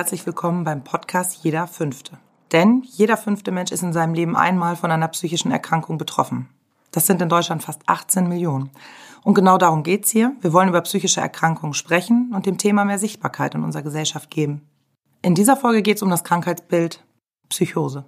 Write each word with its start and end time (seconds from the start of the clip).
Herzlich 0.00 0.24
willkommen 0.24 0.64
beim 0.64 0.82
Podcast 0.82 1.44
Jeder 1.44 1.66
Fünfte. 1.66 2.16
Denn 2.52 2.82
jeder 2.86 3.18
fünfte 3.18 3.50
Mensch 3.50 3.70
ist 3.70 3.82
in 3.82 3.92
seinem 3.92 4.14
Leben 4.14 4.34
einmal 4.34 4.74
von 4.74 4.90
einer 4.90 5.08
psychischen 5.08 5.50
Erkrankung 5.50 5.98
betroffen. 5.98 6.48
Das 6.90 7.06
sind 7.06 7.20
in 7.20 7.28
Deutschland 7.28 7.62
fast 7.62 7.82
18 7.84 8.26
Millionen. 8.26 8.70
Und 9.24 9.34
genau 9.34 9.58
darum 9.58 9.82
geht's 9.82 10.08
hier. 10.08 10.34
Wir 10.40 10.54
wollen 10.54 10.70
über 10.70 10.80
psychische 10.80 11.20
Erkrankungen 11.20 11.74
sprechen 11.74 12.32
und 12.34 12.46
dem 12.46 12.56
Thema 12.56 12.86
mehr 12.86 12.98
Sichtbarkeit 12.98 13.54
in 13.54 13.62
unserer 13.62 13.82
Gesellschaft 13.82 14.30
geben. 14.30 14.66
In 15.20 15.34
dieser 15.34 15.54
Folge 15.54 15.82
geht's 15.82 16.00
um 16.00 16.08
das 16.08 16.24
Krankheitsbild 16.24 17.04
Psychose. 17.50 18.06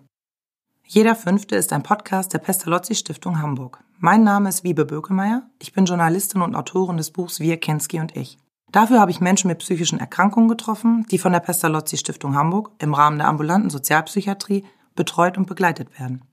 Jeder 0.87 1.15
Fünfte 1.15 1.57
ist 1.57 1.75
ein 1.75 1.83
Podcast 1.83 2.33
der 2.33 2.39
Pestalozzi 2.39 2.95
Stiftung 2.95 3.43
Hamburg. 3.43 3.85
Mein 3.99 4.25
Name 4.25 4.49
ist 4.49 4.65
Wiebe 4.65 4.87
Bökemeyer. 4.87 5.43
Ich 5.59 5.75
bin 5.75 5.85
Journalistin 5.85 6.41
und 6.41 6.57
Autorin 6.57 6.97
des 6.97 7.11
Buchs 7.11 7.39
Wir, 7.39 7.59
Kinski 7.59 8.01
und 8.01 8.17
ich. 8.17 8.39
Dafür 8.73 9.01
habe 9.01 9.11
ich 9.11 9.21
Menschen 9.21 9.49
mit 9.49 9.59
psychischen 9.59 10.01
Erkrankungen 10.01 10.49
getroffen, 10.49 11.07
die 11.11 11.19
von 11.19 11.33
der 11.33 11.41
Pestalozzi 11.41 11.99
Stiftung 11.99 12.35
Hamburg 12.35 12.71
im 12.79 12.95
Rahmen 12.95 13.19
der 13.19 13.29
ambulanten 13.29 13.69
Sozialpsychiatrie 13.69 14.65
betreut 14.95 15.37
und 15.37 15.47
begleitet 15.47 15.99
werden. 16.01 16.25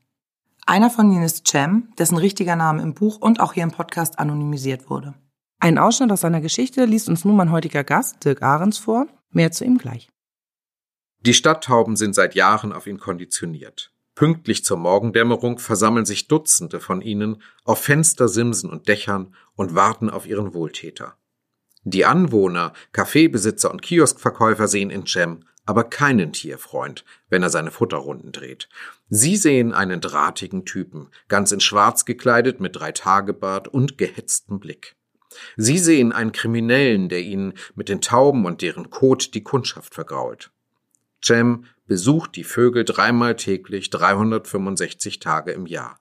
Einer 0.65 0.89
von 0.89 1.12
ihnen 1.12 1.23
ist 1.23 1.48
Cem, 1.48 1.89
dessen 1.98 2.17
richtiger 2.17 2.55
Name 2.55 2.81
im 2.81 2.93
Buch 2.93 3.17
und 3.20 3.41
auch 3.41 3.53
hier 3.53 3.63
im 3.63 3.71
Podcast 3.71 4.20
anonymisiert 4.20 4.89
wurde. 4.89 5.15
Ein 5.59 5.77
Ausschnitt 5.77 6.12
aus 6.12 6.21
seiner 6.21 6.40
Geschichte 6.40 6.85
liest 6.85 7.09
uns 7.09 7.26
nun 7.26 7.35
mein 7.35 7.51
heutiger 7.51 7.84
Gast, 7.84 8.23
Dirk 8.23 8.41
Ahrens, 8.41 8.77
vor. 8.77 9.07
Mehr 9.31 9.51
zu 9.51 9.65
ihm 9.65 9.77
gleich. 9.77 10.07
Die 11.20 11.34
Stadttauben 11.34 11.98
sind 11.98 12.15
seit 12.15 12.35
Jahren 12.35 12.71
auf 12.71 12.87
ihn 12.87 12.99
konditioniert. 12.99 13.91
Pünktlich 14.15 14.63
zur 14.63 14.77
Morgendämmerung 14.77 15.59
versammeln 15.59 16.05
sich 16.05 16.29
Dutzende 16.29 16.79
von 16.79 17.01
ihnen 17.01 17.41
auf 17.65 17.79
Fenstersimsen 17.79 18.70
und 18.70 18.87
Dächern 18.87 19.35
und 19.55 19.76
warten 19.76 20.09
auf 20.09 20.26
ihren 20.26 20.53
Wohltäter. 20.53 21.18
Die 21.91 22.05
Anwohner, 22.05 22.73
Kaffeebesitzer 22.91 23.71
und 23.71 23.82
Kioskverkäufer 23.82 24.68
sehen 24.68 24.91
in 24.91 25.07
Cem 25.07 25.43
aber 25.65 25.84
keinen 25.84 26.34
Tierfreund, 26.34 27.05
wenn 27.29 27.43
er 27.43 27.51
seine 27.51 27.70
Futterrunden 27.70 28.31
dreht. 28.31 28.70
Sie 29.09 29.37
sehen 29.37 29.71
einen 29.71 30.01
drahtigen 30.01 30.65
Typen, 30.65 31.09
ganz 31.27 31.51
in 31.51 31.59
Schwarz 31.59 32.05
gekleidet, 32.05 32.59
mit 32.59 32.76
drei 32.76 32.91
Tagebart 32.91 33.68
und 33.68 33.99
gehetztem 33.99 34.59
Blick. 34.59 34.96
Sie 35.57 35.77
sehen 35.77 36.12
einen 36.12 36.31
Kriminellen, 36.31 37.07
der 37.07 37.21
ihnen 37.21 37.54
mit 37.76 37.87
den 37.87 38.01
Tauben 38.01 38.46
und 38.46 38.63
deren 38.63 38.90
Kot 38.90 39.35
die 39.35 39.43
Kundschaft 39.43 39.93
vergrault. 39.93 40.51
Cem 41.24 41.65
besucht 41.85 42.35
die 42.35 42.43
Vögel 42.43 42.84
dreimal 42.84 43.35
täglich, 43.35 43.91
365 43.91 45.20
Tage 45.20 45.51
im 45.51 45.68
Jahr. 45.68 45.99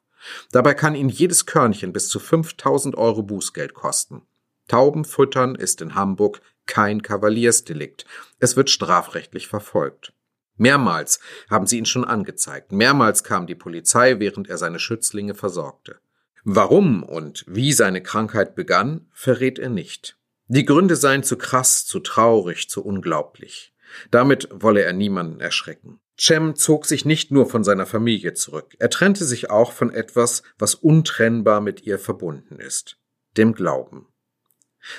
Dabei 0.50 0.72
kann 0.72 0.94
ihn 0.94 1.08
jedes 1.08 1.44
Körnchen 1.46 1.92
bis 1.92 2.08
zu 2.08 2.20
5000 2.20 2.96
Euro 2.96 3.22
Bußgeld 3.22 3.74
kosten. 3.74 4.22
Tauben 4.68 5.04
füttern 5.04 5.54
ist 5.54 5.80
in 5.80 5.94
Hamburg 5.94 6.40
kein 6.66 7.02
Kavaliersdelikt. 7.02 8.04
Es 8.38 8.56
wird 8.56 8.70
strafrechtlich 8.70 9.48
verfolgt. 9.48 10.12
Mehrmals 10.56 11.20
haben 11.50 11.66
sie 11.66 11.78
ihn 11.78 11.86
schon 11.86 12.04
angezeigt. 12.04 12.72
Mehrmals 12.72 13.24
kam 13.24 13.46
die 13.46 13.54
Polizei, 13.54 14.18
während 14.18 14.48
er 14.48 14.58
seine 14.58 14.78
Schützlinge 14.78 15.34
versorgte. 15.34 15.98
Warum 16.44 17.02
und 17.02 17.44
wie 17.48 17.72
seine 17.72 18.02
Krankheit 18.02 18.54
begann, 18.54 19.06
verrät 19.12 19.58
er 19.58 19.70
nicht. 19.70 20.18
Die 20.46 20.64
Gründe 20.64 20.96
seien 20.96 21.22
zu 21.22 21.36
krass, 21.36 21.84
zu 21.84 22.00
traurig, 22.00 22.68
zu 22.68 22.84
unglaublich. 22.84 23.74
Damit 24.10 24.48
wolle 24.52 24.82
er 24.82 24.92
niemanden 24.92 25.40
erschrecken. 25.40 26.00
Cem 26.20 26.56
zog 26.56 26.86
sich 26.86 27.04
nicht 27.04 27.30
nur 27.30 27.48
von 27.48 27.62
seiner 27.62 27.86
Familie 27.86 28.34
zurück, 28.34 28.74
er 28.78 28.90
trennte 28.90 29.24
sich 29.24 29.50
auch 29.50 29.72
von 29.72 29.92
etwas, 29.92 30.42
was 30.58 30.74
untrennbar 30.74 31.60
mit 31.60 31.86
ihr 31.86 31.98
verbunden 31.98 32.58
ist, 32.58 32.98
dem 33.36 33.54
Glauben. 33.54 34.08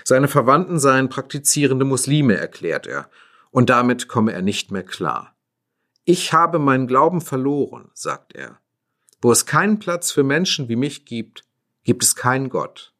Seine 0.03 0.27
Verwandten 0.27 0.79
seien 0.79 1.09
praktizierende 1.09 1.85
Muslime, 1.85 2.35
erklärt 2.35 2.87
er, 2.87 3.09
und 3.51 3.69
damit 3.69 4.07
komme 4.07 4.33
er 4.33 4.41
nicht 4.41 4.71
mehr 4.71 4.83
klar. 4.83 5.35
Ich 6.05 6.33
habe 6.33 6.59
meinen 6.59 6.87
Glauben 6.87 7.21
verloren, 7.21 7.89
sagt 7.93 8.35
er. 8.35 8.59
Wo 9.21 9.31
es 9.31 9.45
keinen 9.45 9.79
Platz 9.79 10.11
für 10.11 10.23
Menschen 10.23 10.69
wie 10.69 10.75
mich 10.75 11.05
gibt, 11.05 11.43
gibt 11.83 12.03
es 12.03 12.15
keinen 12.15 12.49
Gott. 12.49 12.93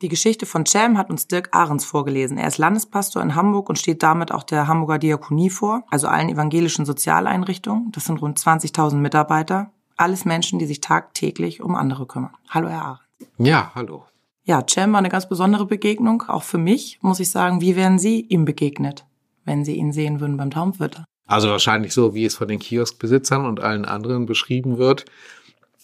Die 0.00 0.08
Geschichte 0.08 0.46
von 0.46 0.64
Cem 0.64 0.96
hat 0.96 1.10
uns 1.10 1.26
Dirk 1.26 1.48
Ahrens 1.50 1.84
vorgelesen. 1.84 2.38
Er 2.38 2.46
ist 2.46 2.58
Landespastor 2.58 3.20
in 3.20 3.34
Hamburg 3.34 3.68
und 3.68 3.80
steht 3.80 4.04
damit 4.04 4.30
auch 4.30 4.44
der 4.44 4.68
Hamburger 4.68 4.98
Diakonie 4.98 5.50
vor, 5.50 5.82
also 5.90 6.06
allen 6.06 6.28
evangelischen 6.28 6.86
Sozialeinrichtungen. 6.86 7.90
Das 7.90 8.04
sind 8.04 8.22
rund 8.22 8.38
20.000 8.38 8.94
Mitarbeiter. 8.94 9.72
Alles 9.96 10.24
Menschen, 10.24 10.60
die 10.60 10.66
sich 10.66 10.80
tagtäglich 10.80 11.62
um 11.62 11.74
andere 11.74 12.06
kümmern. 12.06 12.36
Hallo, 12.48 12.68
Herr 12.68 12.82
Ahrens. 12.82 13.00
Ja, 13.38 13.72
hallo. 13.74 14.04
Ja, 14.48 14.64
Cem 14.66 14.92
war 14.92 14.98
eine 14.98 15.10
ganz 15.10 15.28
besondere 15.28 15.66
Begegnung, 15.66 16.22
auch 16.26 16.42
für 16.42 16.56
mich, 16.56 17.00
muss 17.02 17.20
ich 17.20 17.30
sagen. 17.30 17.60
Wie 17.60 17.76
wären 17.76 17.98
Sie 17.98 18.22
ihm 18.22 18.46
begegnet, 18.46 19.04
wenn 19.44 19.62
Sie 19.62 19.74
ihn 19.74 19.92
sehen 19.92 20.20
würden 20.20 20.38
beim 20.38 20.50
Taumfütter? 20.50 21.04
Also 21.26 21.50
wahrscheinlich 21.50 21.92
so, 21.92 22.14
wie 22.14 22.24
es 22.24 22.34
von 22.34 22.48
den 22.48 22.58
Kioskbesitzern 22.58 23.44
und 23.44 23.60
allen 23.60 23.84
anderen 23.84 24.24
beschrieben 24.24 24.78
wird. 24.78 25.04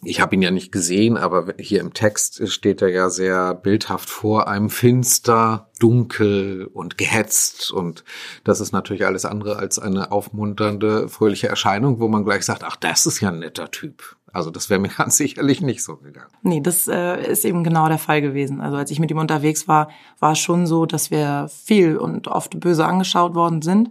Ich 0.02 0.22
habe 0.22 0.34
ihn 0.34 0.40
ja 0.40 0.50
nicht 0.50 0.72
gesehen, 0.72 1.18
aber 1.18 1.52
hier 1.58 1.80
im 1.80 1.92
Text 1.92 2.48
steht 2.50 2.80
er 2.80 2.88
ja 2.88 3.10
sehr 3.10 3.52
bildhaft 3.54 4.08
vor 4.08 4.48
einem 4.48 4.70
finster, 4.70 5.68
dunkel 5.78 6.64
und 6.72 6.96
gehetzt. 6.96 7.70
Und 7.70 8.02
das 8.44 8.60
ist 8.60 8.72
natürlich 8.72 9.04
alles 9.04 9.26
andere 9.26 9.56
als 9.56 9.78
eine 9.78 10.10
aufmunternde, 10.10 11.10
fröhliche 11.10 11.48
Erscheinung, 11.48 12.00
wo 12.00 12.08
man 12.08 12.24
gleich 12.24 12.46
sagt, 12.46 12.64
ach, 12.64 12.76
das 12.76 13.04
ist 13.04 13.20
ja 13.20 13.28
ein 13.28 13.40
netter 13.40 13.70
Typ. 13.70 14.16
Also 14.34 14.50
das 14.50 14.68
wäre 14.68 14.80
mir 14.80 14.88
ganz 14.88 15.16
sicherlich 15.24 15.62
nicht 15.62 15.82
so 15.82 15.96
gegangen. 15.96 16.28
Nee, 16.42 16.60
das 16.60 16.88
äh, 16.88 17.26
ist 17.26 17.44
eben 17.44 17.64
genau 17.64 17.88
der 17.88 17.98
Fall 17.98 18.20
gewesen. 18.20 18.60
Also 18.60 18.76
als 18.76 18.90
ich 18.90 19.00
mit 19.00 19.10
ihm 19.10 19.18
unterwegs 19.18 19.66
war, 19.68 19.88
war 20.18 20.32
es 20.32 20.38
schon 20.38 20.66
so, 20.66 20.84
dass 20.84 21.10
wir 21.10 21.48
viel 21.48 21.96
und 21.96 22.28
oft 22.28 22.60
böse 22.60 22.84
angeschaut 22.84 23.34
worden 23.34 23.62
sind 23.62 23.90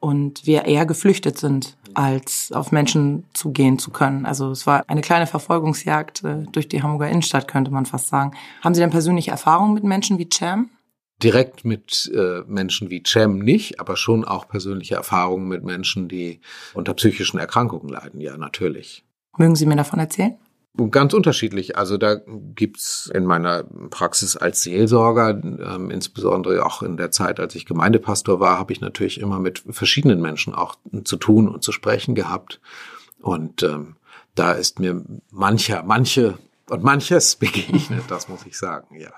und 0.00 0.46
wir 0.46 0.64
eher 0.64 0.86
geflüchtet 0.86 1.38
sind, 1.38 1.76
als 1.94 2.50
auf 2.52 2.72
Menschen 2.72 3.24
zugehen 3.34 3.78
zu 3.78 3.90
können. 3.90 4.24
Also 4.24 4.50
es 4.50 4.66
war 4.66 4.84
eine 4.88 5.00
kleine 5.00 5.26
Verfolgungsjagd 5.26 6.24
äh, 6.24 6.44
durch 6.52 6.68
die 6.68 6.82
Hamburger 6.82 7.10
Innenstadt, 7.10 7.48
könnte 7.48 7.70
man 7.70 7.84
fast 7.84 8.08
sagen. 8.08 8.32
Haben 8.62 8.74
Sie 8.74 8.80
denn 8.80 8.90
persönliche 8.90 9.32
Erfahrungen 9.32 9.74
mit 9.74 9.84
Menschen 9.84 10.18
wie 10.18 10.28
Cham? 10.28 10.70
direkt 11.22 11.64
mit 11.64 12.10
äh, 12.14 12.42
Menschen 12.48 12.90
wie 12.90 13.02
Cem 13.06 13.38
nicht, 13.38 13.78
aber 13.78 13.96
schon 13.96 14.24
auch 14.24 14.48
persönliche 14.48 14.96
Erfahrungen 14.96 15.46
mit 15.46 15.62
Menschen, 15.62 16.08
die 16.08 16.40
unter 16.74 16.94
psychischen 16.94 17.38
Erkrankungen 17.38 17.88
leiden, 17.88 18.20
ja, 18.20 18.36
natürlich. 18.36 19.04
Mögen 19.38 19.56
Sie 19.56 19.66
mir 19.66 19.76
davon 19.76 19.98
erzählen? 19.98 20.36
Ganz 20.90 21.12
unterschiedlich. 21.12 21.76
Also 21.76 21.98
da 21.98 22.16
gibt's 22.54 23.10
in 23.12 23.26
meiner 23.26 23.64
Praxis 23.90 24.38
als 24.38 24.62
Seelsorger, 24.62 25.30
ähm, 25.30 25.90
insbesondere 25.90 26.64
auch 26.64 26.82
in 26.82 26.96
der 26.96 27.10
Zeit, 27.10 27.40
als 27.40 27.54
ich 27.54 27.66
Gemeindepastor 27.66 28.40
war, 28.40 28.58
habe 28.58 28.72
ich 28.72 28.80
natürlich 28.80 29.20
immer 29.20 29.38
mit 29.38 29.62
verschiedenen 29.68 30.22
Menschen 30.22 30.54
auch 30.54 30.76
zu 31.04 31.16
tun 31.16 31.48
und 31.48 31.62
zu 31.62 31.72
sprechen 31.72 32.14
gehabt. 32.14 32.60
Und 33.20 33.62
ähm, 33.62 33.96
da 34.34 34.52
ist 34.52 34.78
mir 34.78 35.04
mancher, 35.30 35.82
manche 35.82 36.38
und 36.70 36.82
manches 36.82 37.36
begegnet, 37.36 38.04
das 38.08 38.28
muss 38.28 38.46
ich 38.46 38.56
sagen, 38.56 38.98
ja. 38.98 39.12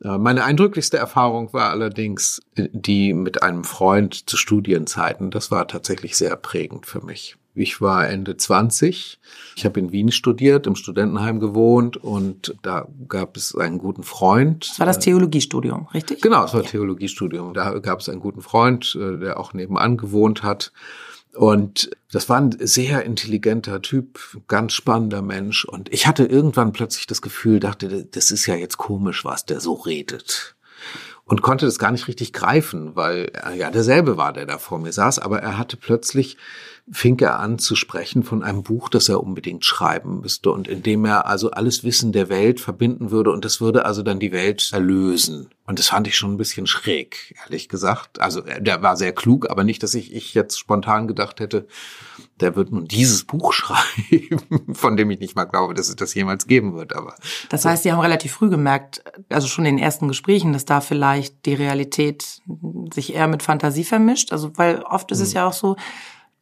Äh, 0.00 0.18
meine 0.18 0.44
eindrücklichste 0.44 0.96
Erfahrung 0.96 1.52
war 1.52 1.70
allerdings 1.70 2.40
die 2.56 3.14
mit 3.14 3.42
einem 3.42 3.64
Freund 3.64 4.30
zu 4.30 4.36
Studienzeiten. 4.36 5.32
Das 5.32 5.50
war 5.50 5.66
tatsächlich 5.66 6.16
sehr 6.16 6.36
prägend 6.36 6.86
für 6.86 7.04
mich. 7.04 7.36
Ich 7.54 7.80
war 7.80 8.08
Ende 8.08 8.36
20. 8.36 9.20
Ich 9.54 9.64
habe 9.64 9.78
in 9.78 9.92
Wien 9.92 10.10
studiert, 10.10 10.66
im 10.66 10.74
Studentenheim 10.74 11.38
gewohnt 11.38 11.96
und 11.96 12.56
da 12.62 12.88
gab 13.08 13.36
es 13.36 13.54
einen 13.54 13.78
guten 13.78 14.02
Freund. 14.02 14.68
Das 14.70 14.80
war 14.80 14.86
das 14.86 14.98
Theologiestudium, 14.98 15.86
richtig? 15.94 16.20
Genau, 16.20 16.44
es 16.44 16.52
war 16.52 16.62
ja. 16.62 16.68
Theologiestudium. 16.68 17.54
Da 17.54 17.78
gab 17.78 18.00
es 18.00 18.08
einen 18.08 18.20
guten 18.20 18.42
Freund, 18.42 18.98
äh, 19.00 19.18
der 19.18 19.38
auch 19.38 19.54
nebenan 19.54 19.96
gewohnt 19.96 20.42
hat. 20.42 20.72
Und 21.34 21.90
das 22.12 22.28
war 22.28 22.40
ein 22.40 22.56
sehr 22.60 23.04
intelligenter 23.04 23.82
Typ, 23.82 24.18
ganz 24.48 24.72
spannender 24.72 25.22
Mensch. 25.22 25.64
Und 25.64 25.92
ich 25.92 26.06
hatte 26.06 26.24
irgendwann 26.24 26.72
plötzlich 26.72 27.06
das 27.06 27.22
Gefühl, 27.22 27.60
dachte, 27.60 28.04
das 28.04 28.30
ist 28.30 28.46
ja 28.46 28.54
jetzt 28.54 28.78
komisch, 28.78 29.24
was 29.24 29.44
der 29.44 29.60
so 29.60 29.74
redet. 29.74 30.56
Und 31.24 31.42
konnte 31.42 31.66
das 31.66 31.78
gar 31.78 31.90
nicht 31.90 32.06
richtig 32.06 32.32
greifen, 32.32 32.94
weil 32.94 33.30
er 33.32 33.54
ja 33.54 33.70
derselbe 33.70 34.16
war, 34.16 34.32
der 34.32 34.46
da 34.46 34.58
vor 34.58 34.78
mir 34.78 34.92
saß. 34.92 35.18
Aber 35.18 35.40
er 35.40 35.56
hatte 35.56 35.76
plötzlich 35.76 36.36
fing 36.90 37.18
er 37.20 37.40
an 37.40 37.58
zu 37.58 37.76
sprechen 37.76 38.22
von 38.22 38.42
einem 38.42 38.62
Buch, 38.62 38.90
das 38.90 39.08
er 39.08 39.22
unbedingt 39.22 39.64
schreiben 39.64 40.20
müsste 40.20 40.50
und 40.50 40.68
in 40.68 40.82
dem 40.82 41.06
er 41.06 41.26
also 41.26 41.50
alles 41.50 41.82
Wissen 41.82 42.12
der 42.12 42.28
Welt 42.28 42.60
verbinden 42.60 43.10
würde 43.10 43.32
und 43.32 43.44
das 43.44 43.60
würde 43.60 43.86
also 43.86 44.02
dann 44.02 44.20
die 44.20 44.32
Welt 44.32 44.70
erlösen. 44.72 45.48
Und 45.66 45.78
das 45.78 45.88
fand 45.88 46.06
ich 46.06 46.14
schon 46.14 46.34
ein 46.34 46.36
bisschen 46.36 46.66
schräg, 46.66 47.34
ehrlich 47.42 47.70
gesagt. 47.70 48.20
Also 48.20 48.42
der 48.42 48.82
war 48.82 48.98
sehr 48.98 49.14
klug, 49.14 49.48
aber 49.48 49.64
nicht, 49.64 49.82
dass 49.82 49.94
ich, 49.94 50.14
ich 50.14 50.34
jetzt 50.34 50.58
spontan 50.58 51.08
gedacht 51.08 51.40
hätte, 51.40 51.66
der 52.38 52.54
wird 52.54 52.70
nun 52.70 52.84
dieses 52.84 53.24
Buch 53.24 53.52
schreiben, 53.54 54.74
von 54.74 54.98
dem 54.98 55.10
ich 55.10 55.20
nicht 55.20 55.36
mal 55.36 55.44
glaube, 55.44 55.72
dass 55.72 55.88
es 55.88 55.96
das 55.96 56.12
jemals 56.12 56.46
geben 56.46 56.74
wird. 56.74 56.94
Aber 56.94 57.14
das 57.48 57.64
heißt, 57.64 57.84
Sie 57.84 57.92
haben 57.92 58.00
relativ 58.00 58.32
früh 58.32 58.50
gemerkt, 58.50 59.02
also 59.30 59.46
schon 59.46 59.64
in 59.64 59.76
den 59.76 59.82
ersten 59.82 60.06
Gesprächen, 60.06 60.52
dass 60.52 60.66
da 60.66 60.82
vielleicht 60.82 61.46
die 61.46 61.54
Realität 61.54 62.42
sich 62.92 63.14
eher 63.14 63.26
mit 63.26 63.42
Fantasie 63.42 63.84
vermischt. 63.84 64.32
Also 64.32 64.52
weil 64.56 64.82
oft 64.82 65.10
ist 65.12 65.20
es 65.20 65.30
hm. 65.30 65.36
ja 65.36 65.46
auch 65.46 65.54
so, 65.54 65.76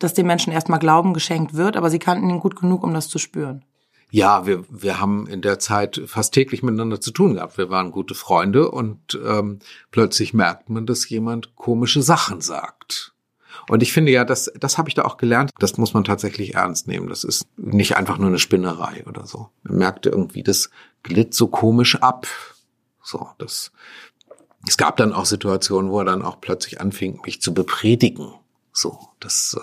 dass 0.03 0.15
den 0.15 0.27
Menschen 0.27 0.53
erstmal 0.53 0.79
Glauben 0.79 1.15
geschenkt 1.15 1.55
wird, 1.55 1.77
aber 1.77 1.91
sie 1.91 1.99
kannten 1.99 2.29
ihn 2.31 2.41
gut 2.41 2.57
genug, 2.57 2.83
um 2.83 2.95
das 2.95 3.09
zu 3.09 3.19
spüren. 3.19 3.65
Ja, 4.11 4.45
wir, 4.45 4.65
wir 4.69 5.01
haben 5.01 5.27
in 5.27 5.41
der 5.41 5.59
Zeit 5.59 6.03
fast 6.05 6.35
täglich 6.35 6.63
miteinander 6.63 7.01
zu 7.01 7.13
tun 7.13 7.35
gehabt. 7.35 7.57
Wir 7.57 7.71
waren 7.71 7.93
gute 7.93 8.15
Freunde 8.15 8.71
und 8.71 9.19
ähm, 9.25 9.61
plötzlich 9.91 10.35
merkt 10.35 10.69
man, 10.69 10.85
dass 10.85 11.09
jemand 11.09 11.57
komische 11.57 12.03
Sachen 12.03 12.43
sagt. 12.43 13.15
Und 13.71 13.83
ich 13.83 13.93
finde 13.93 14.13
ja, 14.13 14.27
das, 14.27 14.53
das 14.59 14.77
habe 14.77 14.91
ich 14.91 14.95
da 14.95 15.07
auch 15.07 15.17
gelernt. 15.17 15.51
Das 15.59 15.79
muss 15.79 15.95
man 15.95 16.05
tatsächlich 16.05 16.55
ernst 16.55 16.89
nehmen. 16.89 17.09
Das 17.09 17.25
ist 17.25 17.47
nicht 17.57 17.97
einfach 17.97 18.19
nur 18.19 18.29
eine 18.29 18.39
Spinnerei 18.39 19.03
oder 19.07 19.27
so. 19.27 19.49
Man 19.63 19.79
merkte 19.79 20.11
irgendwie, 20.11 20.43
das 20.43 20.69
glitt 21.03 21.33
so 21.33 21.47
komisch 21.47 21.97
ab. 21.97 22.27
So, 23.03 23.29
das, 23.39 23.73
es 24.69 24.77
gab 24.77 24.99
dann 24.99 25.15
auch 25.15 25.27
Situationen, 25.27 25.91
wo 25.91 26.01
er 26.01 26.05
dann 26.05 26.23
auch 26.23 26.41
plötzlich 26.41 26.83
anfing, 26.83 27.21
mich 27.25 27.41
zu 27.41 27.55
bepredigen. 27.55 28.35
So, 28.73 28.99
das, 29.21 29.57
äh, 29.59 29.63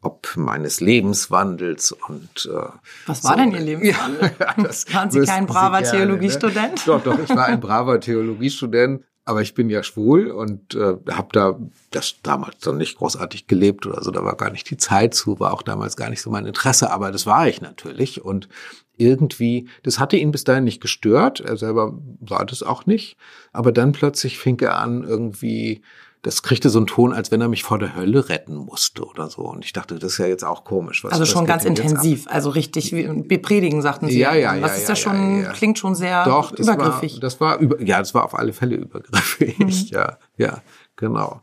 ob 0.00 0.36
meines 0.36 0.80
Lebenswandels 0.80 1.92
und 1.92 2.46
äh, 2.46 2.68
was 3.06 3.24
war 3.24 3.32
so. 3.32 3.36
denn 3.38 3.52
Ihr 3.52 3.60
Lebenswandel? 3.60 4.30
Ja, 4.38 4.54
das 4.62 4.92
Waren 4.92 5.10
Sie 5.10 5.22
kein 5.22 5.46
braver 5.46 5.80
gerne, 5.80 5.98
ne? 5.98 6.04
Theologiestudent? 6.04 6.74
Ne? 6.74 6.82
Doch, 6.86 7.02
doch, 7.02 7.18
ich 7.18 7.30
war 7.30 7.46
ein 7.46 7.60
braver 7.60 8.00
Theologiestudent, 8.00 9.02
aber 9.24 9.40
ich 9.40 9.54
bin 9.54 9.70
ja 9.70 9.82
schwul 9.82 10.30
und 10.30 10.74
äh, 10.74 10.96
habe 11.10 11.28
da 11.32 11.58
das 11.90 12.16
damals 12.22 12.58
dann 12.58 12.76
nicht 12.76 12.98
großartig 12.98 13.46
gelebt 13.46 13.86
oder 13.86 14.02
so, 14.02 14.10
da 14.10 14.22
war 14.24 14.36
gar 14.36 14.50
nicht 14.50 14.68
die 14.70 14.76
Zeit 14.76 15.14
zu, 15.14 15.40
war 15.40 15.52
auch 15.54 15.62
damals 15.62 15.96
gar 15.96 16.10
nicht 16.10 16.20
so 16.20 16.30
mein 16.30 16.46
Interesse, 16.46 16.90
aber 16.90 17.10
das 17.10 17.26
war 17.26 17.48
ich 17.48 17.60
natürlich 17.60 18.22
und 18.22 18.48
irgendwie, 18.96 19.68
das 19.82 19.98
hatte 19.98 20.16
ihn 20.16 20.30
bis 20.30 20.44
dahin 20.44 20.64
nicht 20.64 20.80
gestört, 20.80 21.40
er 21.40 21.56
selber 21.56 21.98
war 22.20 22.44
das 22.44 22.62
auch 22.62 22.86
nicht, 22.86 23.16
aber 23.52 23.72
dann 23.72 23.92
plötzlich 23.92 24.38
fing 24.38 24.60
er 24.60 24.78
an 24.78 25.02
irgendwie 25.02 25.82
das 26.24 26.42
kriegte 26.42 26.70
so 26.70 26.78
einen 26.78 26.86
Ton, 26.86 27.12
als 27.12 27.30
wenn 27.30 27.42
er 27.42 27.48
mich 27.48 27.62
vor 27.62 27.78
der 27.78 27.94
Hölle 27.94 28.30
retten 28.30 28.56
musste 28.56 29.04
oder 29.04 29.28
so. 29.28 29.42
Und 29.42 29.62
ich 29.62 29.74
dachte, 29.74 29.98
das 29.98 30.12
ist 30.12 30.18
ja 30.18 30.26
jetzt 30.26 30.42
auch 30.42 30.64
komisch. 30.64 31.04
Was, 31.04 31.12
also 31.12 31.26
schon 31.26 31.44
ganz 31.44 31.66
intensiv, 31.66 32.26
also 32.28 32.48
richtig 32.48 32.92
wie 32.92 33.06
bepredigen, 33.06 33.82
sagten 33.82 34.08
Sie. 34.08 34.18
Ja, 34.18 34.34
ja, 34.34 34.54
ja. 34.54 34.60
Das 34.60 34.78
ist 34.78 34.84
ja, 34.84 34.88
ja 34.88 34.96
schon, 34.96 35.36
ja, 35.36 35.42
ja. 35.42 35.52
klingt 35.52 35.78
schon 35.78 35.94
sehr 35.94 36.24
Doch, 36.24 36.50
das 36.50 36.66
übergriffig. 36.66 37.14
War, 37.14 37.20
das 37.20 37.40
war 37.42 37.58
über, 37.58 37.80
ja, 37.82 37.98
das 37.98 38.14
war 38.14 38.24
auf 38.24 38.34
alle 38.34 38.54
Fälle 38.54 38.76
übergriffig. 38.76 39.58
Mhm. 39.58 39.74
Ja, 39.94 40.18
ja, 40.38 40.62
genau. 40.96 41.42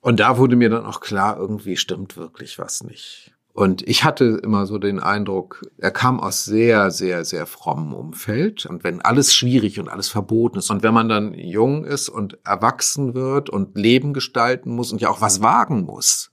Und 0.00 0.20
da 0.20 0.38
wurde 0.38 0.56
mir 0.56 0.70
dann 0.70 0.86
auch 0.86 1.00
klar, 1.00 1.36
irgendwie 1.36 1.76
stimmt 1.76 2.16
wirklich 2.16 2.58
was 2.58 2.82
nicht. 2.82 3.31
Und 3.54 3.86
ich 3.86 4.04
hatte 4.04 4.40
immer 4.42 4.64
so 4.64 4.78
den 4.78 4.98
Eindruck, 4.98 5.62
er 5.76 5.90
kam 5.90 6.20
aus 6.20 6.44
sehr, 6.44 6.90
sehr, 6.90 7.24
sehr 7.24 7.46
frommem 7.46 7.92
Umfeld. 7.92 8.64
Und 8.64 8.82
wenn 8.82 9.02
alles 9.02 9.34
schwierig 9.34 9.78
und 9.78 9.88
alles 9.88 10.08
verboten 10.08 10.58
ist 10.58 10.70
und 10.70 10.82
wenn 10.82 10.94
man 10.94 11.08
dann 11.08 11.34
jung 11.34 11.84
ist 11.84 12.08
und 12.08 12.38
erwachsen 12.44 13.14
wird 13.14 13.50
und 13.50 13.76
Leben 13.76 14.14
gestalten 14.14 14.74
muss 14.74 14.90
und 14.90 15.02
ja 15.02 15.10
auch 15.10 15.20
was 15.20 15.42
wagen 15.42 15.84
muss, 15.84 16.32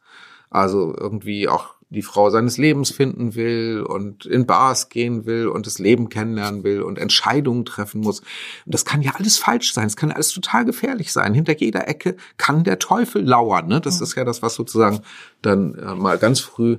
also 0.49 0.95
irgendwie 0.97 1.49
auch 1.49 1.75
die 1.91 2.03
Frau 2.03 2.29
seines 2.29 2.57
Lebens 2.57 2.91
finden 2.91 3.33
will 3.33 3.81
und 3.81 4.25
in 4.25 4.45
Bars 4.45 4.89
gehen 4.89 5.25
will 5.25 5.47
und 5.47 5.65
das 5.65 5.79
Leben 5.79 6.09
kennenlernen 6.09 6.63
will 6.63 6.83
und 6.83 6.99
Entscheidungen 6.99 7.65
treffen 7.65 8.01
muss. 8.01 8.19
Und 8.19 8.73
das 8.73 8.85
kann 8.85 9.01
ja 9.01 9.13
alles 9.15 9.39
falsch 9.39 9.73
sein. 9.73 9.87
Es 9.87 9.95
kann 9.95 10.11
alles 10.11 10.31
total 10.31 10.65
gefährlich 10.65 11.11
sein. 11.11 11.33
Hinter 11.33 11.57
jeder 11.57 11.87
Ecke 11.87 12.15
kann 12.37 12.63
der 12.63 12.77
Teufel 12.77 13.23
lauern. 13.23 13.67
Ne? 13.67 13.81
Das 13.81 14.01
ist 14.01 14.15
ja 14.15 14.23
das, 14.23 14.43
was 14.43 14.53
sozusagen 14.53 14.99
dann 15.41 15.73
äh, 15.75 15.95
mal 15.95 16.19
ganz 16.19 16.39
früh 16.39 16.77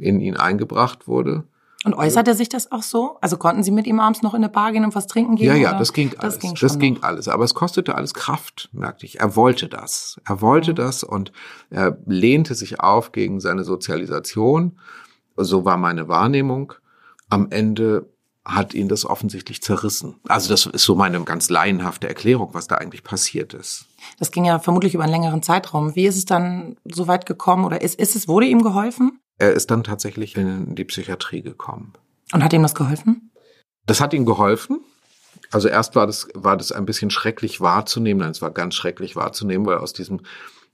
in 0.00 0.20
ihn 0.20 0.36
eingebracht 0.36 1.08
wurde. 1.08 1.44
Und 1.84 1.94
äußerte 1.94 2.34
sich 2.34 2.48
das 2.48 2.72
auch 2.72 2.82
so? 2.82 3.16
Also 3.20 3.36
konnten 3.36 3.62
Sie 3.62 3.70
mit 3.70 3.86
ihm 3.86 4.00
abends 4.00 4.20
noch 4.20 4.34
in 4.34 4.42
eine 4.42 4.48
Bar 4.48 4.72
gehen 4.72 4.84
und 4.84 4.96
was 4.96 5.06
trinken 5.06 5.36
gehen? 5.36 5.46
Ja, 5.46 5.54
ja, 5.54 5.68
oder? 5.70 5.78
das 5.78 5.92
ging 5.92 6.10
alles. 6.18 6.34
Das 6.34 6.40
ging, 6.40 6.54
das 6.60 6.78
ging 6.80 7.02
alles. 7.02 7.28
Aber 7.28 7.44
es 7.44 7.54
kostete 7.54 7.94
alles 7.94 8.12
Kraft, 8.12 8.68
merkte 8.72 9.06
ich. 9.06 9.20
Er 9.20 9.36
wollte 9.36 9.68
das. 9.68 10.20
Er 10.24 10.40
wollte 10.40 10.72
mhm. 10.72 10.76
das 10.76 11.04
und 11.04 11.30
er 11.70 11.96
lehnte 12.06 12.56
sich 12.56 12.80
auf 12.80 13.12
gegen 13.12 13.38
seine 13.38 13.62
Sozialisation. 13.62 14.80
So 15.36 15.64
war 15.64 15.76
meine 15.76 16.08
Wahrnehmung. 16.08 16.72
Am 17.28 17.48
Ende 17.50 18.08
hat 18.44 18.74
ihn 18.74 18.88
das 18.88 19.04
offensichtlich 19.04 19.62
zerrissen. 19.62 20.16
Also 20.28 20.48
das 20.48 20.66
ist 20.66 20.84
so 20.84 20.94
meine 20.94 21.20
ganz 21.22 21.50
laienhafte 21.50 22.08
Erklärung, 22.08 22.50
was 22.52 22.68
da 22.68 22.76
eigentlich 22.76 23.04
passiert 23.04 23.54
ist. 23.54 23.86
Das 24.18 24.30
ging 24.30 24.44
ja 24.44 24.58
vermutlich 24.58 24.94
über 24.94 25.04
einen 25.04 25.12
längeren 25.12 25.42
Zeitraum. 25.42 25.94
Wie 25.94 26.06
ist 26.06 26.16
es 26.16 26.24
dann 26.24 26.76
so 26.84 27.06
weit 27.08 27.26
gekommen 27.26 27.64
oder 27.64 27.80
ist, 27.82 27.98
ist 27.98 28.16
es, 28.16 28.28
wurde 28.28 28.46
ihm 28.46 28.62
geholfen? 28.62 29.20
Er 29.38 29.52
ist 29.52 29.70
dann 29.70 29.84
tatsächlich 29.84 30.36
in 30.36 30.74
die 30.74 30.84
Psychiatrie 30.84 31.42
gekommen. 31.42 31.92
Und 32.32 32.42
hat 32.42 32.52
ihm 32.52 32.62
das 32.62 32.74
geholfen? 32.74 33.30
Das 33.86 34.00
hat 34.00 34.14
ihm 34.14 34.24
geholfen. 34.24 34.80
Also 35.50 35.68
erst 35.68 35.94
war 35.94 36.06
das, 36.06 36.28
war 36.34 36.56
das 36.56 36.72
ein 36.72 36.86
bisschen 36.86 37.10
schrecklich 37.10 37.60
wahrzunehmen. 37.60 38.20
Nein, 38.20 38.30
es 38.30 38.42
war 38.42 38.50
ganz 38.50 38.74
schrecklich 38.74 39.16
wahrzunehmen, 39.16 39.66
weil 39.66 39.78
aus 39.78 39.92
diesem 39.92 40.20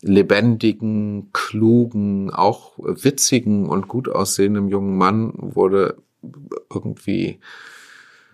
lebendigen, 0.01 1.31
klugen, 1.33 2.31
auch 2.31 2.73
witzigen 2.79 3.69
und 3.69 3.89
gut 3.89 4.09
aussehenden 4.09 4.69
jungen 4.69 4.97
Mann 4.97 5.33
wurde 5.37 6.03
irgendwie 6.73 7.41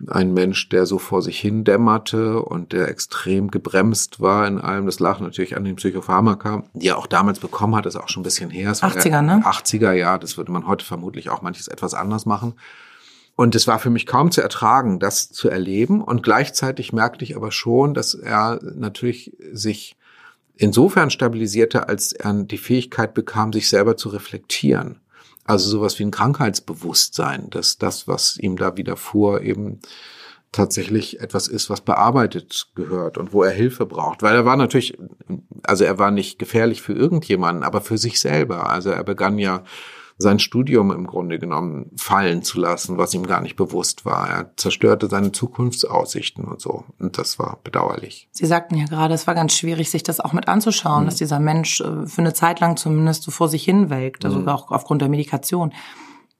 ein 0.07 0.33
Mensch, 0.33 0.69
der 0.69 0.85
so 0.85 0.97
vor 0.97 1.21
sich 1.21 1.39
hin 1.39 1.63
dämmerte 1.63 2.41
und 2.41 2.71
der 2.71 2.87
extrem 2.87 3.51
gebremst 3.51 4.19
war 4.19 4.47
in 4.47 4.59
allem. 4.59 4.85
Das 4.85 4.99
lag 4.99 5.19
natürlich 5.19 5.57
an 5.57 5.65
den 5.65 5.75
Psychopharmaka, 5.75 6.63
die 6.73 6.87
er 6.87 6.97
auch 6.97 7.07
damals 7.07 7.39
bekommen 7.39 7.75
hat, 7.75 7.85
ist 7.85 7.95
auch 7.95 8.09
schon 8.09 8.21
ein 8.21 8.23
bisschen 8.23 8.49
her. 8.49 8.73
80er, 8.73 9.21
ne? 9.21 9.41
80er, 9.45 9.91
ja. 9.91 10.17
Das 10.17 10.37
würde 10.37 10.51
man 10.51 10.67
heute 10.67 10.85
vermutlich 10.85 11.29
auch 11.29 11.41
manches 11.41 11.67
etwas 11.67 11.93
anders 11.93 12.25
machen. 12.25 12.53
Und 13.35 13.55
es 13.55 13.67
war 13.67 13.79
für 13.79 13.89
mich 13.89 14.05
kaum 14.05 14.31
zu 14.31 14.41
ertragen, 14.41 14.99
das 14.99 15.31
zu 15.31 15.49
erleben. 15.49 16.01
Und 16.01 16.23
gleichzeitig 16.23 16.91
merkte 16.91 17.23
ich 17.23 17.35
aber 17.35 17.51
schon, 17.51 17.93
dass 17.93 18.13
er 18.13 18.59
natürlich 18.61 19.35
sich 19.51 19.95
insofern 20.55 21.09
stabilisierte, 21.09 21.87
als 21.87 22.11
er 22.11 22.33
die 22.33 22.57
Fähigkeit 22.57 23.13
bekam, 23.13 23.53
sich 23.53 23.69
selber 23.69 23.95
zu 23.95 24.09
reflektieren. 24.09 24.99
Also 25.49 25.67
sowas 25.67 25.97
wie 25.97 26.03
ein 26.03 26.11
Krankheitsbewusstsein, 26.11 27.49
dass 27.49 27.79
das, 27.79 28.07
was 28.07 28.37
ihm 28.37 28.55
da 28.55 28.77
widerfuhr, 28.77 29.41
eben 29.41 29.79
tatsächlich 30.51 31.21
etwas 31.21 31.47
ist, 31.47 31.71
was 31.71 31.81
bearbeitet 31.81 32.67
gehört 32.75 33.17
und 33.17 33.33
wo 33.33 33.41
er 33.41 33.49
Hilfe 33.49 33.87
braucht. 33.87 34.21
Weil 34.21 34.35
er 34.35 34.45
war 34.45 34.57
natürlich, 34.57 34.95
also 35.63 35.85
er 35.85 35.97
war 35.97 36.11
nicht 36.11 36.37
gefährlich 36.37 36.83
für 36.83 36.93
irgendjemanden, 36.93 37.63
aber 37.63 37.81
für 37.81 37.97
sich 37.97 38.19
selber. 38.19 38.69
Also 38.69 38.91
er 38.91 39.03
begann 39.03 39.39
ja 39.39 39.63
sein 40.21 40.37
Studium 40.39 40.91
im 40.91 41.07
Grunde 41.07 41.39
genommen 41.39 41.91
fallen 41.95 42.43
zu 42.43 42.59
lassen, 42.59 42.97
was 42.97 43.13
ihm 43.13 43.25
gar 43.25 43.41
nicht 43.41 43.55
bewusst 43.55 44.03
war. 44.05 44.29
Er 44.29 44.51
zerstörte 44.57 45.07
seine 45.07 45.31
Zukunftsaussichten 45.31 46.43
und 46.43 46.59
so. 46.59 46.83
Und 46.99 47.17
das 47.17 47.39
war 47.39 47.59
bedauerlich. 47.63 48.27
Sie 48.31 48.45
sagten 48.45 48.75
ja 48.75 48.85
gerade, 48.85 49.13
es 49.13 49.27
war 49.27 49.33
ganz 49.33 49.53
schwierig, 49.53 49.89
sich 49.89 50.03
das 50.03 50.19
auch 50.19 50.33
mit 50.33 50.49
anzuschauen, 50.49 51.03
mhm. 51.03 51.05
dass 51.05 51.15
dieser 51.15 51.39
Mensch 51.39 51.79
äh, 51.79 52.05
für 52.05 52.21
eine 52.21 52.33
Zeit 52.33 52.59
lang 52.59 52.75
zumindest 52.75 53.23
so 53.23 53.31
vor 53.31 53.47
sich 53.47 53.63
hinwelkt, 53.63 54.25
also 54.25 54.39
mhm. 54.39 54.49
auch 54.49 54.71
aufgrund 54.71 55.01
der 55.01 55.09
Medikation. 55.09 55.73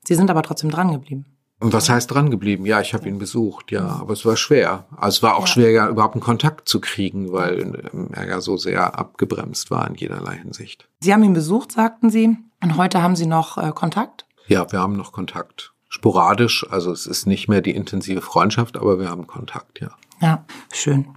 Sie 0.05 0.15
sind 0.15 0.29
aber 0.29 0.43
trotzdem 0.43 0.69
dran 0.69 0.91
geblieben. 0.91 1.38
Und 1.61 1.73
was 1.73 1.89
heißt 1.89 2.13
dran 2.13 2.31
geblieben? 2.31 2.65
Ja, 2.65 2.79
ich 2.79 2.93
habe 2.93 3.09
ihn 3.09 3.19
besucht, 3.19 3.71
ja, 3.71 3.85
aber 3.85 4.13
es 4.13 4.25
war 4.25 4.37
schwer. 4.37 4.85
Also 4.95 5.17
es 5.17 5.23
war 5.23 5.35
auch 5.35 5.41
ja. 5.41 5.47
schwer, 5.47 5.71
ja, 5.71 5.89
überhaupt 5.89 6.15
einen 6.15 6.23
Kontakt 6.23 6.69
zu 6.69 6.79
kriegen, 6.79 7.33
weil 7.33 7.89
ähm, 7.93 8.09
er 8.13 8.27
ja 8.29 8.41
so 8.41 8.55
sehr 8.55 8.97
abgebremst 8.97 9.69
war 9.69 9.85
in 9.87 9.95
jederlei 9.95 10.37
Hinsicht. 10.37 10.87
Sie 11.01 11.13
haben 11.13 11.23
ihn 11.23 11.33
besucht, 11.33 11.73
sagten 11.73 12.09
Sie. 12.09 12.37
Und 12.61 12.77
heute 12.77 13.01
haben 13.01 13.17
Sie 13.17 13.25
noch 13.25 13.57
äh, 13.57 13.71
Kontakt? 13.73 14.25
Ja, 14.47 14.71
wir 14.71 14.79
haben 14.79 14.95
noch 14.95 15.11
Kontakt. 15.11 15.73
Sporadisch, 15.89 16.65
also 16.69 16.91
es 16.91 17.07
ist 17.07 17.25
nicht 17.25 17.49
mehr 17.49 17.61
die 17.61 17.75
intensive 17.75 18.21
Freundschaft, 18.21 18.77
aber 18.77 18.99
wir 18.99 19.09
haben 19.09 19.27
Kontakt, 19.27 19.81
ja. 19.81 19.89
Ja, 20.21 20.45
schön. 20.71 21.07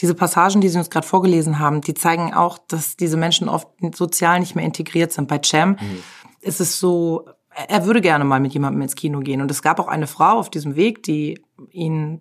Diese 0.00 0.14
Passagen, 0.14 0.60
die 0.60 0.68
Sie 0.68 0.78
uns 0.78 0.90
gerade 0.90 1.06
vorgelesen 1.06 1.58
haben, 1.58 1.80
die 1.80 1.94
zeigen 1.94 2.34
auch, 2.34 2.58
dass 2.58 2.96
diese 2.96 3.16
Menschen 3.16 3.48
oft 3.48 3.68
sozial 3.94 4.40
nicht 4.40 4.54
mehr 4.54 4.64
integriert 4.64 5.12
sind. 5.12 5.28
Bei 5.28 5.40
Cem 5.42 5.70
mhm. 5.70 6.02
ist 6.40 6.60
es 6.60 6.78
so, 6.78 7.26
er 7.66 7.86
würde 7.86 8.00
gerne 8.00 8.24
mal 8.24 8.40
mit 8.40 8.52
jemandem 8.52 8.82
ins 8.82 8.94
Kino 8.94 9.20
gehen. 9.20 9.40
Und 9.40 9.50
es 9.50 9.62
gab 9.62 9.80
auch 9.80 9.88
eine 9.88 10.06
Frau 10.06 10.38
auf 10.38 10.50
diesem 10.50 10.76
Weg, 10.76 11.02
die 11.02 11.42
ihn 11.70 12.20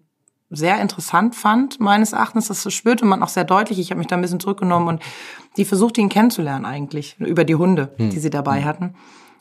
sehr 0.49 0.81
interessant 0.81 1.35
fand, 1.35 1.79
meines 1.79 2.13
Erachtens. 2.13 2.47
Das 2.47 2.71
spürte 2.73 3.05
man 3.05 3.21
auch 3.21 3.27
sehr 3.27 3.43
deutlich. 3.43 3.79
Ich 3.79 3.91
habe 3.91 3.99
mich 3.99 4.07
da 4.07 4.15
ein 4.15 4.21
bisschen 4.21 4.39
zurückgenommen 4.39 4.87
und 4.87 5.03
die 5.57 5.65
versuchte 5.65 6.01
ihn 6.01 6.09
kennenzulernen 6.09 6.65
eigentlich 6.65 7.17
über 7.19 7.43
die 7.43 7.55
Hunde, 7.55 7.93
hm. 7.97 8.09
die 8.09 8.19
sie 8.19 8.29
dabei 8.29 8.59
hm. 8.59 8.65
hatten. 8.65 8.95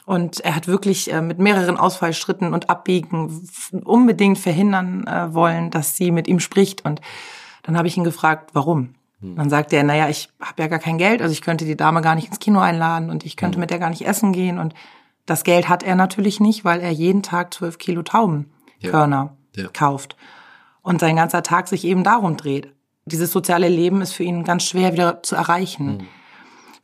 Und 0.04 0.40
er 0.40 0.54
hat 0.54 0.68
wirklich 0.68 1.12
äh, 1.12 1.20
mit 1.20 1.38
mehreren 1.38 1.76
Ausfallschritten 1.76 2.54
und 2.54 2.70
Abbiegen 2.70 3.48
unbedingt 3.84 4.38
verhindern 4.38 5.04
äh, 5.06 5.34
wollen, 5.34 5.70
dass 5.70 5.96
sie 5.96 6.10
mit 6.10 6.28
ihm 6.28 6.40
spricht. 6.40 6.84
Und 6.84 7.00
dann 7.62 7.76
habe 7.76 7.88
ich 7.88 7.96
ihn 7.96 8.04
gefragt, 8.04 8.50
warum. 8.52 8.94
Hm. 9.20 9.36
Dann 9.36 9.50
sagte 9.50 9.76
er, 9.76 9.84
naja, 9.84 10.08
ich 10.08 10.28
habe 10.40 10.62
ja 10.62 10.68
gar 10.68 10.78
kein 10.78 10.98
Geld, 10.98 11.22
also 11.22 11.32
ich 11.32 11.42
könnte 11.42 11.64
die 11.64 11.76
Dame 11.76 12.02
gar 12.02 12.14
nicht 12.14 12.28
ins 12.28 12.38
Kino 12.38 12.60
einladen 12.60 13.10
und 13.10 13.24
ich 13.24 13.36
könnte 13.36 13.56
hm. 13.56 13.60
mit 13.60 13.70
der 13.70 13.78
gar 13.78 13.90
nicht 13.90 14.06
essen 14.06 14.32
gehen. 14.32 14.58
Und 14.58 14.74
das 15.26 15.44
Geld 15.44 15.68
hat 15.68 15.82
er 15.82 15.96
natürlich 15.96 16.40
nicht, 16.40 16.64
weil 16.64 16.80
er 16.80 16.90
jeden 16.90 17.22
Tag 17.22 17.52
zwölf 17.52 17.78
Kilo 17.78 18.02
Taubenkörner 18.02 19.36
ja. 19.54 19.64
Ja. 19.64 19.68
kauft 19.72 20.16
und 20.82 21.00
sein 21.00 21.16
ganzer 21.16 21.42
Tag 21.42 21.68
sich 21.68 21.84
eben 21.84 22.04
darum 22.04 22.36
dreht. 22.36 22.72
Dieses 23.06 23.32
soziale 23.32 23.68
Leben 23.68 24.00
ist 24.02 24.12
für 24.12 24.22
ihn 24.22 24.44
ganz 24.44 24.64
schwer 24.64 24.92
wieder 24.92 25.22
zu 25.22 25.36
erreichen. 25.36 25.86
Mhm. 25.86 26.06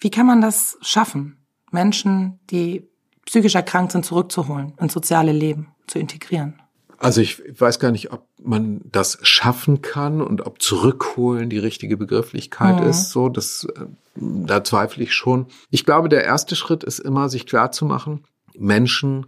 Wie 0.01 0.11
kann 0.11 0.27
man 0.27 0.41
das 0.41 0.77
schaffen, 0.81 1.37
Menschen, 1.71 2.41
die 2.51 2.89
psychisch 3.27 3.55
erkrankt 3.55 3.93
sind, 3.93 4.05
zurückzuholen, 4.05 4.73
ins 4.81 4.93
soziale 4.93 5.33
Leben 5.33 5.69
zu 5.87 6.01
integrieren? 6.01 6.61
Also 6.99 7.21
ich 7.21 7.43
weiß 7.61 7.81
gar 7.81 7.91
nicht, 7.91 8.13
ob 8.13 8.27
man 8.41 8.81
das 8.85 9.19
schaffen 9.23 9.83
kann 9.83 10.21
und 10.21 10.47
ob 10.47 10.63
zurückholen 10.63 11.51
die 11.51 11.59
richtige 11.59 11.97
Begrifflichkeit 11.97 12.81
mhm. 12.81 12.89
ist. 12.89 13.11
So, 13.11 13.29
das, 13.29 13.67
äh, 13.77 13.87
da 14.15 14.63
zweifle 14.63 15.03
ich 15.03 15.13
schon. 15.13 15.47
Ich 15.71 15.85
glaube, 15.85 16.09
der 16.09 16.25
erste 16.25 16.55
Schritt 16.55 16.85
ist 16.85 17.01
immer, 17.01 17.29
sich 17.29 17.47
klar 17.47 17.73
zu 17.73 17.85
machen, 17.85 18.25
Menschen, 18.59 19.27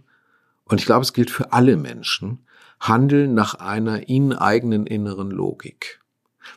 und 0.65 0.79
ich 0.79 0.85
glaube, 0.85 1.03
es 1.03 1.13
gilt 1.13 1.29
für 1.29 1.53
alle 1.53 1.77
Menschen, 1.77 2.45
handeln 2.79 3.33
nach 3.33 3.55
einer 3.55 4.09
ihnen 4.09 4.33
eigenen 4.33 4.85
inneren 4.85 5.31
Logik. 5.31 6.01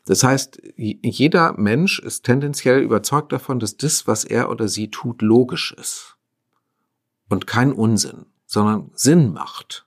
Das 0.04 0.22
heißt, 0.22 0.60
jeder 0.76 1.54
Mensch 1.54 1.98
ist 1.98 2.25
tendenziell 2.25 2.82
überzeugt 2.82 3.32
davon, 3.32 3.58
dass 3.58 3.76
das, 3.76 4.06
was 4.06 4.25
er 4.25 4.50
oder 4.50 4.68
sie 4.68 4.90
tut, 4.90 5.22
logisch 5.22 5.72
ist. 5.72 6.16
Und 7.28 7.46
kein 7.46 7.72
Unsinn, 7.72 8.26
sondern 8.46 8.90
Sinn 8.94 9.32
macht. 9.32 9.87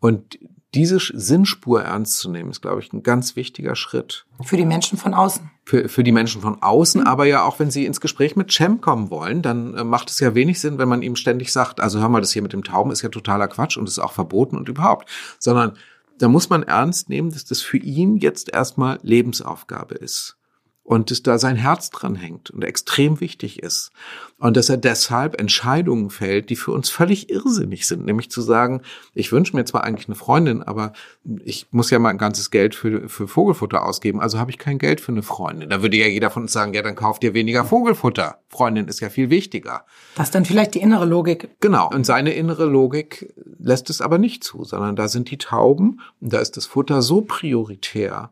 Und 0.00 0.38
diese 0.74 0.98
Sinnspur 0.98 1.82
ernst 1.82 2.18
zu 2.18 2.30
nehmen, 2.30 2.50
ist, 2.50 2.60
glaube 2.60 2.80
ich, 2.80 2.92
ein 2.92 3.02
ganz 3.02 3.36
wichtiger 3.36 3.76
Schritt. 3.76 4.26
Für 4.42 4.56
die 4.56 4.64
Menschen 4.64 4.98
von 4.98 5.14
außen. 5.14 5.50
Für, 5.64 5.88
für 5.88 6.04
die 6.04 6.12
Menschen 6.12 6.42
von 6.42 6.62
außen, 6.62 7.02
mhm. 7.02 7.06
aber 7.06 7.26
ja 7.26 7.44
auch, 7.44 7.58
wenn 7.58 7.70
sie 7.70 7.86
ins 7.86 8.00
Gespräch 8.00 8.36
mit 8.36 8.52
Cem 8.52 8.80
kommen 8.80 9.10
wollen, 9.10 9.42
dann 9.42 9.74
äh, 9.74 9.84
macht 9.84 10.10
es 10.10 10.20
ja 10.20 10.34
wenig 10.34 10.60
Sinn, 10.60 10.78
wenn 10.78 10.88
man 10.88 11.02
ihm 11.02 11.16
ständig 11.16 11.52
sagt, 11.52 11.80
also 11.80 12.00
hör 12.00 12.08
mal, 12.08 12.20
das 12.20 12.32
hier 12.32 12.42
mit 12.42 12.52
dem 12.52 12.64
Tauben 12.64 12.90
ist 12.90 13.02
ja 13.02 13.08
totaler 13.08 13.48
Quatsch 13.48 13.76
und 13.76 13.88
ist 13.88 13.98
auch 13.98 14.12
verboten 14.12 14.56
und 14.56 14.68
überhaupt. 14.68 15.08
Sondern 15.38 15.76
da 16.18 16.28
muss 16.28 16.50
man 16.50 16.62
ernst 16.62 17.08
nehmen, 17.08 17.30
dass 17.30 17.44
das 17.44 17.62
für 17.62 17.78
ihn 17.78 18.16
jetzt 18.16 18.52
erstmal 18.52 18.98
Lebensaufgabe 19.02 19.94
ist 19.94 20.36
und 20.84 21.10
dass 21.10 21.22
da 21.22 21.38
sein 21.38 21.56
Herz 21.56 21.88
dran 21.88 22.14
hängt 22.14 22.50
und 22.50 22.62
extrem 22.62 23.20
wichtig 23.20 23.62
ist. 23.62 23.90
Und 24.38 24.56
dass 24.56 24.68
er 24.68 24.76
deshalb 24.76 25.40
Entscheidungen 25.40 26.10
fällt, 26.10 26.50
die 26.50 26.56
für 26.56 26.72
uns 26.72 26.90
völlig 26.90 27.30
irrsinnig 27.30 27.86
sind, 27.86 28.04
nämlich 28.04 28.30
zu 28.30 28.42
sagen, 28.42 28.82
ich 29.14 29.32
wünsche 29.32 29.56
mir 29.56 29.64
zwar 29.64 29.84
eigentlich 29.84 30.08
eine 30.08 30.14
Freundin, 30.14 30.62
aber 30.62 30.92
ich 31.42 31.68
muss 31.70 31.90
ja 31.90 31.98
mal 31.98 32.10
ein 32.10 32.18
ganzes 32.18 32.50
Geld 32.50 32.74
für, 32.74 33.08
für 33.08 33.26
Vogelfutter 33.26 33.84
ausgeben, 33.84 34.20
also 34.20 34.38
habe 34.38 34.50
ich 34.50 34.58
kein 34.58 34.78
Geld 34.78 35.00
für 35.00 35.12
eine 35.12 35.22
Freundin. 35.22 35.70
Da 35.70 35.80
würde 35.80 35.96
ja 35.96 36.06
jeder 36.06 36.28
von 36.28 36.42
uns 36.42 36.52
sagen, 36.52 36.74
ja, 36.74 36.82
dann 36.82 36.96
kauft 36.96 37.24
ihr 37.24 37.32
weniger 37.32 37.64
Vogelfutter. 37.64 38.38
Freundin 38.48 38.86
ist 38.86 39.00
ja 39.00 39.08
viel 39.08 39.30
wichtiger. 39.30 39.86
Das 40.16 40.28
ist 40.28 40.34
dann 40.34 40.44
vielleicht 40.44 40.74
die 40.74 40.80
innere 40.80 41.06
Logik. 41.06 41.48
Genau. 41.60 41.88
Und 41.88 42.04
seine 42.04 42.34
innere 42.34 42.66
Logik 42.66 43.32
lässt 43.58 43.88
es 43.88 44.02
aber 44.02 44.18
nicht 44.18 44.44
zu, 44.44 44.64
sondern 44.64 44.96
da 44.96 45.08
sind 45.08 45.30
die 45.30 45.38
Tauben 45.38 46.00
und 46.20 46.34
da 46.34 46.40
ist 46.40 46.58
das 46.58 46.66
Futter 46.66 47.00
so 47.00 47.22
prioritär, 47.22 48.30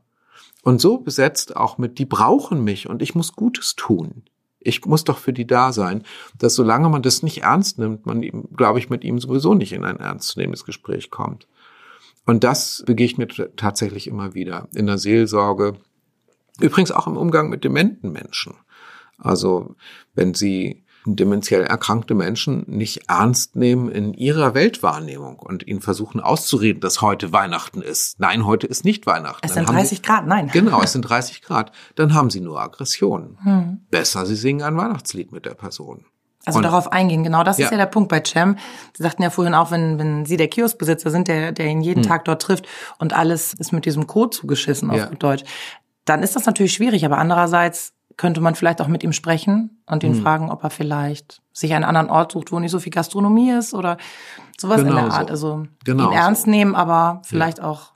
und 0.62 0.81
so 0.81 0.99
besetzt 0.99 1.57
auch 1.57 1.76
mit, 1.76 1.99
die 1.99 2.07
brauchen 2.07 2.64
mich 2.64 2.88
und 2.88 3.02
ich 3.02 3.14
muss 3.14 3.35
Gutes 3.35 3.75
tun. 3.76 4.23
Ich 4.61 4.87
muss 4.87 5.02
doch 5.02 5.19
für 5.19 5.33
die 5.33 5.47
da 5.47 5.73
sein, 5.73 6.04
dass 6.38 6.54
solange 6.54 6.88
man 6.88 7.02
das 7.02 7.25
nicht 7.25 7.42
ernst 7.42 7.78
nimmt, 7.78 8.07
man, 8.07 8.23
glaube 8.57 8.78
ich, 8.78 8.88
mit 8.88 9.02
ihm 9.02 9.19
sowieso 9.19 9.54
nicht 9.54 9.73
in 9.73 9.85
ein 9.85 9.97
ernstzunehmendes 9.97 10.64
Gespräch 10.64 11.11
kommt. 11.11 11.49
Und 12.26 12.45
das 12.45 12.85
begegnet 12.87 13.50
tatsächlich 13.57 14.07
immer 14.07 14.35
wieder 14.35 14.69
in 14.73 14.87
der 14.87 14.99
Seelsorge. 14.99 15.78
Übrigens 16.61 16.92
auch 16.92 17.09
im 17.09 17.16
Umgang 17.16 17.49
mit 17.49 17.64
dementen 17.64 18.12
Menschen. 18.12 18.54
Also, 19.19 19.75
wenn 20.14 20.35
Sie 20.35 20.85
dementiell 21.04 21.62
erkrankte 21.64 22.14
Menschen 22.14 22.64
nicht 22.66 23.09
ernst 23.09 23.56
nehmen 23.56 23.90
in 23.90 24.14
ihrer 24.14 24.54
Weltwahrnehmung 24.54 25.38
und 25.38 25.66
ihnen 25.66 25.80
versuchen 25.80 26.21
auszureden, 26.21 26.80
dass 26.80 27.00
heute 27.00 27.32
Weihnachten 27.32 27.82
ist. 27.82 28.21
Nein, 28.21 28.47
heute 28.47 28.66
ist 28.66 28.85
nicht 28.85 29.06
Weihnachten. 29.06 29.44
Es 29.44 29.54
sind 29.54 29.68
30 29.68 29.99
sie, 29.99 30.02
Grad, 30.02 30.26
nein. 30.26 30.49
Genau, 30.52 30.80
es 30.82 30.92
sind 30.92 31.02
30 31.02 31.42
Grad. 31.42 31.73
Dann 31.97 32.14
haben 32.14 32.30
sie 32.30 32.40
nur 32.40 32.61
Aggressionen. 32.61 33.38
Hm. 33.42 33.80
Besser, 33.90 34.26
sie 34.26 34.37
singen 34.37 34.62
ein 34.62 34.76
Weihnachtslied 34.76 35.32
mit 35.32 35.47
der 35.47 35.54
Person. 35.54 36.04
Also 36.44 36.59
und, 36.59 36.64
darauf 36.64 36.90
eingehen, 36.90 37.23
genau 37.23 37.44
das 37.44 37.59
ja. 37.59 37.66
ist 37.66 37.71
ja 37.71 37.76
der 37.76 37.87
Punkt 37.87 38.09
bei 38.09 38.23
Cem. 38.25 38.56
Sie 38.97 39.02
sagten 39.02 39.23
ja 39.23 39.30
vorhin 39.30 39.54
auch, 39.54 39.71
wenn, 39.71 39.99
wenn 39.99 40.26
Sie 40.26 40.37
der 40.37 40.49
Kioskbesitzer 40.49 41.11
sind, 41.11 41.28
der, 41.28 41.52
der 41.52 41.66
ihn 41.66 41.82
jeden 41.82 42.02
hm. 42.02 42.09
Tag 42.09 42.25
dort 42.25 42.42
trifft 42.42 42.66
und 42.99 43.12
alles 43.12 43.54
ist 43.54 43.73
mit 43.73 43.87
diesem 43.87 44.06
Code 44.06 44.30
zugeschissen 44.30 44.90
auf 44.90 44.97
ja. 44.97 45.06
Deutsch, 45.06 45.44
dann 46.04 46.23
ist 46.23 46.35
das 46.35 46.47
natürlich 46.47 46.73
schwierig, 46.73 47.04
aber 47.04 47.18
andererseits 47.18 47.92
könnte 48.23 48.41
man 48.41 48.55
vielleicht 48.55 48.81
auch 48.81 48.87
mit 48.87 49.02
ihm 49.02 49.12
sprechen 49.12 49.83
und 49.85 50.05
ihn 50.05 50.14
hm. 50.14 50.23
fragen, 50.23 50.50
ob 50.52 50.62
er 50.62 50.71
vielleicht 50.71 51.43
sich 51.52 51.75
einen 51.75 51.83
anderen 51.83 52.09
Ort 52.09 52.31
sucht, 52.31 52.52
wo 52.52 52.61
nicht 52.61 52.71
so 52.71 52.79
viel 52.79 52.93
Gastronomie 52.93 53.50
ist 53.50 53.75
oder 53.75 53.97
sowas 54.57 54.76
genau 54.76 54.91
in 54.91 54.95
der 54.95 55.12
Art. 55.12 55.26
So. 55.26 55.33
Also 55.33 55.67
genau 55.85 56.07
ihn 56.09 56.12
ernst 56.17 56.47
nehmen, 56.47 56.76
aber 56.76 57.21
vielleicht 57.25 57.59
ja. 57.59 57.64
auch 57.64 57.91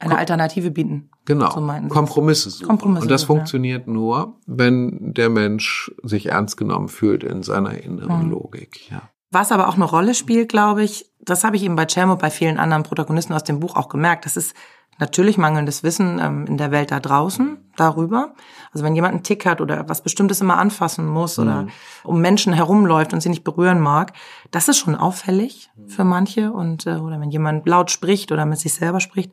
eine 0.00 0.10
Kom 0.10 0.18
Alternative 0.18 0.72
bieten. 0.72 1.10
Genau. 1.26 1.52
So 1.52 1.60
Kompromisse 1.90 2.50
suchen. 2.50 2.66
Kompromisse 2.66 3.02
und 3.02 3.08
das 3.08 3.20
suchen, 3.20 3.36
funktioniert 3.36 3.86
ja. 3.86 3.92
nur, 3.92 4.34
wenn 4.46 5.14
der 5.14 5.28
Mensch 5.28 5.92
sich 6.02 6.26
ernst 6.26 6.56
genommen 6.56 6.88
fühlt 6.88 7.22
in 7.22 7.44
seiner 7.44 7.80
inneren 7.80 8.22
hm. 8.22 8.30
Logik. 8.30 8.90
Ja. 8.90 9.02
Was 9.30 9.52
aber 9.52 9.68
auch 9.68 9.76
eine 9.76 9.84
Rolle 9.84 10.14
spielt, 10.14 10.48
glaube 10.48 10.82
ich, 10.82 11.08
das 11.20 11.44
habe 11.44 11.54
ich 11.54 11.62
eben 11.62 11.76
bei 11.76 11.86
Cem 11.88 12.10
und 12.10 12.18
bei 12.18 12.30
vielen 12.30 12.58
anderen 12.58 12.82
Protagonisten 12.82 13.32
aus 13.32 13.44
dem 13.44 13.60
Buch 13.60 13.76
auch 13.76 13.88
gemerkt, 13.88 14.24
das 14.24 14.36
ist 14.36 14.56
natürlich 14.98 15.38
mangelndes 15.38 15.82
Wissen 15.82 16.18
ähm, 16.20 16.46
in 16.46 16.56
der 16.58 16.70
Welt 16.70 16.90
da 16.90 17.00
draußen 17.00 17.58
darüber. 17.76 18.34
Also 18.72 18.84
wenn 18.84 18.94
jemand 18.94 19.14
einen 19.14 19.22
Tick 19.22 19.46
hat 19.46 19.60
oder 19.60 19.88
was 19.88 20.02
Bestimmtes 20.02 20.40
immer 20.40 20.58
anfassen 20.58 21.06
muss 21.06 21.38
oder 21.38 21.62
mhm. 21.62 21.68
um 22.04 22.20
Menschen 22.20 22.52
herumläuft 22.52 23.12
und 23.12 23.20
sie 23.20 23.28
nicht 23.28 23.44
berühren 23.44 23.80
mag, 23.80 24.12
das 24.50 24.68
ist 24.68 24.78
schon 24.78 24.94
auffällig 24.94 25.70
für 25.86 26.04
manche 26.04 26.52
und 26.52 26.86
äh, 26.86 26.96
oder 26.96 27.20
wenn 27.20 27.30
jemand 27.30 27.66
laut 27.66 27.90
spricht 27.90 28.32
oder 28.32 28.46
mit 28.46 28.58
sich 28.58 28.74
selber 28.74 29.00
spricht. 29.00 29.32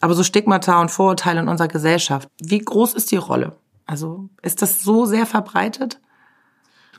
Aber 0.00 0.14
so 0.14 0.22
Stigmata 0.22 0.80
und 0.80 0.90
Vorurteile 0.90 1.40
in 1.40 1.48
unserer 1.48 1.68
Gesellschaft, 1.68 2.28
wie 2.38 2.58
groß 2.58 2.94
ist 2.94 3.10
die 3.10 3.16
Rolle? 3.16 3.56
Also 3.86 4.28
ist 4.42 4.62
das 4.62 4.82
so 4.82 5.06
sehr 5.06 5.26
verbreitet? 5.26 6.00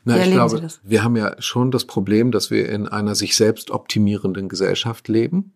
Na, 0.07 0.17
ich 0.17 0.31
glaube, 0.31 0.65
wir 0.83 1.03
haben 1.03 1.17
ja 1.17 1.35
schon 1.39 1.69
das 1.69 1.83
Problem, 1.83 2.31
dass 2.31 2.49
wir 2.49 2.69
in 2.69 2.87
einer 2.87 3.13
sich 3.13 3.35
selbst 3.35 3.71
optimierenden 3.71 4.47
Gesellschaft 4.47 5.09
leben. 5.09 5.51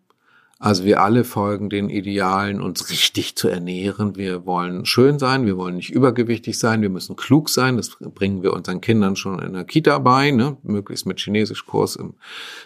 Also 0.62 0.84
wir 0.84 1.02
alle 1.02 1.24
folgen 1.24 1.70
den 1.70 1.90
Idealen, 1.90 2.60
uns 2.60 2.88
richtig 2.88 3.34
zu 3.34 3.48
ernähren. 3.48 4.14
Wir 4.14 4.46
wollen 4.46 4.86
schön 4.86 5.18
sein, 5.18 5.44
wir 5.44 5.56
wollen 5.56 5.74
nicht 5.74 5.90
übergewichtig 5.90 6.56
sein, 6.56 6.82
wir 6.82 6.88
müssen 6.88 7.16
klug 7.16 7.48
sein. 7.48 7.76
Das 7.76 7.96
bringen 7.98 8.44
wir 8.44 8.52
unseren 8.52 8.80
Kindern 8.80 9.16
schon 9.16 9.40
in 9.40 9.54
der 9.54 9.64
Kita 9.64 9.98
bei, 9.98 10.30
ne? 10.30 10.56
möglichst 10.62 11.04
mit 11.04 11.18
Chinesischkurs 11.18 11.96
im, 11.96 12.14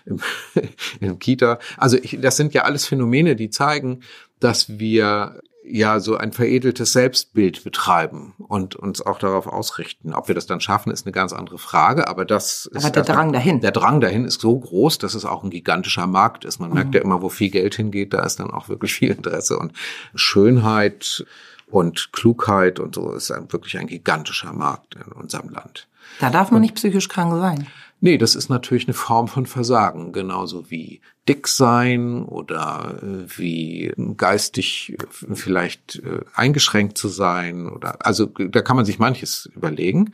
im, 0.05 0.21
im 1.01 1.19
Kita. 1.19 1.59
Also 1.79 1.97
ich, 1.97 2.19
das 2.21 2.37
sind 2.37 2.53
ja 2.53 2.65
alles 2.65 2.85
Phänomene, 2.85 3.35
die 3.35 3.49
zeigen, 3.49 4.01
dass 4.41 4.79
wir 4.79 5.41
ja 5.69 6.01
so 6.01 6.17
ein 6.17 6.33
veredeltes 6.33 6.93
Selbstbild 6.93 7.65
betreiben 7.65 8.35
und 8.39 8.77
uns 8.77 9.01
auch 9.01 9.19
darauf 9.19 9.47
ausrichten. 9.47 10.15
Ob 10.15 10.29
wir 10.29 10.35
das 10.35 10.47
dann 10.47 10.61
schaffen, 10.61 10.93
ist 10.93 11.07
eine 11.07 11.13
ganz 11.13 11.33
andere 11.33 11.59
Frage, 11.59 12.09
aber 12.09 12.25
das 12.25 12.69
aber 12.73 12.87
ist 12.87 12.97
der 12.97 13.03
Drang 13.03 13.33
dahin. 13.33 13.61
Der 13.61 13.73
Drang 13.73 14.01
dahin 14.01 14.25
ist 14.25 14.41
so 14.41 14.59
groß, 14.59 14.99
dass 14.99 15.15
es 15.15 15.25
auch 15.25 15.43
ein 15.45 15.51
gigantischer 15.51 16.07
Markt 16.07 16.45
ist. 16.45 16.59
Man 16.59 16.71
mhm. 16.71 16.75
merkt 16.75 16.95
ja 16.95 17.01
immer, 17.01 17.23
wo 17.23 17.29
viel 17.29 17.51
Geld 17.51 17.75
hingeht, 17.75 18.13
da 18.13 18.23
ist 18.25 18.41
dann 18.41 18.51
auch 18.51 18.69
wirklich 18.69 18.95
viel 18.95 19.11
Interesse 19.11 19.59
und 19.59 19.73
Schönheit 20.15 21.25
und 21.69 22.13
Klugheit 22.13 22.79
und 22.79 22.95
so 22.95 23.13
ist 23.13 23.31
ein, 23.31 23.53
wirklich 23.53 23.79
ein 23.79 23.87
gigantischer 23.87 24.53
Markt 24.53 24.95
in 24.95 25.13
unserem 25.13 25.51
Land. 25.51 25.89
Da 26.21 26.31
darf 26.31 26.51
man 26.51 26.57
und, 26.57 26.63
nicht 26.63 26.77
psychisch 26.77 27.09
krank 27.09 27.35
sein. 27.35 27.67
Nee, 28.01 28.19
das 28.19 28.35
ist 28.35 28.51
natürlich 28.51 28.87
eine 28.87 28.95
Form 28.95 29.27
von 29.27 29.47
Versagen, 29.47 30.13
genauso 30.13 30.71
wie 30.71 31.01
dick 31.29 31.49
sein 31.49 32.25
oder 32.25 32.99
äh, 33.03 33.39
wie 33.39 33.93
geistig 34.17 34.97
äh, 34.99 35.35
vielleicht 35.35 35.97
äh, 35.97 36.21
eingeschränkt 36.35 36.99
zu 36.99 37.09
sein 37.09 37.69
oder 37.69 38.05
also 38.05 38.27
da 38.27 38.61
kann 38.61 38.77
man 38.77 38.85
sich 38.85 38.99
manches 38.99 39.51
überlegen. 39.55 40.13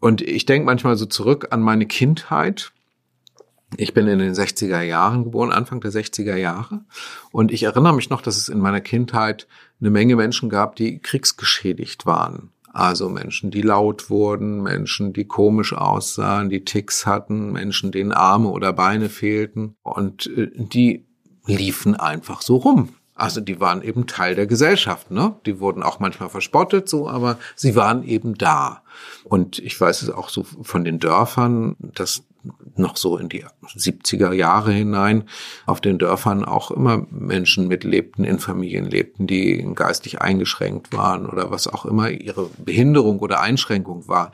Und 0.00 0.20
ich 0.20 0.46
denke 0.46 0.66
manchmal 0.66 0.96
so 0.96 1.06
zurück 1.06 1.48
an 1.50 1.62
meine 1.62 1.86
Kindheit. 1.86 2.72
Ich 3.76 3.94
bin 3.94 4.06
in 4.06 4.18
den 4.18 4.34
60er 4.34 4.82
Jahren 4.82 5.24
geboren, 5.24 5.52
Anfang 5.52 5.80
der 5.80 5.92
60er 5.92 6.36
Jahre. 6.36 6.84
Und 7.30 7.52
ich 7.52 7.62
erinnere 7.62 7.94
mich 7.94 8.10
noch, 8.10 8.20
dass 8.20 8.36
es 8.36 8.48
in 8.48 8.58
meiner 8.58 8.80
Kindheit 8.80 9.46
eine 9.80 9.90
Menge 9.90 10.16
Menschen 10.16 10.50
gab, 10.50 10.76
die 10.76 10.98
kriegsgeschädigt 10.98 12.04
waren. 12.04 12.50
Also 12.72 13.08
Menschen, 13.08 13.50
die 13.50 13.62
laut 13.62 14.08
wurden, 14.08 14.62
Menschen, 14.62 15.12
die 15.12 15.26
komisch 15.26 15.74
aussahen, 15.74 16.48
die 16.48 16.64
Ticks 16.64 17.04
hatten, 17.06 17.52
Menschen, 17.52 17.92
denen 17.92 18.12
Arme 18.12 18.48
oder 18.48 18.72
Beine 18.72 19.08
fehlten. 19.08 19.76
Und 19.82 20.26
äh, 20.36 20.50
die 20.54 21.06
liefen 21.46 21.94
einfach 21.96 22.40
so 22.42 22.56
rum. 22.56 22.90
Also 23.14 23.40
die 23.40 23.60
waren 23.60 23.82
eben 23.82 24.06
Teil 24.06 24.34
der 24.34 24.46
Gesellschaft, 24.46 25.10
ne? 25.10 25.36
Die 25.44 25.60
wurden 25.60 25.82
auch 25.82 26.00
manchmal 26.00 26.30
verspottet, 26.30 26.88
so, 26.88 27.08
aber 27.08 27.38
sie 27.54 27.76
waren 27.76 28.04
eben 28.04 28.38
da. 28.38 28.82
Und 29.24 29.58
ich 29.58 29.78
weiß 29.78 30.02
es 30.02 30.10
auch 30.10 30.30
so 30.30 30.44
von 30.44 30.82
den 30.82 30.98
Dörfern, 30.98 31.76
dass 31.78 32.24
noch 32.76 32.96
so 32.96 33.16
in 33.16 33.28
die 33.28 33.44
70er 33.76 34.32
Jahre 34.32 34.72
hinein 34.72 35.24
auf 35.66 35.80
den 35.80 35.98
Dörfern 35.98 36.44
auch 36.44 36.70
immer 36.70 37.06
Menschen 37.10 37.68
mitlebten, 37.68 38.24
in 38.24 38.38
Familien 38.38 38.86
lebten, 38.86 39.26
die 39.26 39.66
geistig 39.74 40.20
eingeschränkt 40.20 40.92
waren 40.92 41.26
oder 41.26 41.50
was 41.50 41.68
auch 41.68 41.84
immer 41.84 42.10
ihre 42.10 42.48
Behinderung 42.58 43.20
oder 43.20 43.40
Einschränkung 43.40 44.08
war. 44.08 44.32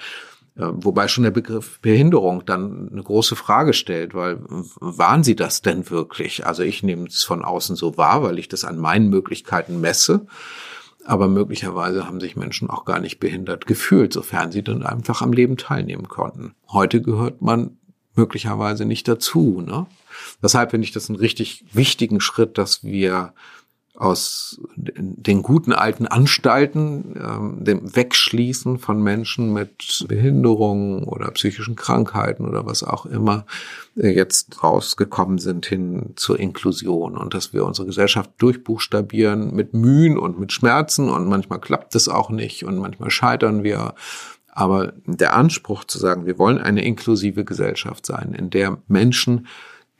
Äh, 0.56 0.66
wobei 0.72 1.08
schon 1.08 1.24
der 1.24 1.30
Begriff 1.30 1.80
Behinderung 1.80 2.44
dann 2.44 2.88
eine 2.90 3.02
große 3.02 3.36
Frage 3.36 3.72
stellt, 3.72 4.14
weil 4.14 4.38
waren 4.80 5.22
sie 5.22 5.36
das 5.36 5.62
denn 5.62 5.88
wirklich? 5.90 6.46
Also 6.46 6.62
ich 6.62 6.82
nehme 6.82 7.06
es 7.06 7.22
von 7.22 7.44
außen 7.44 7.76
so 7.76 7.96
wahr, 7.96 8.22
weil 8.22 8.38
ich 8.38 8.48
das 8.48 8.64
an 8.64 8.78
meinen 8.78 9.08
Möglichkeiten 9.08 9.80
messe. 9.80 10.26
Aber 11.04 11.26
möglicherweise 11.26 12.06
haben 12.06 12.20
sich 12.20 12.36
Menschen 12.36 12.68
auch 12.68 12.84
gar 12.84 13.00
nicht 13.00 13.18
behindert 13.18 13.66
gefühlt, 13.66 14.12
sofern 14.12 14.52
sie 14.52 14.62
dann 14.62 14.82
einfach 14.82 15.22
am 15.22 15.32
Leben 15.32 15.56
teilnehmen 15.56 16.06
konnten. 16.06 16.54
Heute 16.68 17.00
gehört 17.00 17.40
man 17.40 17.78
möglicherweise 18.14 18.84
nicht 18.84 19.08
dazu. 19.08 19.62
Ne? 19.64 19.86
Deshalb 20.42 20.70
finde 20.70 20.84
ich 20.84 20.92
das 20.92 21.08
einen 21.08 21.18
richtig 21.18 21.64
wichtigen 21.72 22.20
Schritt, 22.20 22.58
dass 22.58 22.84
wir 22.84 23.32
aus 23.98 24.60
den 24.76 25.42
guten 25.42 25.72
alten 25.72 26.06
Anstalten, 26.06 27.16
ähm, 27.20 27.64
dem 27.64 27.96
Wegschließen 27.96 28.78
von 28.78 29.02
Menschen 29.02 29.52
mit 29.52 30.04
Behinderungen 30.06 31.02
oder 31.02 31.32
psychischen 31.32 31.74
Krankheiten 31.74 32.46
oder 32.46 32.64
was 32.64 32.84
auch 32.84 33.06
immer, 33.06 33.44
äh, 33.96 34.10
jetzt 34.10 34.62
rausgekommen 34.62 35.38
sind 35.38 35.66
hin 35.66 36.12
zur 36.14 36.38
Inklusion 36.38 37.16
und 37.16 37.34
dass 37.34 37.52
wir 37.52 37.64
unsere 37.64 37.86
Gesellschaft 37.86 38.30
durchbuchstabieren 38.38 39.52
mit 39.52 39.74
Mühen 39.74 40.16
und 40.16 40.38
mit 40.38 40.52
Schmerzen 40.52 41.10
und 41.10 41.26
manchmal 41.28 41.60
klappt 41.60 41.96
es 41.96 42.08
auch 42.08 42.30
nicht 42.30 42.64
und 42.64 42.78
manchmal 42.78 43.10
scheitern 43.10 43.64
wir. 43.64 43.94
Aber 44.58 44.92
der 45.06 45.36
Anspruch 45.36 45.84
zu 45.84 46.00
sagen, 46.00 46.26
wir 46.26 46.36
wollen 46.36 46.58
eine 46.58 46.84
inklusive 46.84 47.44
Gesellschaft 47.44 48.04
sein, 48.04 48.34
in 48.36 48.50
der 48.50 48.78
Menschen 48.88 49.46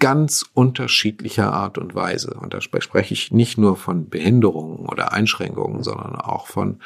ganz 0.00 0.44
unterschiedlicher 0.52 1.52
Art 1.52 1.78
und 1.78 1.94
Weise. 1.94 2.34
Und 2.34 2.54
da 2.54 2.60
spreche 2.60 3.14
ich 3.14 3.30
nicht 3.30 3.56
nur 3.56 3.76
von 3.76 4.08
Behinderungen 4.08 4.86
oder 4.86 5.12
Einschränkungen, 5.12 5.84
sondern 5.84 6.16
auch 6.16 6.48
von 6.48 6.80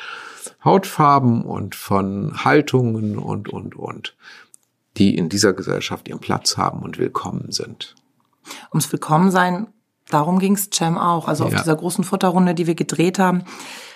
Hautfarben 0.63 1.47
und 1.47 1.75
von 1.75 2.45
Haltungen 2.45 3.17
und, 3.17 3.49
und, 3.49 3.75
und, 3.75 4.17
die 4.99 5.17
in 5.17 5.31
dieser 5.31 5.55
Gesellschaft 5.55 6.09
ihren 6.09 6.21
Platz 6.21 6.59
haben 6.59 6.81
und 6.81 6.99
willkommen 6.99 7.53
sind. 7.53 7.95
Ums 8.71 8.93
Willkommensein, 8.93 9.69
darum 10.11 10.41
ging 10.41 10.57
es 10.57 10.69
Cem 10.71 10.99
auch. 10.99 11.27
Also 11.27 11.47
auf 11.47 11.53
ja. 11.53 11.59
dieser 11.61 11.77
großen 11.77 12.05
Futterrunde, 12.05 12.55
die 12.55 12.67
wir 12.67 12.75
gedreht 12.75 13.19
haben, 13.19 13.45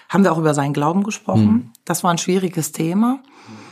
haben 0.09 0.25
wir 0.25 0.33
auch 0.33 0.39
über 0.39 0.55
seinen 0.55 0.73
Glauben 0.73 1.03
gesprochen. 1.03 1.47
Hm. 1.47 1.73
Das 1.85 2.05
war 2.05 2.11
ein 2.11 2.17
schwieriges 2.17 2.73
Thema. 2.73 3.21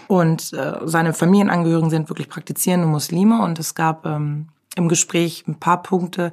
Und 0.08 0.52
äh, 0.52 0.80
seine 0.84 1.12
Familienangehörigen 1.12 1.90
sind 1.90 2.08
wirklich 2.08 2.28
praktizierende 2.28 2.86
Muslime 2.86 3.42
und 3.42 3.58
es 3.58 3.74
gab 3.74 4.06
ähm, 4.06 4.48
im 4.76 4.88
Gespräch 4.88 5.44
ein 5.46 5.58
paar 5.58 5.82
Punkte, 5.82 6.32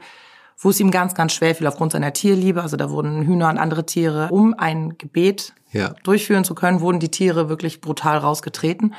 wo 0.57 0.69
es 0.69 0.79
ihm 0.79 0.91
ganz, 0.91 1.15
ganz 1.15 1.33
schwer 1.33 1.55
fiel 1.55 1.67
aufgrund 1.67 1.91
seiner 1.91 2.13
Tierliebe. 2.13 2.61
Also 2.61 2.77
da 2.77 2.89
wurden 2.89 3.23
Hühner 3.23 3.49
und 3.49 3.57
andere 3.57 3.85
Tiere, 3.85 4.27
um 4.29 4.53
ein 4.57 4.97
Gebet 4.97 5.53
ja. 5.71 5.93
durchführen 6.03 6.43
zu 6.43 6.55
können, 6.55 6.81
wurden 6.81 6.99
die 6.99 7.09
Tiere 7.09 7.49
wirklich 7.49 7.81
brutal 7.81 8.17
rausgetreten. 8.17 8.93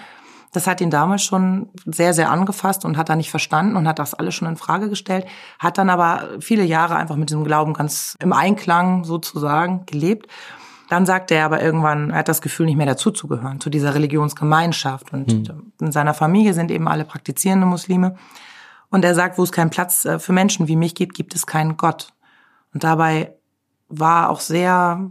Das 0.53 0.67
hat 0.67 0.83
ihn 0.83 0.91
damals 0.91 1.23
schon 1.23 1.71
sehr, 1.87 2.13
sehr 2.13 2.31
angefasst 2.31 2.85
und 2.85 2.99
hat 2.99 3.09
da 3.09 3.17
nicht 3.17 3.31
verstanden 3.31 3.75
und 3.77 3.89
hat 3.89 3.99
das 3.99 4.13
alles 4.13 4.35
schon 4.35 4.49
in 4.49 4.57
Frage 4.57 4.91
gestellt, 4.91 5.25
hat 5.59 5.79
dann 5.79 5.89
aber 5.89 6.29
viele 6.41 6.65
Jahre 6.65 6.97
einfach 6.97 7.17
mit 7.17 7.31
diesem 7.31 7.45
Glauben 7.45 7.73
ganz 7.73 8.17
im 8.21 8.35
Einklang 8.35 9.05
sozusagen 9.05 9.87
gelebt. 9.87 10.27
Dann 10.93 11.07
sagte 11.07 11.35
er 11.35 11.47
aber 11.47 11.63
irgendwann, 11.63 12.11
er 12.11 12.19
hat 12.19 12.29
das 12.29 12.43
Gefühl, 12.43 12.67
nicht 12.67 12.77
mehr 12.77 12.85
dazuzugehören, 12.85 13.63
zu 13.63 13.71
dieser 13.71 13.95
Religionsgemeinschaft. 13.95 15.11
Und 15.15 15.49
mhm. 15.49 15.73
in 15.81 15.91
seiner 15.91 16.13
Familie 16.13 16.53
sind 16.53 16.71
eben 16.71 16.87
alle 16.87 17.07
praktizierende 17.07 17.65
Muslime. 17.67 18.17
Und 18.91 19.03
er 19.03 19.15
sagt, 19.15 19.39
wo 19.39 19.43
es 19.43 19.53
keinen 19.53 19.71
Platz 19.71 20.05
äh, 20.05 20.19
für 20.19 20.35
Menschen 20.35 20.69
wie 20.69 20.77
mich 20.77 20.95
gibt, 20.95 21.15
gibt 21.15 21.35
es 21.35 21.47
keinen 21.47 21.79
Gott. 21.79 22.13
Und 22.75 22.85
dabei 22.85 23.33
war 23.89 24.29
auch 24.29 24.41
sehr 24.41 25.09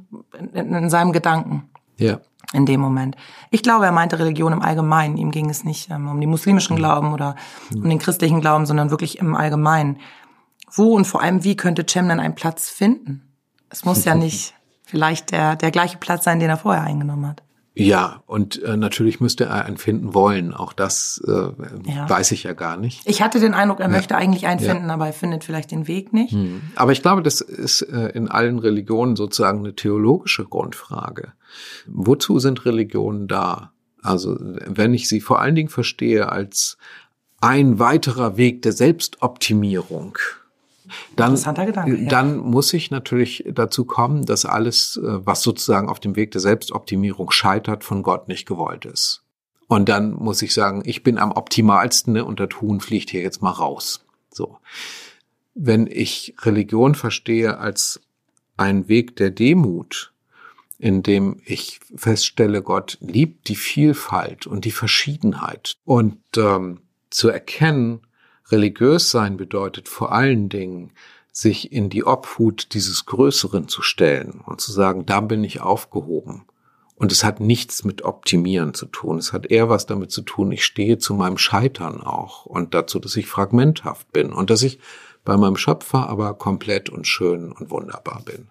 in, 0.53 0.71
in 0.71 0.89
seinem 0.91 1.13
Gedanken. 1.13 1.71
Ja. 1.97 2.19
In 2.53 2.67
dem 2.67 2.79
Moment. 2.79 3.15
Ich 3.49 3.63
glaube, 3.63 3.85
er 3.85 3.91
meinte 3.91 4.19
Religion 4.19 4.53
im 4.53 4.61
Allgemeinen. 4.61 5.17
Ihm 5.17 5.31
ging 5.31 5.49
es 5.49 5.63
nicht 5.63 5.89
ähm, 5.89 6.07
um 6.07 6.21
die 6.21 6.27
muslimischen 6.27 6.75
Glauben 6.75 7.11
oder 7.11 7.35
um 7.73 7.89
den 7.89 7.97
christlichen 7.97 8.39
Glauben, 8.39 8.67
sondern 8.67 8.91
wirklich 8.91 9.17
im 9.17 9.33
Allgemeinen. 9.33 9.97
Wo 10.71 10.93
und 10.93 11.05
vor 11.05 11.23
allem 11.23 11.43
wie 11.43 11.55
könnte 11.55 11.87
Cem 11.89 12.07
denn 12.07 12.19
einen 12.19 12.35
Platz 12.35 12.69
finden? 12.69 13.33
Es 13.71 13.83
muss 13.83 14.05
ja 14.05 14.13
nicht 14.27 14.53
vielleicht 14.91 15.31
der, 15.31 15.55
der 15.55 15.71
gleiche 15.71 15.97
Platz 15.97 16.25
sein, 16.25 16.39
den 16.39 16.49
er 16.49 16.57
vorher 16.57 16.83
eingenommen 16.83 17.25
hat. 17.27 17.41
Ja, 17.73 18.21
und 18.27 18.61
äh, 18.63 18.75
natürlich 18.75 19.21
müsste 19.21 19.45
er 19.45 19.63
einen 19.63 19.77
finden 19.77 20.13
wollen. 20.13 20.53
Auch 20.53 20.73
das 20.73 21.23
äh, 21.25 21.31
ja. 21.89 22.09
weiß 22.09 22.33
ich 22.33 22.43
ja 22.43 22.51
gar 22.51 22.75
nicht. 22.75 23.01
Ich 23.05 23.21
hatte 23.21 23.39
den 23.39 23.53
Eindruck, 23.53 23.79
er 23.79 23.87
ja. 23.87 23.93
möchte 23.93 24.17
eigentlich 24.17 24.45
einen 24.45 24.59
finden, 24.59 24.89
ja. 24.89 24.93
aber 24.93 25.07
er 25.07 25.13
findet 25.13 25.45
vielleicht 25.45 25.71
den 25.71 25.87
Weg 25.87 26.11
nicht. 26.11 26.33
Hm. 26.33 26.61
Aber 26.75 26.91
ich 26.91 27.01
glaube, 27.01 27.23
das 27.23 27.39
ist 27.39 27.83
äh, 27.83 28.09
in 28.09 28.27
allen 28.27 28.59
Religionen 28.59 29.15
sozusagen 29.15 29.59
eine 29.59 29.73
theologische 29.73 30.43
Grundfrage. 30.43 31.31
Wozu 31.87 32.39
sind 32.39 32.65
Religionen 32.65 33.29
da? 33.29 33.71
Also 34.03 34.37
wenn 34.39 34.93
ich 34.93 35.07
sie 35.07 35.21
vor 35.21 35.39
allen 35.39 35.55
Dingen 35.55 35.69
verstehe 35.69 36.29
als 36.29 36.77
ein 37.39 37.79
weiterer 37.79 38.35
Weg 38.35 38.63
der 38.63 38.73
Selbstoptimierung, 38.73 40.17
dann, 41.15 41.35
Gedanke, 41.35 42.05
dann 42.07 42.35
ja. 42.35 42.41
muss 42.41 42.73
ich 42.73 42.91
natürlich 42.91 43.43
dazu 43.51 43.85
kommen, 43.85 44.25
dass 44.25 44.45
alles, 44.45 44.97
äh, 44.97 45.25
was 45.25 45.41
sozusagen 45.41 45.89
auf 45.89 45.99
dem 45.99 46.15
Weg 46.15 46.31
der 46.31 46.41
Selbstoptimierung 46.41 47.31
scheitert, 47.31 47.83
von 47.83 48.03
Gott 48.03 48.27
nicht 48.27 48.47
gewollt 48.47 48.85
ist. 48.85 49.23
Und 49.67 49.87
dann 49.87 50.11
muss 50.11 50.41
ich 50.41 50.53
sagen, 50.53 50.83
ich 50.85 51.01
bin 51.01 51.17
am 51.17 51.31
optimalsten 51.31 52.13
ne, 52.13 52.25
und 52.25 52.39
der 52.39 52.49
Huhn 52.59 52.81
fliegt 52.81 53.09
hier 53.09 53.21
jetzt 53.21 53.41
mal 53.41 53.51
raus. 53.51 54.03
So. 54.29 54.57
Wenn 55.53 55.87
ich 55.87 56.35
Religion 56.41 56.95
verstehe 56.95 57.57
als 57.57 58.01
ein 58.57 58.87
Weg 58.89 59.15
der 59.15 59.31
Demut, 59.31 60.13
in 60.77 61.03
dem 61.03 61.41
ich 61.45 61.79
feststelle, 61.95 62.61
Gott 62.61 62.97
liebt 63.01 63.47
die 63.47 63.55
Vielfalt 63.55 64.47
und 64.47 64.65
die 64.65 64.71
Verschiedenheit 64.71 65.75
und 65.85 66.17
ähm, 66.37 66.81
zu 67.09 67.29
erkennen, 67.29 68.01
Religiös 68.51 69.11
sein 69.11 69.37
bedeutet 69.37 69.87
vor 69.87 70.11
allen 70.11 70.49
Dingen, 70.49 70.91
sich 71.31 71.71
in 71.71 71.89
die 71.89 72.03
Obhut 72.03 72.73
dieses 72.73 73.05
Größeren 73.05 73.67
zu 73.67 73.81
stellen 73.81 74.41
und 74.45 74.59
zu 74.59 74.71
sagen, 74.71 75.05
da 75.05 75.21
bin 75.21 75.43
ich 75.43 75.61
aufgehoben. 75.61 76.45
Und 76.95 77.11
es 77.11 77.23
hat 77.23 77.39
nichts 77.39 77.83
mit 77.83 78.03
Optimieren 78.03 78.73
zu 78.73 78.85
tun. 78.85 79.17
Es 79.17 79.33
hat 79.33 79.47
eher 79.47 79.69
was 79.69 79.87
damit 79.87 80.11
zu 80.11 80.21
tun, 80.21 80.51
ich 80.51 80.63
stehe 80.63 80.99
zu 80.99 81.15
meinem 81.15 81.37
Scheitern 81.37 82.01
auch 82.01 82.45
und 82.45 82.73
dazu, 82.73 82.99
dass 82.99 83.15
ich 83.15 83.27
fragmenthaft 83.27 84.11
bin 84.11 84.31
und 84.31 84.49
dass 84.49 84.61
ich 84.61 84.79
bei 85.23 85.37
meinem 85.37 85.57
Schöpfer 85.57 86.09
aber 86.09 86.33
komplett 86.35 86.89
und 86.89 87.07
schön 87.07 87.51
und 87.51 87.71
wunderbar 87.71 88.21
bin. 88.23 88.49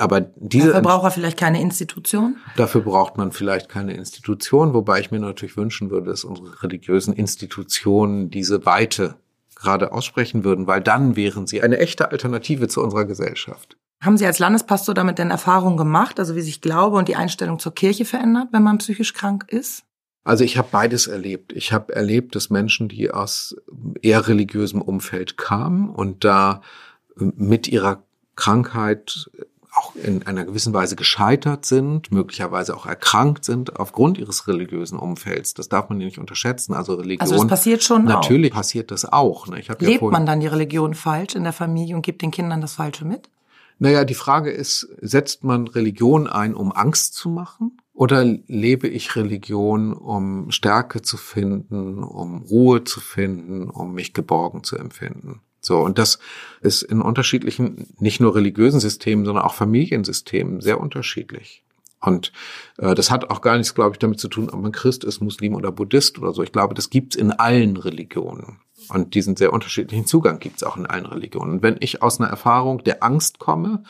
Aber 0.00 0.20
diese 0.20 0.68
dafür 0.68 0.80
braucht 0.80 1.04
er 1.04 1.10
vielleicht 1.10 1.38
keine 1.38 1.60
Institution? 1.60 2.36
Dafür 2.56 2.80
braucht 2.80 3.18
man 3.18 3.32
vielleicht 3.32 3.68
keine 3.68 3.92
Institution, 3.92 4.72
wobei 4.72 5.00
ich 5.00 5.10
mir 5.10 5.18
natürlich 5.18 5.58
wünschen 5.58 5.90
würde, 5.90 6.08
dass 6.08 6.24
unsere 6.24 6.62
religiösen 6.62 7.12
Institutionen 7.12 8.30
diese 8.30 8.64
Weite 8.64 9.16
gerade 9.54 9.92
aussprechen 9.92 10.42
würden, 10.42 10.66
weil 10.66 10.80
dann 10.80 11.16
wären 11.16 11.46
sie 11.46 11.60
eine 11.60 11.78
echte 11.78 12.10
Alternative 12.10 12.66
zu 12.68 12.82
unserer 12.82 13.04
Gesellschaft. 13.04 13.76
Haben 14.00 14.16
Sie 14.16 14.24
als 14.24 14.38
Landespastor 14.38 14.94
damit 14.94 15.18
denn 15.18 15.30
Erfahrungen 15.30 15.76
gemacht, 15.76 16.18
also 16.18 16.34
wie 16.34 16.40
sich 16.40 16.62
Glaube 16.62 16.96
und 16.96 17.08
die 17.08 17.16
Einstellung 17.16 17.58
zur 17.58 17.74
Kirche 17.74 18.06
verändert, 18.06 18.48
wenn 18.52 18.62
man 18.62 18.78
psychisch 18.78 19.12
krank 19.12 19.44
ist? 19.48 19.84
Also 20.24 20.44
ich 20.44 20.56
habe 20.56 20.68
beides 20.72 21.08
erlebt. 21.08 21.52
Ich 21.52 21.74
habe 21.74 21.94
erlebt, 21.94 22.34
dass 22.34 22.48
Menschen, 22.48 22.88
die 22.88 23.10
aus 23.10 23.54
eher 24.00 24.26
religiösem 24.26 24.80
Umfeld 24.80 25.36
kamen 25.36 25.90
und 25.90 26.24
da 26.24 26.62
mit 27.16 27.68
ihrer 27.68 28.02
Krankheit 28.36 29.30
auch 29.72 29.94
in 29.94 30.26
einer 30.26 30.44
gewissen 30.44 30.74
Weise 30.74 30.96
gescheitert 30.96 31.64
sind, 31.64 32.10
möglicherweise 32.10 32.76
auch 32.76 32.86
erkrankt 32.86 33.44
sind 33.44 33.78
aufgrund 33.78 34.18
ihres 34.18 34.48
religiösen 34.48 34.98
Umfelds. 34.98 35.54
Das 35.54 35.68
darf 35.68 35.88
man 35.88 35.98
nicht 35.98 36.18
unterschätzen. 36.18 36.74
Also 36.74 36.94
Religion. 36.94 37.20
Also 37.20 37.36
das 37.36 37.46
passiert 37.46 37.82
schon 37.82 38.04
Natürlich 38.04 38.52
auch. 38.52 38.56
passiert 38.56 38.90
das 38.90 39.04
auch. 39.04 39.46
Ne? 39.46 39.62
Lebt 39.78 40.02
ja 40.02 40.08
man 40.08 40.26
dann 40.26 40.40
die 40.40 40.46
Religion 40.46 40.94
falsch 40.94 41.34
in 41.34 41.44
der 41.44 41.52
Familie 41.52 41.94
und 41.94 42.02
gibt 42.02 42.22
den 42.22 42.30
Kindern 42.30 42.60
das 42.60 42.74
Falsche 42.74 43.04
mit? 43.04 43.28
Naja, 43.78 44.04
die 44.04 44.14
Frage 44.14 44.50
ist, 44.50 44.88
setzt 45.00 45.42
man 45.42 45.66
Religion 45.66 46.26
ein, 46.26 46.54
um 46.54 46.70
Angst 46.70 47.14
zu 47.14 47.30
machen? 47.30 47.78
Oder 47.94 48.24
lebe 48.24 48.88
ich 48.88 49.16
Religion, 49.16 49.92
um 49.92 50.50
Stärke 50.50 51.02
zu 51.02 51.16
finden, 51.16 52.02
um 52.02 52.42
Ruhe 52.42 52.84
zu 52.84 53.00
finden, 53.00 53.70
um 53.70 53.94
mich 53.94 54.12
geborgen 54.12 54.64
zu 54.64 54.76
empfinden? 54.76 55.40
So, 55.60 55.78
und 55.78 55.98
das 55.98 56.18
ist 56.60 56.82
in 56.82 57.02
unterschiedlichen, 57.02 57.94
nicht 57.98 58.20
nur 58.20 58.34
religiösen 58.34 58.80
Systemen, 58.80 59.24
sondern 59.24 59.44
auch 59.44 59.54
Familiensystemen 59.54 60.60
sehr 60.60 60.80
unterschiedlich. 60.80 61.62
Und 62.00 62.32
äh, 62.78 62.94
das 62.94 63.10
hat 63.10 63.30
auch 63.30 63.42
gar 63.42 63.56
nichts, 63.56 63.74
glaube 63.74 63.92
ich, 63.92 63.98
damit 63.98 64.20
zu 64.20 64.28
tun, 64.28 64.48
ob 64.50 64.60
man 64.60 64.72
Christ 64.72 65.04
ist, 65.04 65.20
Muslim 65.20 65.54
oder 65.54 65.70
Buddhist 65.70 66.18
oder 66.18 66.32
so. 66.32 66.42
Ich 66.42 66.52
glaube, 66.52 66.74
das 66.74 66.90
gibt's 66.90 67.14
in 67.14 67.30
allen 67.32 67.76
Religionen. 67.76 68.60
Und 68.88 69.14
diesen 69.14 69.36
sehr 69.36 69.52
unterschiedlichen 69.52 70.06
Zugang 70.06 70.38
gibt's 70.38 70.62
auch 70.62 70.76
in 70.76 70.86
allen 70.86 71.06
Religionen. 71.06 71.52
Und 71.52 71.62
wenn 71.62 71.76
ich 71.80 72.02
aus 72.02 72.18
einer 72.18 72.30
Erfahrung 72.30 72.82
der 72.84 73.02
Angst 73.02 73.38
komme 73.38 73.84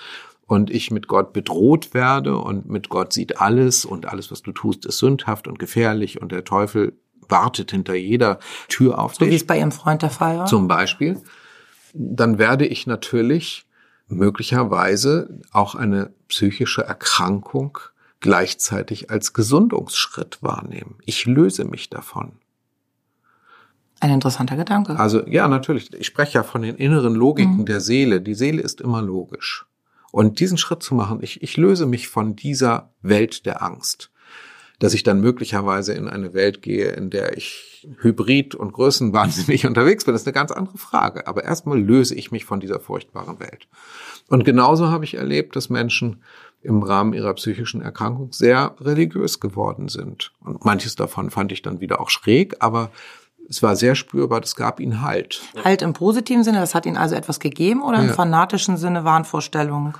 und 0.46 0.70
ich 0.70 0.90
mit 0.90 1.06
Gott 1.06 1.32
bedroht 1.32 1.94
werde 1.94 2.36
und 2.36 2.68
mit 2.68 2.88
Gott 2.88 3.12
sieht 3.12 3.40
alles 3.40 3.84
und 3.84 4.06
alles, 4.06 4.32
was 4.32 4.42
du 4.42 4.50
tust, 4.50 4.84
ist 4.86 4.98
sündhaft 4.98 5.46
und 5.46 5.60
gefährlich 5.60 6.20
und 6.20 6.32
der 6.32 6.44
Teufel 6.44 6.98
wartet 7.28 7.70
hinter 7.70 7.94
jeder 7.94 8.40
Tür 8.68 8.98
auf 8.98 9.14
so 9.14 9.20
dich. 9.20 9.28
So 9.28 9.30
wie 9.30 9.36
es 9.36 9.46
bei 9.46 9.58
Ihrem 9.58 9.70
Freund 9.70 10.02
der 10.02 10.10
Fall 10.10 10.38
war? 10.38 10.46
Zum 10.46 10.66
Beispiel 10.66 11.22
dann 11.94 12.38
werde 12.38 12.66
ich 12.66 12.86
natürlich 12.86 13.66
möglicherweise 14.08 15.40
auch 15.52 15.74
eine 15.74 16.12
psychische 16.28 16.82
Erkrankung 16.82 17.78
gleichzeitig 18.20 19.10
als 19.10 19.32
Gesundungsschritt 19.32 20.38
wahrnehmen. 20.42 20.98
Ich 21.06 21.26
löse 21.26 21.64
mich 21.64 21.88
davon. 21.90 22.32
Ein 24.00 24.10
interessanter 24.10 24.56
Gedanke. 24.56 24.98
Also 24.98 25.26
ja, 25.26 25.46
natürlich. 25.46 25.92
Ich 25.94 26.06
spreche 26.06 26.38
ja 26.38 26.42
von 26.42 26.62
den 26.62 26.76
inneren 26.76 27.14
Logiken 27.14 27.58
mhm. 27.58 27.66
der 27.66 27.80
Seele. 27.80 28.20
Die 28.20 28.34
Seele 28.34 28.62
ist 28.62 28.80
immer 28.80 29.02
logisch. 29.02 29.66
Und 30.10 30.40
diesen 30.40 30.58
Schritt 30.58 30.82
zu 30.82 30.94
machen, 30.94 31.20
ich, 31.22 31.42
ich 31.42 31.56
löse 31.56 31.86
mich 31.86 32.08
von 32.08 32.34
dieser 32.34 32.90
Welt 33.02 33.46
der 33.46 33.62
Angst. 33.62 34.10
Dass 34.80 34.94
ich 34.94 35.02
dann 35.02 35.20
möglicherweise 35.20 35.92
in 35.92 36.08
eine 36.08 36.34
Welt 36.34 36.62
gehe, 36.62 36.88
in 36.88 37.10
der 37.10 37.36
ich 37.36 37.86
hybrid 38.00 38.54
und 38.54 38.72
größenwahnsinnig 38.72 39.66
unterwegs 39.68 40.04
bin, 40.04 40.14
das 40.14 40.22
ist 40.22 40.26
eine 40.26 40.34
ganz 40.34 40.50
andere 40.50 40.78
Frage. 40.78 41.26
Aber 41.26 41.44
erstmal 41.44 41.80
löse 41.80 42.14
ich 42.14 42.32
mich 42.32 42.44
von 42.44 42.60
dieser 42.60 42.80
furchtbaren 42.80 43.38
Welt. 43.40 43.68
Und 44.28 44.44
genauso 44.44 44.90
habe 44.90 45.04
ich 45.04 45.14
erlebt, 45.14 45.54
dass 45.54 45.70
Menschen 45.70 46.22
im 46.62 46.82
Rahmen 46.82 47.12
ihrer 47.12 47.34
psychischen 47.34 47.82
Erkrankung 47.82 48.32
sehr 48.32 48.74
religiös 48.80 49.38
geworden 49.38 49.88
sind. 49.88 50.32
Und 50.40 50.64
manches 50.64 50.96
davon 50.96 51.30
fand 51.30 51.52
ich 51.52 51.62
dann 51.62 51.80
wieder 51.80 52.00
auch 52.00 52.10
schräg, 52.10 52.56
aber 52.60 52.90
es 53.48 53.62
war 53.62 53.76
sehr 53.76 53.94
spürbar, 53.94 54.40
es 54.42 54.56
gab 54.56 54.80
ihnen 54.80 55.02
Halt. 55.02 55.42
Halt 55.62 55.82
im 55.82 55.92
positiven 55.92 56.44
Sinne, 56.44 56.60
das 56.60 56.74
hat 56.74 56.86
ihnen 56.86 56.96
also 56.96 57.16
etwas 57.16 57.40
gegeben 57.40 57.82
oder 57.82 57.98
im 57.98 58.08
ja. 58.08 58.12
fanatischen 58.12 58.76
Sinne 58.76 59.04
Wahnvorstellung? 59.04 59.94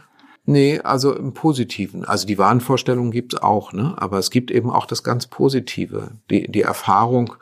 Nee, 0.45 0.81
also 0.81 1.15
im 1.15 1.35
Positiven. 1.35 2.05
Also 2.05 2.27
die 2.27 2.39
Wahnvorstellung 2.39 3.11
gibt's 3.11 3.37
auch, 3.37 3.73
ne? 3.73 3.95
Aber 3.99 4.19
es 4.19 4.31
gibt 4.31 4.51
eben 4.51 4.71
auch 4.71 4.87
das 4.87 5.05
ganz 5.05 5.27
Positive. 5.27 6.13
Die, 6.31 6.51
die 6.51 6.63
Erfahrung, 6.63 7.35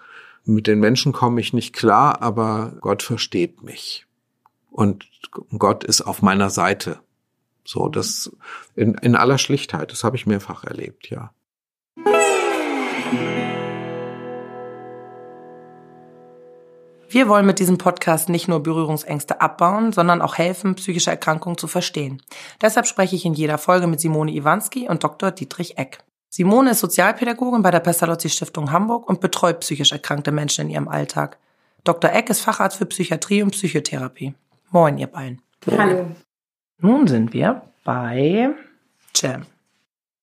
mit 0.44 0.66
den 0.66 0.80
Menschen 0.80 1.12
komme 1.12 1.40
ich 1.40 1.52
nicht 1.52 1.74
klar, 1.74 2.22
aber 2.22 2.72
Gott 2.80 3.02
versteht 3.02 3.62
mich. 3.62 4.06
Und 4.70 5.06
Gott 5.58 5.84
ist 5.84 6.00
auf 6.00 6.22
meiner 6.22 6.50
Seite. 6.50 7.00
So, 7.64 7.88
das 7.88 8.34
in, 8.74 8.94
in 8.94 9.14
aller 9.14 9.38
Schlichtheit, 9.38 9.92
das 9.92 10.04
habe 10.04 10.16
ich 10.16 10.26
mehrfach 10.26 10.64
erlebt, 10.64 11.10
ja. 11.10 11.32
Wir 17.10 17.26
wollen 17.26 17.46
mit 17.46 17.58
diesem 17.58 17.78
Podcast 17.78 18.28
nicht 18.28 18.48
nur 18.48 18.62
Berührungsängste 18.62 19.40
abbauen, 19.40 19.92
sondern 19.94 20.20
auch 20.20 20.36
helfen, 20.36 20.74
psychische 20.74 21.10
Erkrankungen 21.10 21.56
zu 21.56 21.66
verstehen. 21.66 22.20
Deshalb 22.60 22.86
spreche 22.86 23.16
ich 23.16 23.24
in 23.24 23.32
jeder 23.32 23.56
Folge 23.56 23.86
mit 23.86 23.98
Simone 23.98 24.30
Iwanski 24.32 24.88
und 24.88 25.02
Dr. 25.02 25.30
Dietrich 25.30 25.78
Eck. 25.78 26.00
Simone 26.28 26.72
ist 26.72 26.80
Sozialpädagogin 26.80 27.62
bei 27.62 27.70
der 27.70 27.80
Pestalozzi 27.80 28.28
Stiftung 28.28 28.72
Hamburg 28.72 29.08
und 29.08 29.22
betreut 29.22 29.60
psychisch 29.60 29.92
erkrankte 29.92 30.32
Menschen 30.32 30.66
in 30.66 30.70
ihrem 30.70 30.88
Alltag. 30.88 31.38
Dr. 31.82 32.12
Eck 32.12 32.28
ist 32.28 32.42
Facharzt 32.42 32.76
für 32.76 32.84
Psychiatrie 32.84 33.42
und 33.42 33.52
Psychotherapie. 33.52 34.34
Moin, 34.70 34.98
ihr 34.98 35.06
beiden. 35.06 35.40
Hallo. 35.78 36.10
Nun 36.78 37.06
sind 37.06 37.32
wir 37.32 37.62
bei 37.84 38.50
Cem. 39.16 39.46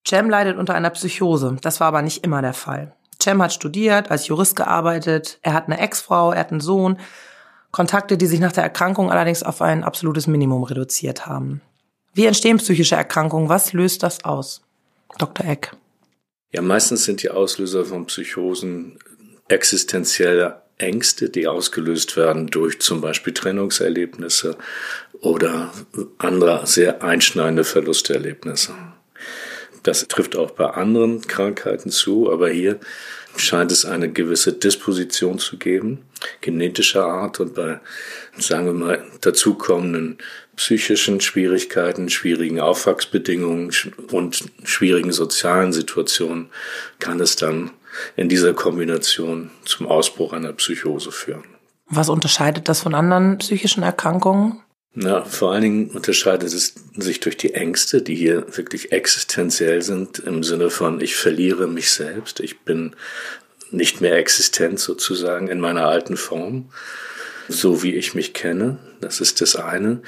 Cem 0.06 0.30
leidet 0.30 0.56
unter 0.56 0.76
einer 0.76 0.90
Psychose. 0.90 1.56
Das 1.60 1.80
war 1.80 1.88
aber 1.88 2.02
nicht 2.02 2.22
immer 2.22 2.42
der 2.42 2.54
Fall. 2.54 2.94
Cem 3.22 3.42
hat 3.42 3.52
studiert, 3.52 4.10
als 4.10 4.28
Jurist 4.28 4.56
gearbeitet, 4.56 5.38
er 5.42 5.52
hat 5.54 5.66
eine 5.66 5.78
Ex-Frau, 5.78 6.32
er 6.32 6.40
hat 6.40 6.50
einen 6.50 6.60
Sohn. 6.60 6.98
Kontakte, 7.70 8.16
die 8.16 8.26
sich 8.26 8.40
nach 8.40 8.52
der 8.52 8.64
Erkrankung 8.64 9.10
allerdings 9.10 9.42
auf 9.42 9.60
ein 9.60 9.84
absolutes 9.84 10.26
Minimum 10.26 10.62
reduziert 10.62 11.26
haben. 11.26 11.60
Wie 12.14 12.26
entstehen 12.26 12.56
psychische 12.56 12.94
Erkrankungen? 12.96 13.48
Was 13.48 13.72
löst 13.72 14.02
das 14.02 14.24
aus? 14.24 14.62
Dr. 15.18 15.46
Eck. 15.46 15.72
Ja, 16.52 16.62
meistens 16.62 17.04
sind 17.04 17.22
die 17.22 17.30
Auslöser 17.30 17.84
von 17.84 18.06
Psychosen 18.06 18.98
existenzielle 19.48 20.62
Ängste, 20.78 21.28
die 21.30 21.46
ausgelöst 21.46 22.16
werden 22.16 22.46
durch 22.48 22.80
zum 22.80 23.00
Beispiel 23.00 23.32
Trennungserlebnisse 23.32 24.56
oder 25.20 25.72
andere 26.18 26.66
sehr 26.66 27.02
einschneidende 27.02 27.64
Verlusterlebnisse. 27.64 28.74
Das 29.86 30.08
trifft 30.08 30.34
auch 30.34 30.50
bei 30.50 30.68
anderen 30.68 31.20
Krankheiten 31.20 31.90
zu, 31.90 32.32
aber 32.32 32.48
hier 32.50 32.80
scheint 33.36 33.70
es 33.70 33.84
eine 33.84 34.10
gewisse 34.10 34.52
Disposition 34.52 35.38
zu 35.38 35.58
geben, 35.58 36.02
genetischer 36.40 37.04
Art 37.04 37.38
und 37.38 37.54
bei, 37.54 37.78
sagen 38.36 38.66
wir 38.66 38.72
mal, 38.72 39.04
dazukommenden 39.20 40.18
psychischen 40.56 41.20
Schwierigkeiten, 41.20 42.08
schwierigen 42.08 42.58
Aufwachsbedingungen 42.58 43.70
und 44.10 44.44
schwierigen 44.64 45.12
sozialen 45.12 45.72
Situationen 45.72 46.48
kann 46.98 47.20
es 47.20 47.36
dann 47.36 47.70
in 48.16 48.28
dieser 48.28 48.54
Kombination 48.54 49.52
zum 49.66 49.86
Ausbruch 49.86 50.32
einer 50.32 50.52
Psychose 50.54 51.12
führen. 51.12 51.44
Was 51.88 52.08
unterscheidet 52.08 52.68
das 52.68 52.80
von 52.80 52.96
anderen 52.96 53.38
psychischen 53.38 53.84
Erkrankungen? 53.84 54.62
Na, 54.98 55.24
vor 55.24 55.52
allen 55.52 55.60
Dingen 55.60 55.90
unterscheidet 55.90 56.54
es 56.54 56.74
sich 56.96 57.20
durch 57.20 57.36
die 57.36 57.52
Ängste, 57.52 58.00
die 58.00 58.14
hier 58.14 58.46
wirklich 58.56 58.92
existenziell 58.92 59.82
sind, 59.82 60.20
im 60.20 60.42
Sinne 60.42 60.70
von, 60.70 61.02
ich 61.02 61.16
verliere 61.16 61.66
mich 61.66 61.90
selbst, 61.90 62.40
ich 62.40 62.60
bin 62.60 62.96
nicht 63.70 64.00
mehr 64.00 64.16
existent 64.16 64.80
sozusagen 64.80 65.48
in 65.48 65.60
meiner 65.60 65.86
alten 65.86 66.16
Form, 66.16 66.70
so 67.46 67.82
wie 67.82 67.94
ich 67.94 68.14
mich 68.14 68.32
kenne. 68.32 68.78
Das 69.02 69.20
ist 69.20 69.42
das 69.42 69.54
eine. 69.54 70.00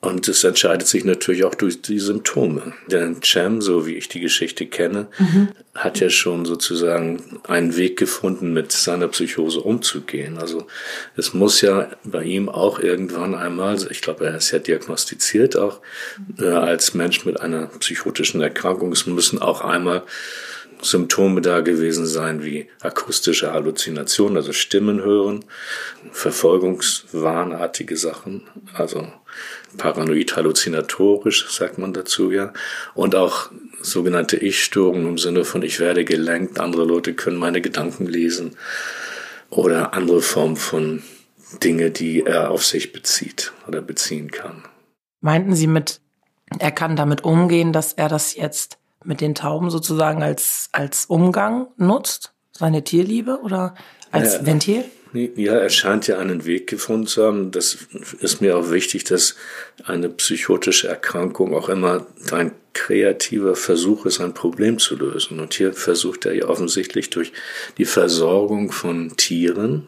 Und 0.00 0.28
es 0.28 0.44
entscheidet 0.44 0.86
sich 0.86 1.04
natürlich 1.04 1.42
auch 1.42 1.56
durch 1.56 1.82
die 1.82 1.98
Symptome. 1.98 2.72
Denn 2.86 3.20
Cem, 3.20 3.60
so 3.60 3.84
wie 3.84 3.96
ich 3.96 4.08
die 4.08 4.20
Geschichte 4.20 4.66
kenne, 4.66 5.08
mhm. 5.18 5.48
hat 5.74 5.98
ja 5.98 6.08
schon 6.08 6.44
sozusagen 6.44 7.40
einen 7.48 7.76
Weg 7.76 7.98
gefunden, 7.98 8.52
mit 8.52 8.70
seiner 8.70 9.08
Psychose 9.08 9.60
umzugehen. 9.60 10.38
Also 10.38 10.68
es 11.16 11.34
muss 11.34 11.62
ja 11.62 11.90
bei 12.04 12.22
ihm 12.22 12.48
auch 12.48 12.78
irgendwann 12.78 13.34
einmal, 13.34 13.76
ich 13.90 14.00
glaube, 14.00 14.26
er 14.26 14.36
ist 14.36 14.52
ja 14.52 14.60
diagnostiziert 14.60 15.56
auch 15.56 15.80
äh, 16.38 16.44
als 16.44 16.94
Mensch 16.94 17.24
mit 17.24 17.40
einer 17.40 17.66
psychotischen 17.66 18.40
Erkrankung, 18.40 18.92
es 18.92 19.06
müssen 19.06 19.42
auch 19.42 19.62
einmal 19.62 20.04
Symptome 20.82 21.40
da 21.40 21.60
gewesen 21.60 22.06
sein 22.06 22.42
wie 22.44 22.68
akustische 22.80 23.52
Halluzinationen, 23.52 24.36
also 24.36 24.52
Stimmen 24.52 25.02
hören, 25.02 25.44
Verfolgungswahnartige 26.12 27.96
Sachen, 27.96 28.42
also 28.74 29.06
paranoid 29.76 30.36
halluzinatorisch, 30.36 31.50
sagt 31.50 31.78
man 31.78 31.92
dazu 31.92 32.30
ja, 32.30 32.52
und 32.94 33.14
auch 33.14 33.50
sogenannte 33.80 34.36
Ich-Störungen 34.36 35.06
im 35.06 35.18
Sinne 35.18 35.44
von 35.44 35.62
ich 35.62 35.80
werde 35.80 36.04
gelenkt, 36.04 36.58
andere 36.58 36.84
Leute 36.84 37.14
können 37.14 37.36
meine 37.36 37.60
Gedanken 37.60 38.06
lesen 38.06 38.56
oder 39.50 39.94
andere 39.94 40.22
Formen 40.22 40.56
von 40.56 41.02
Dinge, 41.62 41.90
die 41.90 42.24
er 42.24 42.50
auf 42.50 42.64
sich 42.64 42.92
bezieht 42.92 43.52
oder 43.66 43.80
beziehen 43.80 44.30
kann. 44.30 44.64
Meinten 45.20 45.54
Sie 45.54 45.66
mit, 45.66 46.00
er 46.58 46.70
kann 46.70 46.96
damit 46.96 47.24
umgehen, 47.24 47.72
dass 47.72 47.92
er 47.92 48.08
das 48.08 48.36
jetzt 48.36 48.78
mit 49.04 49.20
den 49.20 49.34
Tauben 49.34 49.70
sozusagen 49.70 50.22
als, 50.22 50.68
als 50.72 51.06
Umgang 51.06 51.68
nutzt? 51.76 52.32
Seine 52.52 52.82
Tierliebe 52.82 53.40
oder 53.42 53.74
als 54.10 54.34
ja, 54.34 54.46
Ventil? 54.46 54.84
Ja, 55.12 55.54
er 55.54 55.70
scheint 55.70 56.06
ja 56.06 56.18
einen 56.18 56.44
Weg 56.44 56.66
gefunden 56.66 57.06
zu 57.06 57.24
haben. 57.24 57.50
Das 57.50 57.78
ist 58.20 58.40
mir 58.40 58.56
auch 58.56 58.70
wichtig, 58.70 59.04
dass 59.04 59.36
eine 59.84 60.08
psychotische 60.10 60.88
Erkrankung 60.88 61.54
auch 61.54 61.68
immer 61.68 62.06
ein 62.30 62.52
kreativer 62.74 63.56
Versuch 63.56 64.06
ist, 64.06 64.20
ein 64.20 64.34
Problem 64.34 64.78
zu 64.78 64.96
lösen. 64.96 65.40
Und 65.40 65.54
hier 65.54 65.72
versucht 65.72 66.26
er 66.26 66.34
ja 66.34 66.46
offensichtlich 66.46 67.10
durch 67.10 67.32
die 67.78 67.86
Versorgung 67.86 68.70
von 68.70 69.16
Tieren 69.16 69.86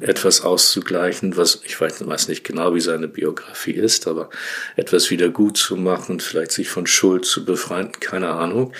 etwas 0.00 0.42
auszugleichen, 0.42 1.36
was 1.36 1.60
ich 1.64 1.80
weiß, 1.80 2.06
weiß 2.06 2.28
nicht 2.28 2.44
genau, 2.44 2.74
wie 2.74 2.80
seine 2.80 3.08
Biografie 3.08 3.72
ist, 3.72 4.06
aber 4.06 4.30
etwas 4.76 5.10
wieder 5.10 5.28
gut 5.28 5.56
zu 5.56 5.76
machen, 5.76 6.20
vielleicht 6.20 6.52
sich 6.52 6.68
von 6.68 6.86
Schuld 6.86 7.24
zu 7.24 7.44
befreien, 7.44 7.92
keine 8.00 8.30
Ahnung. 8.30 8.72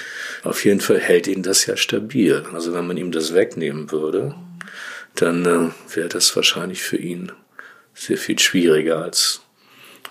Auf 0.42 0.64
jeden 0.64 0.80
Fall 0.80 0.98
hält 0.98 1.26
ihn 1.26 1.42
das 1.42 1.66
ja 1.66 1.76
stabil. 1.76 2.44
Also 2.52 2.72
wenn 2.72 2.86
man 2.86 2.96
ihm 2.96 3.12
das 3.12 3.34
wegnehmen 3.34 3.90
würde, 3.90 4.34
dann 5.14 5.44
äh, 5.44 5.96
wäre 5.96 6.08
das 6.08 6.34
wahrscheinlich 6.36 6.82
für 6.82 6.96
ihn 6.96 7.32
sehr 7.94 8.16
viel 8.16 8.38
schwieriger, 8.38 9.02
als 9.02 9.42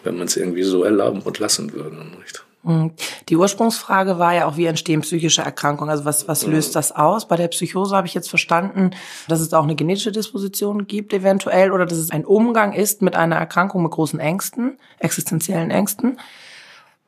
wenn 0.03 0.17
man 0.17 0.27
es 0.27 0.37
irgendwie 0.37 0.63
so 0.63 0.83
erlauben 0.83 1.21
und 1.21 1.39
lassen 1.39 1.73
würde. 1.73 1.97
Nicht? 2.19 2.43
Mhm. 2.69 2.91
Die 3.27 3.35
Ursprungsfrage 3.35 4.19
war 4.19 4.33
ja 4.33 4.45
auch, 4.45 4.57
wie 4.57 4.65
entstehen 4.65 5.01
psychische 5.01 5.41
Erkrankungen? 5.41 5.89
Also 5.89 6.05
was, 6.05 6.27
was 6.27 6.45
löst 6.45 6.75
das 6.75 6.91
aus? 6.91 7.27
Bei 7.27 7.35
der 7.35 7.47
Psychose 7.47 7.95
habe 7.95 8.07
ich 8.07 8.13
jetzt 8.13 8.29
verstanden, 8.29 8.91
dass 9.27 9.39
es 9.39 9.53
auch 9.53 9.63
eine 9.63 9.75
genetische 9.75 10.11
Disposition 10.11 10.87
gibt 10.87 11.13
eventuell 11.13 11.71
oder 11.71 11.85
dass 11.85 11.97
es 11.97 12.11
ein 12.11 12.25
Umgang 12.25 12.73
ist 12.73 13.01
mit 13.01 13.15
einer 13.15 13.37
Erkrankung 13.37 13.83
mit 13.83 13.91
großen 13.91 14.19
Ängsten, 14.19 14.77
existenziellen 14.99 15.71
Ängsten. 15.71 16.19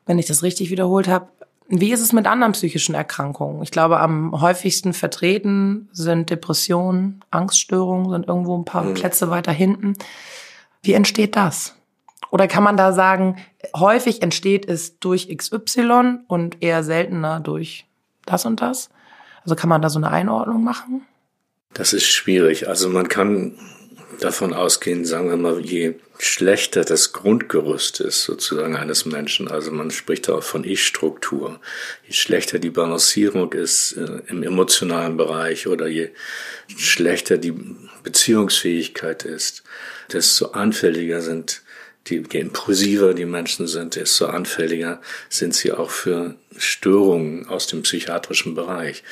Wenn 0.04 0.18
ich 0.18 0.26
das 0.26 0.42
richtig 0.42 0.70
wiederholt 0.70 1.08
habe, 1.08 1.28
wie 1.68 1.92
ist 1.92 2.00
es 2.00 2.12
mit 2.12 2.26
anderen 2.26 2.52
psychischen 2.52 2.94
Erkrankungen? 2.94 3.62
Ich 3.62 3.70
glaube, 3.70 4.00
am 4.00 4.38
häufigsten 4.40 4.92
vertreten 4.92 5.88
sind 5.92 6.28
Depressionen, 6.28 7.24
Angststörungen, 7.30 8.10
sind 8.10 8.28
irgendwo 8.28 8.58
ein 8.58 8.64
paar 8.64 8.82
mhm. 8.82 8.94
Plätze 8.94 9.30
weiter 9.30 9.52
hinten. 9.52 9.94
Wie 10.82 10.92
entsteht 10.92 11.36
das? 11.36 11.76
Oder 12.30 12.48
kann 12.48 12.62
man 12.62 12.76
da 12.76 12.92
sagen, 12.92 13.36
häufig 13.76 14.22
entsteht 14.22 14.66
es 14.66 14.98
durch 14.98 15.28
XY 15.36 16.20
und 16.28 16.62
eher 16.62 16.82
seltener 16.82 17.40
durch 17.40 17.86
das 18.24 18.46
und 18.46 18.60
das? 18.60 18.90
Also 19.44 19.56
kann 19.56 19.68
man 19.68 19.82
da 19.82 19.90
so 19.90 19.98
eine 19.98 20.10
Einordnung 20.10 20.62
machen? 20.62 21.06
Das 21.74 21.92
ist 21.92 22.06
schwierig. 22.06 22.68
Also 22.68 22.88
man 22.88 23.08
kann 23.08 23.58
davon 24.20 24.52
ausgehen, 24.52 25.04
sagen 25.04 25.30
wir 25.30 25.36
mal, 25.36 25.60
je 25.60 25.94
schlechter 26.18 26.84
das 26.84 27.12
Grundgerüst 27.12 28.00
ist 28.00 28.22
sozusagen 28.22 28.76
eines 28.76 29.04
Menschen, 29.04 29.48
also 29.48 29.72
man 29.72 29.90
spricht 29.90 30.30
auch 30.30 30.42
von 30.42 30.64
Ich-Struktur, 30.64 31.58
je 32.06 32.12
schlechter 32.12 32.58
die 32.58 32.70
Balancierung 32.70 33.52
ist 33.52 33.92
äh, 33.96 34.20
im 34.28 34.42
emotionalen 34.42 35.16
Bereich 35.16 35.66
oder 35.66 35.88
je 35.88 36.10
schlechter 36.76 37.38
die 37.38 37.54
Beziehungsfähigkeit 38.02 39.24
ist, 39.24 39.64
desto 40.12 40.52
anfälliger 40.52 41.20
sind 41.20 41.61
die, 42.06 42.22
je 42.30 42.40
impulsiver 42.40 43.14
die 43.14 43.24
Menschen 43.24 43.66
sind, 43.66 43.96
desto 43.96 44.26
anfälliger 44.26 45.00
sind 45.28 45.54
sie 45.54 45.72
auch 45.72 45.90
für 45.90 46.34
Störungen 46.56 47.48
aus 47.48 47.66
dem 47.66 47.82
psychiatrischen 47.82 48.54
Bereich. 48.54 49.02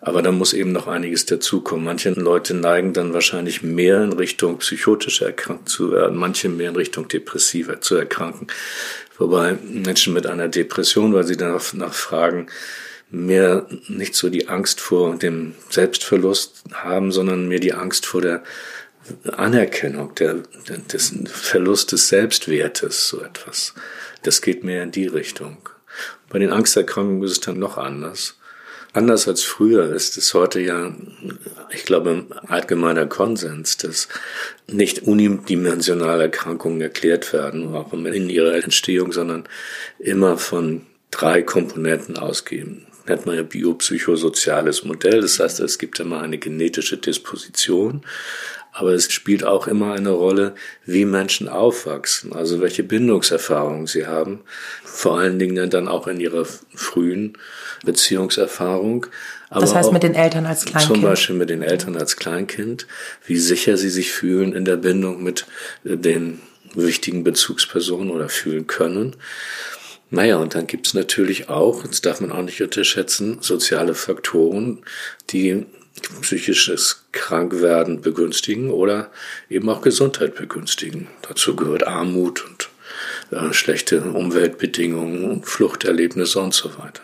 Aber 0.00 0.20
da 0.20 0.32
muss 0.32 0.52
eben 0.52 0.72
noch 0.72 0.86
einiges 0.86 1.24
dazukommen. 1.24 1.86
Manche 1.86 2.10
Leute 2.10 2.52
neigen 2.52 2.92
dann 2.92 3.14
wahrscheinlich 3.14 3.62
mehr 3.62 4.02
in 4.02 4.12
Richtung 4.12 4.58
psychotischer 4.58 5.26
erkrankt 5.26 5.70
zu 5.70 5.92
werden, 5.92 6.18
manche 6.18 6.50
mehr 6.50 6.68
in 6.68 6.76
Richtung 6.76 7.08
depressiver 7.08 7.80
zu 7.80 7.96
erkranken. 7.96 8.48
Wobei 9.16 9.56
Menschen 9.62 10.12
mit 10.12 10.26
einer 10.26 10.48
Depression, 10.48 11.14
weil 11.14 11.24
sie 11.24 11.38
danach 11.38 11.62
fragen, 11.62 12.48
mehr 13.10 13.66
nicht 13.88 14.14
so 14.14 14.28
die 14.28 14.48
Angst 14.48 14.80
vor 14.80 15.16
dem 15.16 15.54
Selbstverlust 15.70 16.64
haben, 16.72 17.12
sondern 17.12 17.48
mehr 17.48 17.60
die 17.60 17.72
Angst 17.72 18.04
vor 18.06 18.20
der 18.20 18.42
Anerkennung, 19.36 20.14
der, 20.14 20.36
des 20.92 21.14
Verlust 21.26 21.92
des 21.92 22.08
Selbstwertes, 22.08 23.08
so 23.08 23.20
etwas. 23.20 23.74
Das 24.22 24.40
geht 24.40 24.64
mehr 24.64 24.82
in 24.82 24.92
die 24.92 25.06
Richtung. 25.06 25.58
Bei 26.28 26.38
den 26.38 26.50
Angsterkrankungen 26.50 27.22
ist 27.22 27.32
es 27.32 27.40
dann 27.40 27.58
noch 27.58 27.76
anders. 27.76 28.36
Anders 28.94 29.26
als 29.26 29.42
früher 29.42 29.92
ist 29.92 30.16
es 30.16 30.34
heute 30.34 30.60
ja, 30.60 30.94
ich 31.70 31.84
glaube, 31.84 32.26
allgemeiner 32.46 33.06
Konsens, 33.06 33.76
dass 33.76 34.08
nicht 34.68 35.02
unidimensionale 35.02 36.24
Erkrankungen 36.24 36.80
erklärt 36.80 37.32
werden, 37.32 37.74
auch 37.74 37.92
in 37.92 38.30
ihrer 38.30 38.54
Entstehung, 38.54 39.10
sondern 39.12 39.48
immer 39.98 40.38
von 40.38 40.86
drei 41.10 41.42
Komponenten 41.42 42.16
ausgehen. 42.16 42.86
Nennt 43.06 43.26
man 43.26 43.34
ja 43.34 43.42
biopsychosoziales 43.42 44.84
Modell. 44.84 45.20
Das 45.20 45.40
heißt, 45.40 45.58
es 45.58 45.78
gibt 45.78 45.98
immer 45.98 46.22
eine 46.22 46.38
genetische 46.38 46.96
Disposition, 46.96 48.02
aber 48.76 48.92
es 48.92 49.10
spielt 49.12 49.44
auch 49.44 49.68
immer 49.68 49.94
eine 49.94 50.10
Rolle, 50.10 50.56
wie 50.84 51.04
Menschen 51.04 51.48
aufwachsen, 51.48 52.32
also 52.32 52.60
welche 52.60 52.82
Bindungserfahrungen 52.82 53.86
sie 53.86 54.06
haben, 54.06 54.40
vor 54.84 55.20
allen 55.20 55.38
Dingen 55.38 55.70
dann 55.70 55.86
auch 55.86 56.08
in 56.08 56.18
ihrer 56.18 56.44
frühen 56.74 57.38
Beziehungserfahrung. 57.84 59.06
Aber 59.48 59.60
das 59.60 59.76
heißt 59.76 59.92
mit 59.92 60.02
den 60.02 60.16
Eltern 60.16 60.44
als 60.44 60.64
Kleinkind? 60.64 60.92
Zum 60.92 61.02
Beispiel 61.02 61.36
mit 61.36 61.50
den 61.50 61.62
Eltern 61.62 61.96
als 61.96 62.16
Kleinkind, 62.16 62.88
wie 63.24 63.36
sicher 63.36 63.76
sie 63.76 63.90
sich 63.90 64.10
fühlen 64.12 64.52
in 64.52 64.64
der 64.64 64.76
Bindung 64.76 65.22
mit 65.22 65.46
äh, 65.84 65.96
den 65.96 66.40
wichtigen 66.74 67.22
Bezugspersonen 67.22 68.10
oder 68.10 68.28
fühlen 68.28 68.66
können. 68.66 69.14
Naja, 70.10 70.38
und 70.38 70.56
dann 70.56 70.66
gibt's 70.66 70.94
natürlich 70.94 71.48
auch, 71.48 71.84
das 71.84 72.00
darf 72.00 72.20
man 72.20 72.32
auch 72.32 72.42
nicht 72.42 72.60
unterschätzen, 72.60 73.38
soziale 73.40 73.94
Faktoren, 73.94 74.82
die 75.30 75.64
psychisches 76.20 77.06
Krankwerden 77.12 78.00
begünstigen 78.00 78.70
oder 78.70 79.10
eben 79.48 79.68
auch 79.68 79.82
Gesundheit 79.82 80.34
begünstigen. 80.34 81.08
Dazu 81.22 81.56
gehört 81.56 81.86
Armut 81.86 82.44
und 82.44 82.70
äh, 83.30 83.52
schlechte 83.52 84.00
Umweltbedingungen 84.02 85.30
und 85.30 85.46
Fluchterlebnisse 85.46 86.40
und 86.40 86.54
so 86.54 86.70
weiter. 86.78 87.02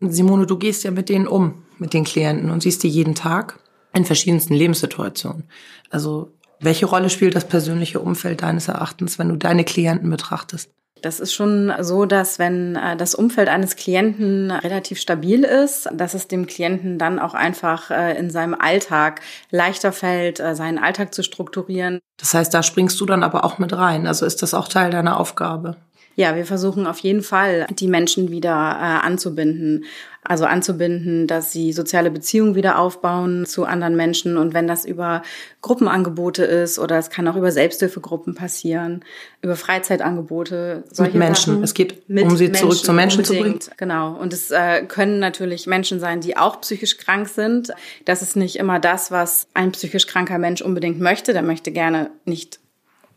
Simone, 0.00 0.46
du 0.46 0.58
gehst 0.58 0.84
ja 0.84 0.90
mit 0.90 1.08
denen 1.08 1.26
um, 1.26 1.64
mit 1.78 1.94
den 1.94 2.04
Klienten 2.04 2.50
und 2.50 2.62
siehst 2.62 2.82
die 2.82 2.88
jeden 2.88 3.14
Tag 3.14 3.58
in 3.94 4.04
verschiedensten 4.04 4.54
Lebenssituationen. 4.54 5.44
Also 5.90 6.32
welche 6.60 6.86
Rolle 6.86 7.10
spielt 7.10 7.34
das 7.34 7.46
persönliche 7.46 8.00
Umfeld 8.00 8.42
deines 8.42 8.68
Erachtens, 8.68 9.18
wenn 9.18 9.28
du 9.28 9.36
deine 9.36 9.64
Klienten 9.64 10.10
betrachtest? 10.10 10.70
Das 11.02 11.18
ist 11.18 11.34
schon 11.34 11.72
so, 11.80 12.06
dass 12.06 12.38
wenn 12.38 12.76
äh, 12.76 12.96
das 12.96 13.14
Umfeld 13.14 13.48
eines 13.48 13.76
Klienten 13.76 14.50
relativ 14.50 15.00
stabil 15.00 15.44
ist, 15.44 15.88
dass 15.92 16.14
es 16.14 16.28
dem 16.28 16.46
Klienten 16.46 16.98
dann 16.98 17.18
auch 17.18 17.34
einfach 17.34 17.90
äh, 17.90 18.16
in 18.16 18.30
seinem 18.30 18.54
Alltag 18.54 19.20
leichter 19.50 19.92
fällt, 19.92 20.38
äh, 20.40 20.54
seinen 20.54 20.78
Alltag 20.78 21.12
zu 21.12 21.22
strukturieren. 21.22 21.98
Das 22.18 22.34
heißt, 22.34 22.54
da 22.54 22.62
springst 22.62 23.00
du 23.00 23.06
dann 23.06 23.24
aber 23.24 23.44
auch 23.44 23.58
mit 23.58 23.72
rein. 23.76 24.06
Also 24.06 24.24
ist 24.24 24.42
das 24.42 24.54
auch 24.54 24.68
Teil 24.68 24.90
deiner 24.90 25.18
Aufgabe? 25.18 25.76
Ja, 26.14 26.36
wir 26.36 26.44
versuchen 26.44 26.86
auf 26.86 26.98
jeden 26.98 27.22
Fall, 27.22 27.66
die 27.70 27.88
Menschen 27.88 28.30
wieder 28.30 28.50
äh, 28.50 29.06
anzubinden. 29.06 29.84
Also 30.24 30.44
anzubinden, 30.44 31.26
dass 31.26 31.50
sie 31.50 31.72
soziale 31.72 32.08
Beziehungen 32.08 32.54
wieder 32.54 32.78
aufbauen 32.78 33.44
zu 33.44 33.64
anderen 33.64 33.96
Menschen. 33.96 34.36
Und 34.36 34.54
wenn 34.54 34.68
das 34.68 34.84
über 34.84 35.22
Gruppenangebote 35.62 36.44
ist 36.44 36.78
oder 36.78 36.96
es 36.96 37.10
kann 37.10 37.26
auch 37.26 37.34
über 37.34 37.50
Selbsthilfegruppen 37.50 38.36
passieren, 38.36 39.04
über 39.40 39.56
Freizeitangebote. 39.56 40.84
Solche 40.92 41.18
mit 41.18 41.26
Menschen. 41.26 41.54
Sachen. 41.54 41.64
Es 41.64 41.74
geht 41.74 42.08
mit 42.08 42.24
um 42.24 42.36
sie 42.36 42.44
Menschen 42.44 42.60
zurück 42.70 42.84
zu 42.84 42.92
Menschen 42.92 43.22
unbedingt. 43.22 43.64
zu 43.64 43.70
bringen. 43.70 43.76
Genau. 43.78 44.14
Und 44.14 44.32
es 44.32 44.52
äh, 44.52 44.84
können 44.84 45.18
natürlich 45.18 45.66
Menschen 45.66 45.98
sein, 45.98 46.20
die 46.20 46.36
auch 46.36 46.60
psychisch 46.60 46.98
krank 46.98 47.28
sind. 47.28 47.72
Das 48.04 48.22
ist 48.22 48.36
nicht 48.36 48.54
immer 48.56 48.78
das, 48.78 49.10
was 49.10 49.48
ein 49.54 49.72
psychisch 49.72 50.06
kranker 50.06 50.38
Mensch 50.38 50.62
unbedingt 50.62 51.00
möchte. 51.00 51.32
Der 51.32 51.42
möchte 51.42 51.72
gerne 51.72 52.10
nicht 52.26 52.61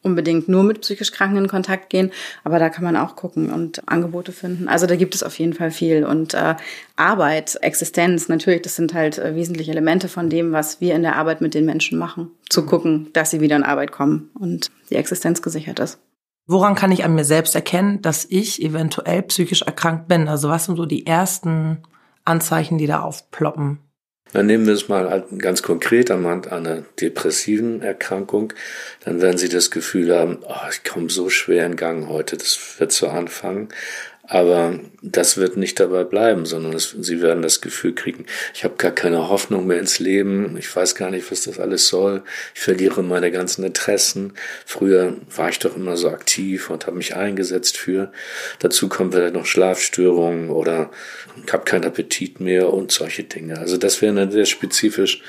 unbedingt 0.06 0.48
nur 0.48 0.64
mit 0.64 0.82
psychisch 0.82 1.12
Kranken 1.12 1.38
in 1.38 1.48
Kontakt 1.48 1.90
gehen, 1.90 2.12
aber 2.44 2.60
da 2.60 2.70
kann 2.70 2.84
man 2.84 2.96
auch 2.96 3.16
gucken 3.16 3.52
und 3.52 3.88
Angebote 3.90 4.32
finden. 4.32 4.68
Also 4.68 4.86
da 4.86 4.96
gibt 4.96 5.16
es 5.16 5.24
auf 5.24 5.38
jeden 5.40 5.54
Fall 5.54 5.72
viel. 5.72 6.06
Und 6.06 6.34
äh, 6.34 6.56
Arbeit, 6.96 7.58
Existenz, 7.62 8.30
natürlich, 8.30 8.62
das 8.62 8.76
sind 8.76 8.94
halt 8.94 9.18
äh, 9.18 9.36
wesentliche 9.36 9.72
Elemente 9.72 10.08
von 10.08 10.30
dem, 10.30 10.52
was 10.52 10.80
wir 10.80 10.96
in 10.96 11.02
der 11.02 11.16
Arbeit 11.16 11.42
mit 11.42 11.54
den 11.54 11.66
Menschen 11.66 11.98
machen. 11.98 12.32
Zu 12.50 12.66
gucken, 12.66 13.10
dass 13.14 13.32
sie 13.32 13.42
wieder 13.42 13.56
in 13.56 13.64
Arbeit 13.64 13.92
kommen 13.92 14.30
und 14.40 14.72
die 14.90 14.96
Existenz 14.96 15.42
gesichert 15.42 15.80
ist. 15.80 16.00
Woran 16.48 16.76
kann 16.76 16.92
ich 16.92 17.04
an 17.04 17.16
mir 17.16 17.26
selbst 17.26 17.56
erkennen, 17.56 18.02
dass 18.04 18.26
ich 18.30 18.62
eventuell 18.62 19.24
psychisch 19.24 19.64
erkrankt 19.64 20.08
bin? 20.08 20.28
Also 20.28 20.48
was 20.50 20.66
sind 20.66 20.78
so 20.78 20.86
die 20.86 21.08
ersten 21.08 21.80
Anzeichen, 22.24 22.78
die 22.78 22.86
da 22.86 23.02
aufploppen? 23.02 23.80
Dann 24.34 24.48
nehmen 24.48 24.66
wir 24.66 24.74
es 24.74 24.90
mal 24.90 25.26
ganz 25.38 25.64
konkret 25.64 26.12
anhand 26.12 26.52
einer 26.52 26.84
depressiven 27.00 27.82
Erkrankung. 27.82 28.54
Dann 29.06 29.22
werden 29.22 29.38
Sie 29.38 29.50
das 29.50 29.72
Gefühl 29.72 30.14
haben, 30.14 30.40
oh, 30.44 30.70
ich 30.72 30.84
komme 30.84 31.10
so 31.10 31.30
schwer 31.30 31.66
in 31.66 31.76
Gang 31.78 32.10
heute, 32.10 32.36
das 32.36 32.60
wird 32.80 32.92
so 32.92 33.08
anfangen. 33.08 33.70
Aber 34.28 34.80
das 35.04 35.38
wird 35.38 35.56
nicht 35.56 35.80
dabei 35.80 36.04
bleiben, 36.04 36.46
sondern 36.46 36.74
es, 36.74 36.96
sie 37.00 37.22
werden 37.22 37.44
das 37.44 37.62
Gefühl 37.62 37.94
kriegen, 37.94 38.26
ich 38.56 38.64
habe 38.64 38.76
gar 38.76 38.92
keine 38.92 39.30
Hoffnung 39.30 39.68
mehr 39.68 39.80
ins 39.80 40.00
Leben, 40.00 40.58
ich 40.58 40.74
weiß 40.76 40.96
gar 40.96 41.12
nicht, 41.12 41.32
was 41.32 41.44
das 41.44 41.60
alles 41.60 41.88
soll, 41.88 42.24
ich 42.56 42.62
verliere 42.62 43.04
meine 43.04 43.32
ganzen 43.32 43.64
Interessen. 43.64 44.34
Früher 44.66 45.16
war 45.36 45.50
ich 45.50 45.60
doch 45.60 45.76
immer 45.76 45.96
so 45.96 46.10
aktiv 46.10 46.72
und 46.72 46.88
habe 46.88 46.98
mich 46.98 47.16
eingesetzt 47.16 47.78
für. 47.78 48.12
Dazu 48.60 48.90
kommen 48.90 49.12
vielleicht 49.12 49.36
noch 49.36 49.46
Schlafstörungen 49.46 50.50
oder 50.50 50.90
ich 51.46 51.54
habe 51.54 51.66
keinen 51.66 51.86
Appetit 51.86 52.40
mehr 52.40 52.74
und 52.74 52.92
solche 52.92 53.24
Dinge. 53.24 53.60
Also 53.60 53.78
das 53.78 54.02
wäre 54.02 54.16
dann 54.16 54.32
sehr 54.32 54.46
spezifisch 54.46 55.22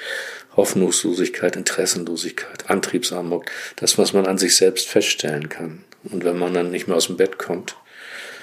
Hoffnungslosigkeit, 0.56 1.54
Interessenlosigkeit, 1.54 2.70
Antriebsamok, 2.70 3.44
das, 3.76 3.98
was 3.98 4.14
man 4.14 4.26
an 4.26 4.38
sich 4.38 4.56
selbst 4.56 4.88
feststellen 4.88 5.50
kann. 5.50 5.84
Und 6.04 6.24
wenn 6.24 6.38
man 6.38 6.54
dann 6.54 6.70
nicht 6.70 6.86
mehr 6.88 6.96
aus 6.96 7.08
dem 7.08 7.18
Bett 7.18 7.36
kommt, 7.38 7.76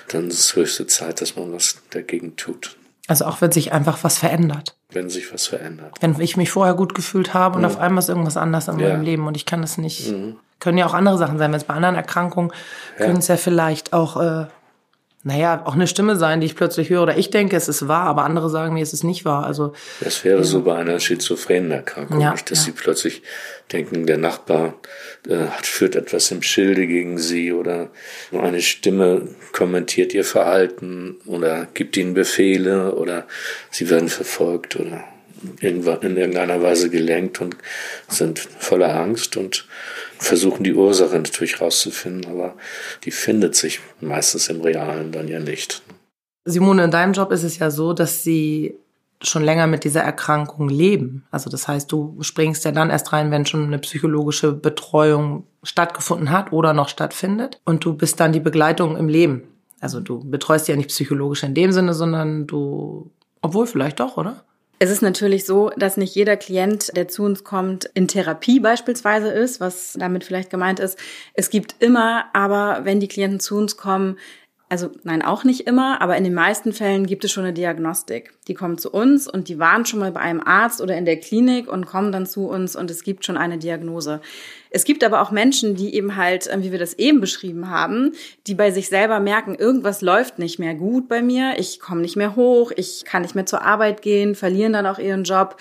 dann 0.09 0.27
ist 0.27 0.39
es 0.39 0.55
höchste 0.55 0.87
Zeit, 0.87 1.21
dass 1.21 1.35
man 1.35 1.53
was 1.53 1.77
dagegen 1.91 2.35
tut. 2.35 2.75
Also 3.07 3.25
auch 3.25 3.41
wenn 3.41 3.51
sich 3.51 3.73
einfach 3.73 4.03
was 4.03 4.17
verändert. 4.17 4.75
Wenn 4.91 5.09
sich 5.09 5.33
was 5.33 5.47
verändert. 5.47 5.95
Wenn 5.99 6.19
ich 6.21 6.37
mich 6.37 6.51
vorher 6.51 6.73
gut 6.73 6.95
gefühlt 6.95 7.33
habe 7.33 7.57
und 7.57 7.63
ja. 7.63 7.67
auf 7.67 7.77
einmal 7.77 8.01
ist 8.01 8.09
irgendwas 8.09 8.37
anders 8.37 8.67
in 8.67 8.79
ja. 8.79 8.89
meinem 8.89 9.01
Leben 9.01 9.27
und 9.27 9.35
ich 9.35 9.45
kann 9.45 9.61
das 9.61 9.77
nicht. 9.77 10.11
Mhm. 10.11 10.37
Können 10.59 10.77
ja 10.77 10.85
auch 10.85 10.93
andere 10.93 11.17
Sachen 11.17 11.37
sein. 11.37 11.51
Wenn 11.51 11.57
es 11.57 11.65
bei 11.65 11.73
anderen 11.73 11.95
Erkrankungen, 11.95 12.51
ja. 12.97 13.05
können 13.05 13.17
es 13.17 13.27
ja 13.27 13.35
vielleicht 13.35 13.91
auch 13.91 14.21
äh, 14.21 14.45
naja, 15.25 15.63
auch 15.65 15.73
eine 15.73 15.87
Stimme 15.87 16.17
sein, 16.17 16.41
die 16.41 16.45
ich 16.45 16.55
plötzlich 16.55 16.89
höre 16.89 17.03
oder 17.03 17.17
ich 17.17 17.29
denke, 17.29 17.55
es 17.55 17.69
ist 17.69 17.87
wahr, 17.87 18.07
aber 18.07 18.25
andere 18.25 18.49
sagen 18.49 18.73
mir, 18.73 18.83
es 18.83 18.91
ist 18.91 19.05
nicht 19.05 19.23
wahr. 19.23 19.45
Also 19.45 19.71
das 20.01 20.25
wäre 20.25 20.39
ja. 20.39 20.43
so 20.43 20.63
bei 20.63 20.75
einer 20.75 20.99
schizophrenen 20.99 21.71
Erkrankung, 21.71 22.19
ja, 22.19 22.31
nicht, 22.31 22.51
dass 22.51 22.59
ja. 22.59 22.65
sie 22.65 22.71
plötzlich 22.71 23.21
denken, 23.71 24.05
der 24.05 24.17
Nachbar 24.17 24.73
äh, 25.27 25.45
führt 25.61 25.95
etwas 25.95 26.29
im 26.31 26.41
Schilde 26.41 26.87
gegen 26.87 27.17
sie 27.17 27.53
oder 27.53 27.89
eine 28.33 28.61
Stimme 28.61 29.29
kommentiert 29.53 30.13
ihr 30.13 30.25
Verhalten 30.25 31.15
oder 31.25 31.67
gibt 31.73 31.95
ihnen 31.95 32.13
Befehle 32.13 32.95
oder 32.95 33.25
sie 33.71 33.89
werden 33.89 34.09
verfolgt 34.09 34.75
oder 34.75 35.05
in 35.61 36.17
irgendeiner 36.17 36.61
Weise 36.61 36.89
gelenkt 36.89 37.41
und 37.41 37.55
sind 38.07 38.39
voller 38.39 38.95
Angst 38.95 39.37
und 39.37 39.67
versuchen 40.17 40.63
die 40.63 40.73
Ursache 40.73 41.15
natürlich 41.15 41.61
rauszufinden, 41.61 42.31
aber 42.31 42.55
die 43.03 43.11
findet 43.11 43.55
sich 43.55 43.79
meistens 43.99 44.47
im 44.47 44.61
Realen 44.61 45.11
dann 45.11 45.27
ja 45.27 45.39
nicht. 45.39 45.81
Simone, 46.45 46.83
in 46.83 46.91
deinem 46.91 47.13
Job 47.13 47.31
ist 47.31 47.43
es 47.43 47.57
ja 47.57 47.71
so, 47.71 47.93
dass 47.93 48.23
sie 48.23 48.75
schon 49.21 49.43
länger 49.43 49.67
mit 49.67 49.83
dieser 49.83 50.01
Erkrankung 50.01 50.69
leben. 50.69 51.23
Also 51.31 51.49
das 51.49 51.67
heißt, 51.67 51.91
du 51.91 52.17
springst 52.21 52.65
ja 52.65 52.71
dann 52.71 52.89
erst 52.89 53.13
rein, 53.13 53.31
wenn 53.31 53.45
schon 53.45 53.63
eine 53.63 53.79
psychologische 53.79 54.51
Betreuung 54.51 55.45
stattgefunden 55.63 56.29
hat 56.29 56.51
oder 56.51 56.73
noch 56.73 56.89
stattfindet. 56.89 57.61
Und 57.65 57.85
du 57.85 57.93
bist 57.93 58.19
dann 58.19 58.33
die 58.33 58.41
Begleitung 58.41 58.97
im 58.97 59.07
Leben. 59.07 59.43
Also 59.79 59.99
du 59.99 60.19
betreust 60.23 60.67
ja 60.67 60.75
nicht 60.75 60.89
psychologisch 60.89 61.43
in 61.43 61.53
dem 61.53 61.71
Sinne, 61.71 61.93
sondern 61.93 62.47
du, 62.47 63.11
obwohl 63.41 63.67
vielleicht 63.67 63.99
doch, 63.99 64.17
oder? 64.17 64.43
Es 64.83 64.89
ist 64.89 65.01
natürlich 65.01 65.45
so, 65.45 65.69
dass 65.77 65.95
nicht 65.95 66.13
jeder 66.13 66.35
Klient, 66.35 66.93
der 66.97 67.07
zu 67.07 67.23
uns 67.23 67.45
kommt, 67.45 67.85
in 67.93 68.09
Therapie 68.09 68.59
beispielsweise 68.59 69.29
ist, 69.29 69.61
was 69.61 69.93
damit 69.97 70.25
vielleicht 70.25 70.49
gemeint 70.49 70.81
ist. 70.81 70.99
Es 71.35 71.49
gibt 71.49 71.75
immer, 71.79 72.25
aber 72.33 72.81
wenn 72.83 72.99
die 72.99 73.07
Klienten 73.07 73.39
zu 73.39 73.55
uns 73.55 73.77
kommen, 73.77 74.17
also 74.73 74.89
nein, 75.03 75.21
auch 75.21 75.43
nicht 75.43 75.67
immer, 75.67 76.01
aber 76.01 76.17
in 76.17 76.23
den 76.23 76.33
meisten 76.33 76.73
Fällen 76.73 77.05
gibt 77.05 77.23
es 77.23 77.31
schon 77.31 77.43
eine 77.43 77.53
Diagnostik. 77.53 78.33
Die 78.47 78.55
kommen 78.55 78.79
zu 78.79 78.89
uns 78.89 79.27
und 79.27 79.47
die 79.47 79.59
waren 79.59 79.85
schon 79.85 79.99
mal 79.99 80.11
bei 80.11 80.21
einem 80.21 80.41
Arzt 80.41 80.81
oder 80.81 80.97
in 80.97 81.05
der 81.05 81.17
Klinik 81.17 81.71
und 81.71 81.85
kommen 81.85 82.11
dann 82.11 82.25
zu 82.25 82.47
uns 82.47 82.75
und 82.75 82.89
es 82.89 83.03
gibt 83.03 83.23
schon 83.23 83.37
eine 83.37 83.59
Diagnose. 83.59 84.19
Es 84.71 84.83
gibt 84.83 85.03
aber 85.03 85.21
auch 85.21 85.29
Menschen, 85.29 85.75
die 85.75 85.93
eben 85.93 86.15
halt, 86.15 86.47
äh, 86.47 86.63
wie 86.63 86.71
wir 86.71 86.79
das 86.79 86.95
eben 86.95 87.21
beschrieben 87.21 87.69
haben, 87.69 88.13
die 88.47 88.55
bei 88.55 88.71
sich 88.71 88.89
selber 88.89 89.19
merken, 89.19 89.53
irgendwas 89.53 90.01
läuft 90.01 90.39
nicht 90.39 90.57
mehr 90.57 90.73
gut 90.73 91.07
bei 91.07 91.21
mir, 91.21 91.53
ich 91.57 91.79
komme 91.79 92.01
nicht 92.01 92.15
mehr 92.15 92.35
hoch, 92.35 92.71
ich 92.75 93.05
kann 93.05 93.21
nicht 93.21 93.35
mehr 93.35 93.45
zur 93.45 93.61
Arbeit 93.61 94.01
gehen, 94.01 94.33
verlieren 94.33 94.73
dann 94.73 94.87
auch 94.87 94.97
ihren 94.97 95.23
Job. 95.23 95.57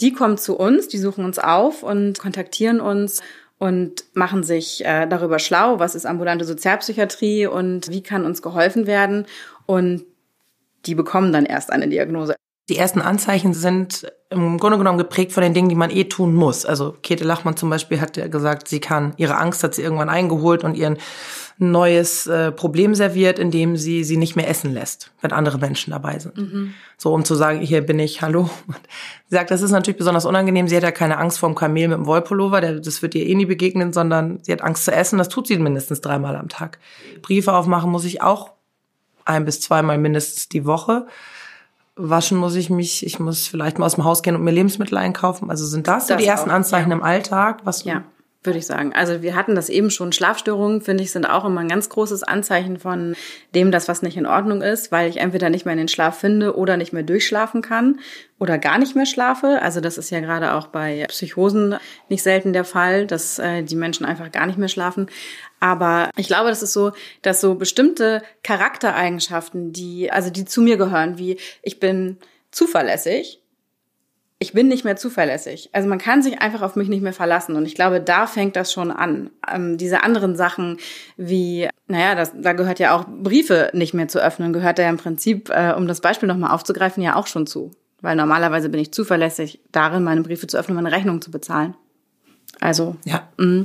Die 0.00 0.14
kommen 0.14 0.38
zu 0.38 0.56
uns, 0.56 0.88
die 0.88 0.98
suchen 0.98 1.26
uns 1.26 1.38
auf 1.38 1.82
und 1.82 2.18
kontaktieren 2.18 2.80
uns 2.80 3.20
und 3.58 4.04
machen 4.14 4.42
sich 4.42 4.84
äh, 4.84 5.06
darüber 5.06 5.38
schlau, 5.38 5.78
was 5.78 5.94
ist 5.94 6.06
ambulante 6.06 6.44
Sozialpsychiatrie 6.44 7.46
und 7.46 7.90
wie 7.90 8.02
kann 8.02 8.26
uns 8.26 8.42
geholfen 8.42 8.86
werden. 8.86 9.26
Und 9.64 10.04
die 10.84 10.94
bekommen 10.94 11.32
dann 11.32 11.46
erst 11.46 11.72
eine 11.72 11.88
Diagnose. 11.88 12.36
Die 12.68 12.76
ersten 12.76 13.00
Anzeichen 13.00 13.54
sind 13.54 14.12
im 14.28 14.58
Grunde 14.58 14.78
genommen 14.78 14.98
geprägt 14.98 15.32
von 15.32 15.42
den 15.42 15.54
Dingen, 15.54 15.68
die 15.68 15.76
man 15.76 15.90
eh 15.90 16.04
tun 16.04 16.34
muss. 16.34 16.66
Also 16.66 16.96
Käthe 17.02 17.24
Lachmann 17.24 17.56
zum 17.56 17.70
Beispiel 17.70 18.00
hat 18.00 18.16
ja 18.16 18.26
gesagt, 18.26 18.68
sie 18.68 18.80
kann, 18.80 19.14
ihre 19.16 19.36
Angst 19.36 19.62
hat 19.62 19.74
sie 19.74 19.82
irgendwann 19.82 20.08
eingeholt 20.08 20.64
und 20.64 20.76
ihren 20.76 20.98
neues 21.58 22.26
äh, 22.26 22.52
Problem 22.52 22.94
serviert, 22.94 23.38
indem 23.38 23.76
sie 23.76 24.04
sie 24.04 24.18
nicht 24.18 24.36
mehr 24.36 24.48
essen 24.48 24.72
lässt, 24.72 25.12
wenn 25.22 25.32
andere 25.32 25.58
Menschen 25.58 25.90
dabei 25.90 26.18
sind. 26.18 26.36
Mhm. 26.36 26.74
So, 26.98 27.14
um 27.14 27.24
zu 27.24 27.34
sagen, 27.34 27.60
hier 27.60 27.80
bin 27.80 27.98
ich, 27.98 28.20
hallo. 28.20 28.50
Und 28.66 28.78
sie 29.28 29.36
sagt, 29.36 29.50
das 29.50 29.62
ist 29.62 29.70
natürlich 29.70 29.96
besonders 29.96 30.26
unangenehm. 30.26 30.68
Sie 30.68 30.76
hat 30.76 30.82
ja 30.82 30.90
keine 30.90 31.18
Angst 31.18 31.38
vor 31.38 31.48
dem 31.48 31.54
Kamel 31.54 31.88
mit 31.88 31.98
dem 31.98 32.06
Wollpullover, 32.06 32.60
der, 32.60 32.80
das 32.80 33.00
wird 33.00 33.14
ihr 33.14 33.26
eh 33.26 33.34
nie 33.34 33.46
begegnen, 33.46 33.92
sondern 33.92 34.38
sie 34.42 34.52
hat 34.52 34.62
Angst 34.62 34.84
zu 34.84 34.92
essen. 34.92 35.18
Das 35.18 35.28
tut 35.28 35.46
sie 35.46 35.58
mindestens 35.58 36.02
dreimal 36.02 36.36
am 36.36 36.48
Tag. 36.48 36.78
Briefe 37.22 37.54
aufmachen 37.54 37.90
muss 37.90 38.04
ich 38.04 38.20
auch 38.20 38.52
ein 39.24 39.44
bis 39.44 39.60
zweimal 39.60 39.98
mindestens 39.98 40.48
die 40.48 40.66
Woche. 40.66 41.06
Waschen 41.96 42.36
muss 42.36 42.54
ich 42.54 42.68
mich, 42.68 43.06
ich 43.06 43.18
muss 43.18 43.48
vielleicht 43.48 43.78
mal 43.78 43.86
aus 43.86 43.94
dem 43.94 44.04
Haus 44.04 44.22
gehen 44.22 44.36
und 44.36 44.44
mir 44.44 44.50
Lebensmittel 44.50 44.98
einkaufen. 44.98 45.50
Also 45.50 45.64
sind 45.64 45.88
das, 45.88 46.06
das 46.06 46.18
so 46.18 46.22
die 46.22 46.28
ersten 46.28 46.50
auch, 46.50 46.54
Anzeichen 46.54 46.90
ja. 46.90 46.96
im 46.96 47.02
Alltag, 47.02 47.60
was 47.64 47.84
ja 47.84 48.02
würde 48.46 48.58
ich 48.58 48.66
sagen. 48.66 48.92
Also 48.94 49.22
wir 49.22 49.34
hatten 49.34 49.54
das 49.54 49.68
eben 49.68 49.90
schon. 49.90 50.12
Schlafstörungen, 50.12 50.80
finde 50.80 51.02
ich, 51.02 51.10
sind 51.10 51.26
auch 51.26 51.44
immer 51.44 51.60
ein 51.60 51.68
ganz 51.68 51.88
großes 51.88 52.22
Anzeichen 52.22 52.78
von 52.78 53.14
dem, 53.54 53.70
dass 53.70 53.88
was 53.88 54.02
nicht 54.02 54.16
in 54.16 54.26
Ordnung 54.26 54.62
ist, 54.62 54.92
weil 54.92 55.10
ich 55.10 55.18
entweder 55.18 55.50
nicht 55.50 55.64
mehr 55.64 55.72
in 55.72 55.78
den 55.78 55.88
Schlaf 55.88 56.18
finde 56.18 56.56
oder 56.56 56.76
nicht 56.76 56.92
mehr 56.92 57.02
durchschlafen 57.02 57.62
kann 57.62 58.00
oder 58.38 58.58
gar 58.58 58.78
nicht 58.78 58.94
mehr 58.94 59.06
schlafe. 59.06 59.60
Also 59.62 59.80
das 59.80 59.98
ist 59.98 60.10
ja 60.10 60.20
gerade 60.20 60.54
auch 60.54 60.68
bei 60.68 61.04
Psychosen 61.08 61.76
nicht 62.08 62.22
selten 62.22 62.52
der 62.52 62.64
Fall, 62.64 63.06
dass 63.06 63.38
äh, 63.38 63.62
die 63.62 63.76
Menschen 63.76 64.06
einfach 64.06 64.30
gar 64.30 64.46
nicht 64.46 64.58
mehr 64.58 64.68
schlafen. 64.68 65.08
Aber 65.60 66.10
ich 66.16 66.26
glaube, 66.26 66.50
das 66.50 66.62
ist 66.62 66.72
so, 66.72 66.92
dass 67.22 67.40
so 67.40 67.54
bestimmte 67.54 68.22
Charaktereigenschaften, 68.42 69.72
die, 69.72 70.10
also 70.10 70.30
die 70.30 70.44
zu 70.44 70.60
mir 70.62 70.76
gehören, 70.76 71.18
wie 71.18 71.38
ich 71.62 71.80
bin 71.80 72.18
zuverlässig, 72.50 73.40
ich 74.38 74.52
bin 74.52 74.68
nicht 74.68 74.84
mehr 74.84 74.96
zuverlässig. 74.96 75.70
Also 75.72 75.88
man 75.88 75.98
kann 75.98 76.22
sich 76.22 76.40
einfach 76.40 76.60
auf 76.60 76.76
mich 76.76 76.88
nicht 76.88 77.02
mehr 77.02 77.14
verlassen. 77.14 77.56
Und 77.56 77.64
ich 77.64 77.74
glaube, 77.74 78.00
da 78.00 78.26
fängt 78.26 78.54
das 78.54 78.70
schon 78.70 78.90
an. 78.90 79.30
Ähm, 79.50 79.78
diese 79.78 80.02
anderen 80.02 80.36
Sachen 80.36 80.78
wie, 81.16 81.68
naja, 81.86 82.14
das, 82.14 82.32
da 82.34 82.52
gehört 82.52 82.78
ja 82.78 82.94
auch 82.94 83.06
Briefe 83.08 83.70
nicht 83.72 83.94
mehr 83.94 84.08
zu 84.08 84.22
öffnen, 84.22 84.52
gehört 84.52 84.78
ja 84.78 84.90
im 84.90 84.98
Prinzip, 84.98 85.48
äh, 85.48 85.72
um 85.72 85.86
das 85.86 86.02
Beispiel 86.02 86.28
nochmal 86.28 86.52
aufzugreifen, 86.52 87.02
ja 87.02 87.16
auch 87.16 87.26
schon 87.26 87.46
zu. 87.46 87.70
Weil 88.02 88.16
normalerweise 88.16 88.68
bin 88.68 88.80
ich 88.80 88.92
zuverlässig 88.92 89.60
darin, 89.72 90.04
meine 90.04 90.20
Briefe 90.20 90.46
zu 90.46 90.58
öffnen, 90.58 90.76
meine 90.76 90.92
Rechnung 90.92 91.22
zu 91.22 91.30
bezahlen. 91.30 91.74
Also, 92.60 92.96
ja. 93.04 93.28
Mh. 93.38 93.64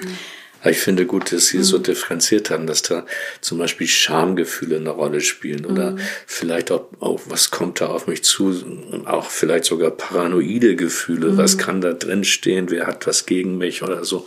Ich 0.63 0.77
finde 0.77 1.05
gut, 1.05 1.31
dass 1.31 1.47
Sie 1.47 1.63
so 1.63 1.79
mhm. 1.79 1.83
differenziert 1.83 2.51
haben, 2.51 2.67
dass 2.67 2.83
da 2.83 3.05
zum 3.41 3.57
Beispiel 3.57 3.87
Schamgefühle 3.87 4.75
eine 4.75 4.91
Rolle 4.91 5.21
spielen 5.21 5.65
oder 5.65 5.91
mhm. 5.91 5.99
vielleicht 6.27 6.71
auch, 6.71 6.87
auch, 6.99 7.19
was 7.27 7.49
kommt 7.49 7.81
da 7.81 7.87
auf 7.87 8.07
mich 8.07 8.23
zu, 8.23 8.63
auch 9.05 9.25
vielleicht 9.25 9.65
sogar 9.65 9.91
paranoide 9.91 10.75
Gefühle, 10.75 11.31
mhm. 11.31 11.37
was 11.37 11.57
kann 11.57 11.81
da 11.81 11.93
drin 11.93 12.23
stehen, 12.23 12.69
wer 12.69 12.85
hat 12.85 13.07
was 13.07 13.25
gegen 13.25 13.57
mich 13.57 13.81
oder 13.81 14.05
so. 14.05 14.25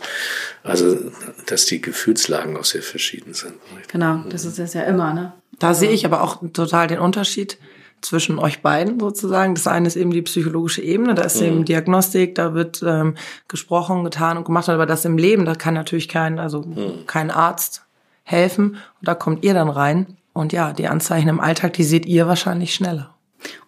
Also, 0.63 0.97
dass 1.45 1.65
die 1.65 1.81
Gefühlslagen 1.81 2.57
auch 2.57 2.65
sehr 2.65 2.81
verschieden 2.81 3.33
sind. 3.33 3.53
Genau, 3.91 4.23
das 4.29 4.45
ist 4.45 4.59
es 4.59 4.73
ja 4.73 4.83
immer, 4.83 5.13
ne? 5.13 5.33
Da 5.59 5.73
sehe 5.73 5.91
ich 5.91 6.05
aber 6.05 6.21
auch 6.21 6.41
total 6.51 6.87
den 6.87 6.99
Unterschied 6.99 7.57
zwischen 8.05 8.39
euch 8.39 8.61
beiden 8.61 8.99
sozusagen. 8.99 9.55
Das 9.55 9.67
eine 9.67 9.87
ist 9.87 9.95
eben 9.95 10.11
die 10.11 10.21
psychologische 10.21 10.81
Ebene, 10.81 11.15
da 11.15 11.23
ist 11.23 11.41
mhm. 11.41 11.47
eben 11.47 11.65
Diagnostik, 11.65 12.35
da 12.35 12.53
wird 12.53 12.83
ähm, 12.85 13.15
gesprochen, 13.47 14.03
getan 14.03 14.37
und 14.37 14.45
gemacht, 14.45 14.69
aber 14.69 14.85
das 14.85 15.05
im 15.05 15.17
Leben, 15.17 15.45
da 15.45 15.55
kann 15.55 15.73
natürlich 15.73 16.07
kein, 16.07 16.39
also 16.39 16.61
mhm. 16.61 17.05
kein 17.07 17.31
Arzt 17.31 17.83
helfen 18.23 18.77
und 18.99 19.07
da 19.07 19.15
kommt 19.15 19.43
ihr 19.43 19.53
dann 19.53 19.69
rein 19.69 20.17
und 20.33 20.53
ja, 20.53 20.73
die 20.73 20.87
Anzeichen 20.87 21.29
im 21.29 21.39
Alltag, 21.39 21.73
die 21.73 21.83
seht 21.83 22.05
ihr 22.05 22.27
wahrscheinlich 22.27 22.73
schneller. 22.73 23.15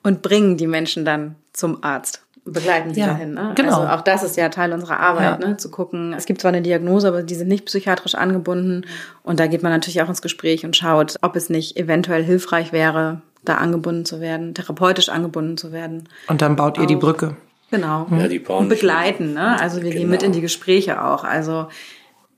Und 0.03 0.21
bringen 0.21 0.57
die 0.57 0.67
Menschen 0.67 1.05
dann 1.05 1.35
zum 1.53 1.83
Arzt 1.83 2.23
begleiten 2.51 2.93
sie 2.93 3.01
ja, 3.01 3.07
dahin. 3.07 3.33
Ne? 3.33 3.53
Genau. 3.55 3.81
Also 3.81 3.87
auch 3.87 4.01
das 4.01 4.23
ist 4.23 4.37
ja 4.37 4.49
Teil 4.49 4.73
unserer 4.73 4.99
Arbeit, 4.99 5.41
ja. 5.41 5.47
ne? 5.49 5.57
zu 5.57 5.69
gucken. 5.69 6.13
Es 6.13 6.25
gibt 6.25 6.41
zwar 6.41 6.49
eine 6.49 6.61
Diagnose, 6.61 7.07
aber 7.07 7.23
die 7.23 7.35
sind 7.35 7.47
nicht 7.47 7.65
psychiatrisch 7.65 8.15
angebunden. 8.15 8.85
Und 9.23 9.39
da 9.39 9.47
geht 9.47 9.63
man 9.63 9.71
natürlich 9.71 10.01
auch 10.01 10.09
ins 10.09 10.21
Gespräch 10.21 10.65
und 10.65 10.75
schaut, 10.75 11.17
ob 11.21 11.35
es 11.35 11.49
nicht 11.49 11.77
eventuell 11.77 12.23
hilfreich 12.23 12.71
wäre, 12.71 13.21
da 13.47 13.55
angebunden 13.55 14.05
zu 14.05 14.21
werden, 14.21 14.53
therapeutisch 14.53 15.09
angebunden 15.09 15.57
zu 15.57 15.71
werden. 15.71 16.09
Und 16.27 16.41
dann 16.41 16.55
baut 16.55 16.77
ihr 16.77 16.83
auch, 16.83 16.87
die 16.87 16.95
Brücke. 16.95 17.37
Genau. 17.71 18.07
Ja, 18.11 18.27
die 18.27 18.39
bauen 18.39 18.63
und 18.63 18.69
begleiten, 18.69 19.33
ne? 19.33 19.59
Also 19.59 19.77
wir 19.77 19.89
genau. 19.89 20.01
gehen 20.01 20.09
mit 20.09 20.23
in 20.23 20.31
die 20.31 20.41
Gespräche 20.41 21.03
auch. 21.03 21.23
Also 21.23 21.67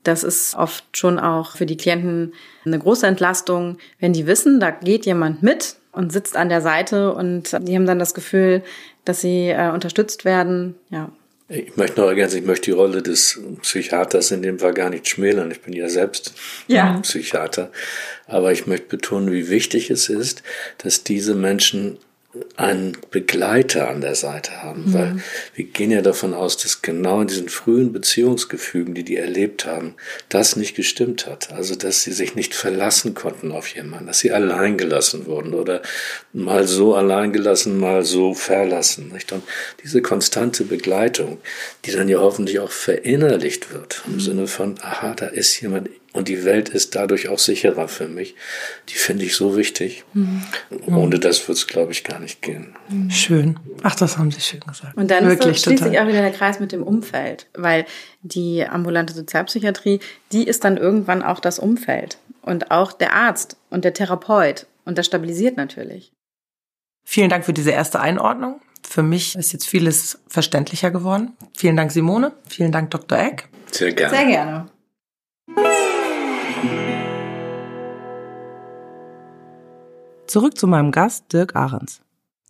das 0.02 0.24
ist 0.24 0.54
oft 0.54 0.84
schon 0.96 1.18
auch 1.18 1.52
für 1.52 1.66
die 1.66 1.76
Klienten 1.76 2.32
eine 2.64 2.78
große 2.78 3.06
Entlastung, 3.06 3.78
wenn 3.98 4.12
die 4.12 4.26
wissen, 4.26 4.60
da 4.60 4.70
geht 4.70 5.06
jemand 5.06 5.42
mit 5.42 5.76
und 5.92 6.12
sitzt 6.12 6.36
an 6.36 6.48
der 6.48 6.60
Seite 6.62 7.12
und 7.14 7.56
die 7.66 7.74
haben 7.74 7.86
dann 7.86 7.98
das 7.98 8.14
Gefühl, 8.14 8.62
dass 9.04 9.20
sie 9.20 9.48
äh, 9.48 9.70
unterstützt 9.70 10.24
werden. 10.24 10.74
Ja, 10.88 11.10
ich 11.50 11.76
möchte 11.76 12.00
noch 12.00 12.08
ergänzen, 12.08 12.38
ich 12.38 12.44
möchte 12.44 12.66
die 12.66 12.76
Rolle 12.76 13.02
des 13.02 13.40
Psychiaters 13.62 14.30
in 14.30 14.42
dem 14.42 14.60
Fall 14.60 14.72
gar 14.72 14.88
nicht 14.88 15.08
schmälern. 15.08 15.50
Ich 15.50 15.60
bin 15.60 15.72
ja 15.72 15.88
selbst 15.88 16.32
ja. 16.68 16.98
Psychiater. 17.00 17.72
Aber 18.28 18.52
ich 18.52 18.68
möchte 18.68 18.86
betonen, 18.86 19.32
wie 19.32 19.48
wichtig 19.48 19.90
es 19.90 20.08
ist, 20.08 20.44
dass 20.78 21.02
diese 21.02 21.34
Menschen 21.34 21.98
einen 22.56 22.96
Begleiter 23.10 23.88
an 23.88 24.00
der 24.00 24.14
Seite 24.14 24.62
haben, 24.62 24.84
mhm. 24.86 24.94
weil 24.94 25.16
wir 25.54 25.64
gehen 25.64 25.90
ja 25.90 26.00
davon 26.00 26.32
aus, 26.32 26.56
dass 26.56 26.80
genau 26.80 27.20
in 27.22 27.26
diesen 27.26 27.48
frühen 27.48 27.92
Beziehungsgefügen, 27.92 28.94
die 28.94 29.02
die 29.02 29.16
erlebt 29.16 29.66
haben, 29.66 29.94
das 30.28 30.54
nicht 30.54 30.76
gestimmt 30.76 31.26
hat. 31.26 31.52
Also, 31.52 31.74
dass 31.74 32.04
sie 32.04 32.12
sich 32.12 32.36
nicht 32.36 32.54
verlassen 32.54 33.14
konnten 33.14 33.50
auf 33.50 33.66
jemanden, 33.74 34.06
dass 34.06 34.20
sie 34.20 34.30
allein 34.30 34.78
gelassen 34.78 35.26
wurden 35.26 35.54
oder 35.54 35.82
mal 36.32 36.68
so 36.68 36.94
allein 36.94 37.32
gelassen, 37.32 37.80
mal 37.80 38.04
so 38.04 38.32
verlassen. 38.32 39.10
Nicht? 39.12 39.32
Und 39.32 39.42
diese 39.82 40.00
konstante 40.00 40.62
Begleitung, 40.62 41.38
die 41.84 41.90
dann 41.90 42.08
ja 42.08 42.18
hoffentlich 42.18 42.60
auch 42.60 42.70
verinnerlicht 42.70 43.72
wird, 43.72 44.02
im 44.06 44.14
mhm. 44.14 44.20
Sinne 44.20 44.46
von, 44.46 44.76
aha, 44.82 45.14
da 45.14 45.26
ist 45.26 45.60
jemand, 45.60 45.88
und 46.12 46.28
die 46.28 46.44
Welt 46.44 46.68
ist 46.68 46.96
dadurch 46.96 47.28
auch 47.28 47.38
sicherer 47.38 47.86
für 47.86 48.08
mich. 48.08 48.34
Die 48.88 48.94
finde 48.94 49.24
ich 49.24 49.36
so 49.36 49.56
wichtig. 49.56 50.04
Mhm. 50.12 50.42
Ohne 50.86 51.20
das 51.20 51.46
wird 51.46 51.56
es, 51.56 51.66
glaube 51.68 51.92
ich, 51.92 52.02
gar 52.02 52.18
nicht 52.18 52.42
gehen. 52.42 52.74
Schön. 53.10 53.60
Ach, 53.82 53.94
das 53.94 54.18
haben 54.18 54.32
Sie 54.32 54.40
schön 54.40 54.60
gesagt. 54.60 54.96
Und 54.96 55.10
dann 55.10 55.26
Wirklich, 55.26 55.56
ist 55.56 55.64
so, 55.64 55.70
schließt 55.70 55.84
sich 55.84 56.00
auch 56.00 56.08
wieder 56.08 56.22
der 56.22 56.32
Kreis 56.32 56.58
mit 56.58 56.72
dem 56.72 56.82
Umfeld, 56.82 57.46
weil 57.54 57.86
die 58.22 58.64
ambulante 58.66 59.14
Sozialpsychiatrie, 59.14 60.00
die 60.32 60.44
ist 60.44 60.64
dann 60.64 60.76
irgendwann 60.76 61.22
auch 61.22 61.38
das 61.38 61.60
Umfeld 61.60 62.18
und 62.42 62.72
auch 62.72 62.92
der 62.92 63.14
Arzt 63.14 63.56
und 63.70 63.84
der 63.84 63.94
Therapeut. 63.94 64.66
Und 64.84 64.98
das 64.98 65.06
stabilisiert 65.06 65.56
natürlich. 65.56 66.12
Vielen 67.04 67.30
Dank 67.30 67.44
für 67.44 67.52
diese 67.52 67.70
erste 67.70 68.00
Einordnung. 68.00 68.60
Für 68.82 69.02
mich 69.02 69.36
ist 69.36 69.52
jetzt 69.52 69.68
vieles 69.68 70.18
verständlicher 70.26 70.90
geworden. 70.90 71.36
Vielen 71.56 71.76
Dank, 71.76 71.92
Simone. 71.92 72.32
Vielen 72.48 72.72
Dank, 72.72 72.90
Dr. 72.90 73.18
Eck. 73.18 73.48
Sehr 73.70 73.92
gerne. 73.92 74.16
Sehr 74.16 74.26
gerne. 74.26 74.70
Zurück 80.30 80.56
zu 80.56 80.68
meinem 80.68 80.92
Gast, 80.92 81.32
Dirk 81.32 81.56
Ahrens. 81.56 82.02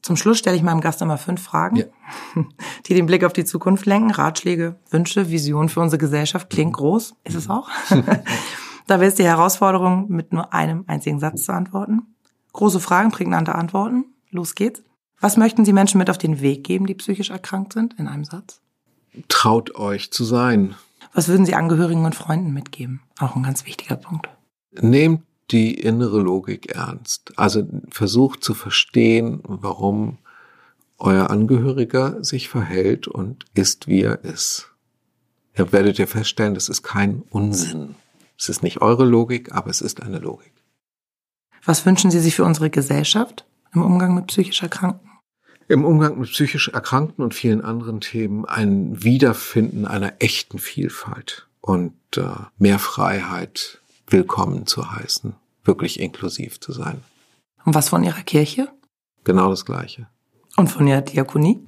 Zum 0.03 0.15
Schluss 0.17 0.39
stelle 0.39 0.55
ich 0.55 0.63
meinem 0.63 0.83
Gast 0.83 1.01
immer 1.01 1.17
fünf 1.17 1.43
Fragen, 1.43 1.77
ja. 1.77 1.87
die 2.87 2.93
den 2.93 3.07
Blick 3.07 3.25
auf 3.25 3.33
die 3.33 3.47
Zukunft 3.47 3.87
lenken. 3.87 4.11
Ratschläge, 4.11 4.77
Wünsche, 4.91 5.31
Visionen 5.31 5.71
für 5.71 5.81
unsere 5.81 5.97
Gesellschaft. 5.97 6.51
Klingt 6.51 6.75
groß, 6.75 7.15
ist 7.25 7.37
es 7.37 7.49
auch. 7.49 7.71
da 8.87 9.01
wäre 9.01 9.07
es 9.07 9.15
die 9.15 9.25
Herausforderung, 9.25 10.11
mit 10.11 10.31
nur 10.31 10.53
einem 10.53 10.85
einzigen 10.89 11.21
Satz 11.21 11.45
zu 11.45 11.55
antworten. 11.55 12.03
Große 12.53 12.81
Fragen, 12.81 13.13
prägnante 13.13 13.55
Antworten. 13.55 14.05
Los 14.29 14.55
geht's. 14.55 14.83
Was 15.19 15.39
möchten 15.39 15.65
Sie 15.65 15.73
Menschen 15.73 15.97
mit 15.97 16.11
auf 16.11 16.19
den 16.19 16.43
Weg 16.43 16.65
geben, 16.65 16.85
die 16.85 16.95
psychisch 16.95 17.31
erkrankt 17.31 17.73
sind, 17.73 17.99
in 17.99 18.09
einem 18.09 18.25
Satz? 18.25 18.61
Traut 19.29 19.75
euch 19.75 20.11
zu 20.11 20.25
sein. 20.25 20.75
Was 21.15 21.29
würden 21.29 21.47
Sie 21.47 21.55
Angehörigen 21.55 22.05
und 22.05 22.15
Freunden 22.15 22.53
mitgeben? 22.53 23.01
Auch 23.19 23.37
ein 23.37 23.43
ganz 23.43 23.65
wichtiger 23.65 23.97
Punkt. 23.97 24.29
Nehmt 24.83 25.23
die 25.53 25.75
innere 25.75 26.21
Logik 26.21 26.73
ernst. 26.75 27.33
Also 27.37 27.67
versucht 27.91 28.43
zu 28.45 28.55
verstehen, 28.55 29.41
warum 29.45 30.19
euer 30.99 31.31
Angehöriger 31.31 32.23
sich 32.23 32.49
verhält 32.49 33.09
und 33.09 33.47
ist, 33.55 33.89
wie 33.89 34.03
er 34.03 34.25
ist. 34.25 34.69
Ihr 35.57 35.73
werdet 35.73 35.99
ja 35.99 36.07
feststellen, 36.07 36.55
das 36.55 36.69
ist 36.69 36.83
kein 36.83 37.23
Unsinn. 37.31 37.95
Es 38.39 38.49
ist 38.49 38.63
nicht 38.63 38.81
eure 38.81 39.05
Logik, 39.05 39.53
aber 39.53 39.71
es 39.71 39.81
ist 39.81 40.03
eine 40.03 40.19
Logik. 40.19 40.53
Was 41.65 41.85
wünschen 41.85 42.11
Sie 42.11 42.21
sich 42.21 42.37
für 42.37 42.45
unsere 42.45 42.71
Gesellschaft 42.71 43.45
im 43.75 43.83
Umgang 43.83 44.15
mit 44.15 44.29
psychisch 44.29 44.63
Erkrankten? 44.63 45.11
Im 45.69 45.85
Umgang 45.85 46.19
mit 46.19 46.31
psychisch 46.31 46.69
Erkrankten 46.69 47.23
und 47.23 47.35
vielen 47.35 47.61
anderen 47.61 48.01
Themen 48.01 48.45
ein 48.45 49.03
Wiederfinden 49.03 49.87
einer 49.87 50.15
echten 50.19 50.59
Vielfalt 50.59 51.49
und 51.61 51.95
äh, 52.17 52.23
mehr 52.59 52.79
Freiheit 52.79 53.81
willkommen 54.11 54.67
zu 54.67 54.91
heißen, 54.91 55.35
wirklich 55.65 56.01
inklusiv 56.01 56.61
zu 56.61 56.73
sein. 56.73 57.03
Und 57.65 57.75
was 57.75 57.89
von 57.89 58.03
Ihrer 58.03 58.23
Kirche? 58.23 58.69
Genau 59.25 59.51
das 59.51 59.65
Gleiche. 59.65 60.09
Und 60.57 60.69
von 60.69 60.87
der 60.87 61.03
Diakonie? 61.03 61.65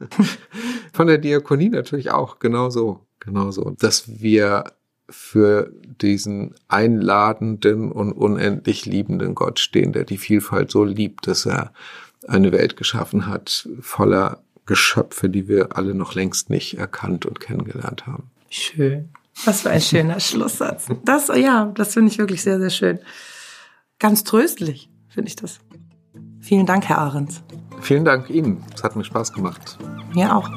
von 0.92 1.06
der 1.06 1.18
Diakonie 1.18 1.68
natürlich 1.68 2.10
auch, 2.10 2.38
genauso, 2.38 3.06
genauso. 3.20 3.70
Dass 3.78 4.20
wir 4.20 4.64
für 5.08 5.70
diesen 6.00 6.54
einladenden 6.68 7.92
und 7.92 8.12
unendlich 8.12 8.86
liebenden 8.86 9.34
Gott 9.34 9.58
stehen, 9.58 9.92
der 9.92 10.04
die 10.04 10.18
Vielfalt 10.18 10.70
so 10.70 10.82
liebt, 10.82 11.26
dass 11.26 11.46
er 11.46 11.72
eine 12.26 12.52
Welt 12.52 12.76
geschaffen 12.76 13.26
hat, 13.26 13.68
voller 13.80 14.42
Geschöpfe, 14.66 15.28
die 15.28 15.46
wir 15.46 15.76
alle 15.76 15.94
noch 15.94 16.14
längst 16.14 16.48
nicht 16.48 16.78
erkannt 16.78 17.26
und 17.26 17.38
kennengelernt 17.38 18.06
haben. 18.06 18.30
Schön. 18.48 19.10
Was 19.44 19.62
für 19.62 19.70
ein 19.70 19.80
schöner 19.80 20.20
Schlusssatz. 20.20 20.86
Das, 21.04 21.28
ja, 21.28 21.66
das 21.74 21.94
finde 21.94 22.12
ich 22.12 22.18
wirklich 22.18 22.42
sehr, 22.42 22.58
sehr 22.58 22.70
schön. 22.70 22.98
Ganz 23.98 24.24
tröstlich 24.24 24.90
finde 25.08 25.28
ich 25.28 25.36
das. 25.36 25.58
Vielen 26.40 26.66
Dank, 26.66 26.88
Herr 26.88 26.98
Ahrens. 26.98 27.42
Vielen 27.80 28.04
Dank 28.04 28.28
Ihnen. 28.30 28.64
Es 28.74 28.82
hat 28.82 28.96
mir 28.96 29.04
Spaß 29.04 29.32
gemacht. 29.32 29.78
Mir 30.14 30.34
auch. 30.34 30.50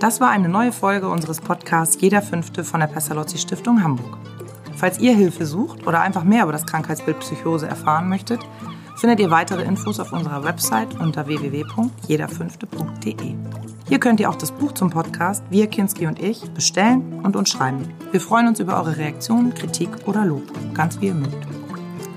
Das 0.00 0.20
war 0.20 0.30
eine 0.30 0.48
neue 0.48 0.72
Folge 0.72 1.08
unseres 1.08 1.40
Podcasts 1.40 1.96
Jeder 2.00 2.22
Fünfte 2.22 2.64
von 2.64 2.80
der 2.80 2.88
Pestalozzi 2.88 3.38
Stiftung 3.38 3.82
Hamburg. 3.82 4.18
Falls 4.76 4.98
ihr 4.98 5.14
Hilfe 5.14 5.46
sucht 5.46 5.86
oder 5.86 6.02
einfach 6.02 6.24
mehr 6.24 6.42
über 6.42 6.52
das 6.52 6.66
Krankheitsbild 6.66 7.20
Psychose 7.20 7.66
erfahren 7.66 8.08
möchtet, 8.08 8.40
findet 8.96 9.20
ihr 9.20 9.30
weitere 9.30 9.62
Infos 9.62 10.00
auf 10.00 10.12
unserer 10.12 10.44
Website 10.44 11.00
unter 11.00 11.26
www.jederfünfte.de. 11.26 13.34
Hier 13.86 14.00
könnt 14.00 14.18
ihr 14.18 14.30
auch 14.30 14.36
das 14.36 14.50
Buch 14.50 14.72
zum 14.72 14.88
Podcast 14.88 15.44
Wir, 15.50 15.66
Kinski 15.66 16.06
und 16.06 16.18
ich 16.18 16.40
bestellen 16.52 17.20
und 17.22 17.36
uns 17.36 17.50
schreiben. 17.50 17.92
Wir 18.12 18.20
freuen 18.20 18.48
uns 18.48 18.58
über 18.58 18.78
eure 18.78 18.96
Reaktionen, 18.96 19.52
Kritik 19.52 19.90
oder 20.06 20.24
Lob, 20.24 20.50
ganz 20.72 20.98
wie 21.00 21.08
ihr 21.08 21.14
mögt. 21.14 21.46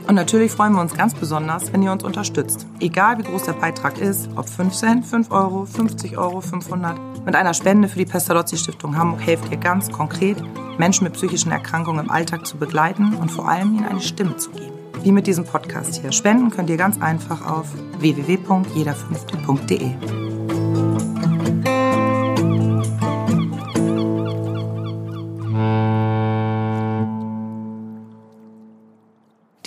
Und 0.08 0.16
natürlich 0.16 0.54
freuen 0.54 0.72
wir 0.74 0.80
uns 0.80 0.96
ganz 0.96 1.14
besonders, 1.14 1.74
wenn 1.74 1.84
ihr 1.84 1.92
uns 1.92 2.06
unterstützt. 2.06 2.66
Egal 2.80 3.18
wie 3.18 3.24
groß 3.24 3.44
der 3.44 3.54
Beitrag 3.54 4.00
ist, 4.00 4.30
ob 4.38 4.48
5 4.48 4.74
Cent, 4.74 5.06
5 5.06 5.32
Euro, 5.32 5.66
50 5.66 6.18
Euro, 6.18 6.40
500. 6.40 7.26
Mit 7.26 7.36
einer 7.36 7.54
Spende 7.54 7.90
für 7.90 8.00
die 8.00 8.06
Pestalozzi 8.06 8.56
Stiftung 8.56 8.96
Hamburg 8.96 9.20
helft 9.20 9.52
ihr 9.52 9.58
ganz 9.58 9.92
konkret, 9.92 10.38
Menschen 10.78 11.04
mit 11.04 11.12
psychischen 11.14 11.52
Erkrankungen 11.52 12.06
im 12.06 12.12
Alltag 12.12 12.48
zu 12.48 12.56
begleiten 12.56 13.16
und 13.16 13.30
vor 13.30 13.50
allem 13.50 13.76
ihnen 13.76 13.86
eine 13.86 14.00
Stimme 14.00 14.38
zu 14.38 14.52
geben. 14.52 14.72
Wie 15.04 15.12
mit 15.12 15.28
diesem 15.28 15.44
Podcast 15.44 16.00
hier. 16.00 16.14
Spenden 16.14 16.50
könnt 16.50 16.70
ihr 16.70 16.78
ganz 16.78 17.02
einfach 17.02 17.46
auf 17.46 17.68
www.jederfünfte.de. 18.00 20.37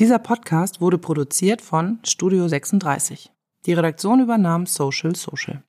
Dieser 0.01 0.18
Podcast 0.18 0.80
wurde 0.80 0.96
produziert 0.96 1.61
von 1.61 1.98
Studio 2.05 2.48
36. 2.48 3.30
Die 3.66 3.74
Redaktion 3.74 4.20
übernahm 4.20 4.64
Social 4.64 5.14
Social. 5.14 5.62